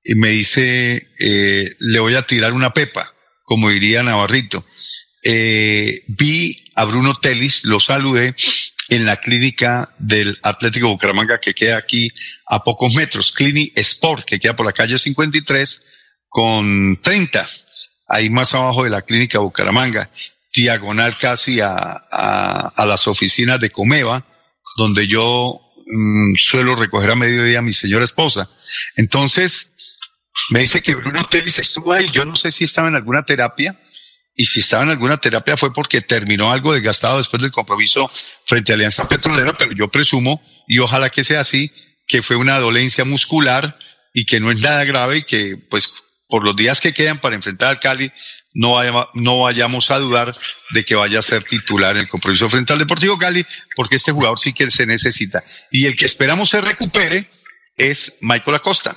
y 0.03 0.15
me 0.15 0.31
dice, 0.31 1.11
eh, 1.17 1.75
le 1.79 1.99
voy 2.01 2.17
a 2.17 2.27
tirar 2.27 2.51
una 2.51 2.73
pepa, 2.73 3.09
como 3.43 3.69
diría 3.69 4.03
Navarrito. 4.03 4.65
Eh, 5.23 6.03
vi 6.07 6.62
a 6.75 6.85
Bruno 6.85 7.15
Telis, 7.15 7.65
lo 7.65 7.79
saludé 7.79 8.35
en 8.89 9.05
la 9.05 9.17
clínica 9.17 9.93
del 9.97 10.37
Atlético 10.43 10.89
Bucaramanga 10.89 11.39
que 11.39 11.53
queda 11.53 11.77
aquí 11.77 12.11
a 12.47 12.63
pocos 12.63 12.93
metros, 12.93 13.31
Clini 13.31 13.71
Sport, 13.75 14.25
que 14.25 14.39
queda 14.39 14.55
por 14.55 14.65
la 14.65 14.73
calle 14.73 14.97
53 14.97 15.85
con 16.27 16.99
30, 17.01 17.47
ahí 18.07 18.29
más 18.29 18.53
abajo 18.53 18.83
de 18.83 18.89
la 18.89 19.01
clínica 19.01 19.39
Bucaramanga, 19.39 20.09
diagonal 20.53 21.17
casi 21.17 21.61
a, 21.61 21.99
a, 22.11 22.85
las 22.85 23.07
oficinas 23.07 23.59
de 23.59 23.71
Comeva, 23.71 24.25
donde 24.77 25.07
yo 25.07 25.61
mm, 25.95 26.35
suelo 26.35 26.75
recoger 26.75 27.11
a 27.11 27.15
mediodía 27.15 27.59
a 27.59 27.63
mi 27.63 27.73
señora 27.73 28.05
esposa. 28.05 28.49
Entonces, 28.95 29.71
me 30.49 30.61
dice 30.61 30.81
que 30.81 30.95
Bruno 30.95 31.25
Telis 31.25 31.59
estuvo 31.59 31.93
ahí, 31.93 32.09
yo 32.11 32.25
no 32.25 32.35
sé 32.35 32.51
si 32.51 32.65
estaba 32.65 32.87
en 32.87 32.95
alguna 32.95 33.23
terapia, 33.23 33.79
y 34.35 34.45
si 34.45 34.61
estaba 34.61 34.83
en 34.83 34.89
alguna 34.89 35.17
terapia 35.17 35.57
fue 35.57 35.73
porque 35.73 36.01
terminó 36.01 36.51
algo 36.51 36.73
desgastado 36.73 37.17
después 37.17 37.41
del 37.41 37.51
compromiso 37.51 38.09
frente 38.45 38.71
a 38.71 38.75
Alianza 38.75 39.07
Petrolera, 39.07 39.53
pero 39.53 39.73
yo 39.73 39.89
presumo, 39.89 40.41
y 40.67 40.79
ojalá 40.79 41.09
que 41.09 41.23
sea 41.23 41.41
así, 41.41 41.71
que 42.07 42.21
fue 42.21 42.35
una 42.35 42.59
dolencia 42.59 43.05
muscular 43.05 43.77
y 44.13 44.25
que 44.25 44.39
no 44.39 44.51
es 44.51 44.59
nada 44.59 44.83
grave 44.85 45.19
y 45.19 45.23
que 45.23 45.57
pues 45.69 45.91
por 46.27 46.43
los 46.43 46.55
días 46.55 46.81
que 46.81 46.93
quedan 46.93 47.21
para 47.21 47.35
enfrentar 47.35 47.69
al 47.69 47.79
Cali 47.79 48.11
no, 48.53 48.79
no 49.13 49.41
vayamos 49.41 49.91
a 49.91 49.99
dudar 49.99 50.35
de 50.71 50.83
que 50.83 50.95
vaya 50.95 51.19
a 51.19 51.23
ser 51.23 51.43
titular 51.43 51.95
en 51.95 52.01
el 52.01 52.07
compromiso 52.07 52.49
frente 52.49 52.73
al 52.73 52.79
Deportivo 52.79 53.17
Cali, 53.17 53.45
porque 53.75 53.95
este 53.95 54.11
jugador 54.11 54.39
sí 54.39 54.53
que 54.53 54.69
se 54.69 54.85
necesita. 54.85 55.43
Y 55.71 55.85
el 55.85 55.95
que 55.95 56.05
esperamos 56.05 56.49
se 56.49 56.61
recupere 56.61 57.29
es 57.77 58.17
Michael 58.21 58.55
Acosta. 58.55 58.95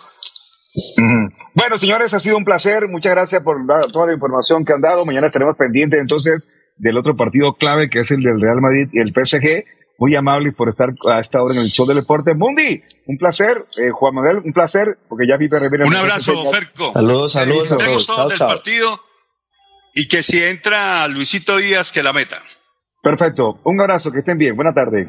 Bueno, 1.54 1.78
señores, 1.78 2.12
ha 2.14 2.20
sido 2.20 2.36
un 2.36 2.44
placer. 2.44 2.88
Muchas 2.88 3.12
gracias 3.12 3.42
por 3.42 3.56
toda 3.92 4.06
la 4.06 4.14
información 4.14 4.64
que 4.64 4.72
han 4.72 4.80
dado. 4.80 5.04
Mañana 5.04 5.28
estaremos 5.28 5.56
pendientes 5.56 6.00
entonces 6.00 6.48
del 6.76 6.98
otro 6.98 7.16
partido 7.16 7.54
clave 7.54 7.88
que 7.88 8.00
es 8.00 8.10
el 8.10 8.22
del 8.22 8.40
Real 8.40 8.60
Madrid 8.60 8.88
y 8.92 9.00
el 9.00 9.12
PSG. 9.12 9.64
Muy 9.98 10.14
amable 10.14 10.52
por 10.52 10.68
estar 10.68 10.90
a 11.10 11.20
esta 11.20 11.42
hora 11.42 11.54
en 11.54 11.60
el 11.62 11.68
show 11.68 11.86
del 11.86 11.96
deporte. 11.96 12.34
Mundi, 12.34 12.82
un 13.06 13.16
placer. 13.16 13.64
Eh, 13.78 13.90
Juan 13.90 14.14
Manuel, 14.14 14.42
un 14.44 14.52
placer, 14.52 14.98
porque 15.08 15.26
ya 15.26 15.38
vi 15.38 15.46
Un 15.46 15.96
abrazo, 15.96 16.52
Ferco. 16.52 16.92
Saludos, 16.92 17.32
saludos. 17.32 17.72
a 17.72 17.76
todos. 17.78 18.38
del 18.38 18.46
partido 18.46 19.00
y 19.94 20.06
que 20.08 20.22
si 20.22 20.42
entra 20.42 21.08
Luisito 21.08 21.56
Díaz, 21.56 21.90
que 21.90 22.02
la 22.02 22.12
meta. 22.12 22.36
Perfecto. 23.02 23.60
Un 23.64 23.80
abrazo, 23.80 24.12
que 24.12 24.18
estén 24.18 24.36
bien. 24.36 24.54
Buena 24.54 24.74
tarde. 24.74 25.08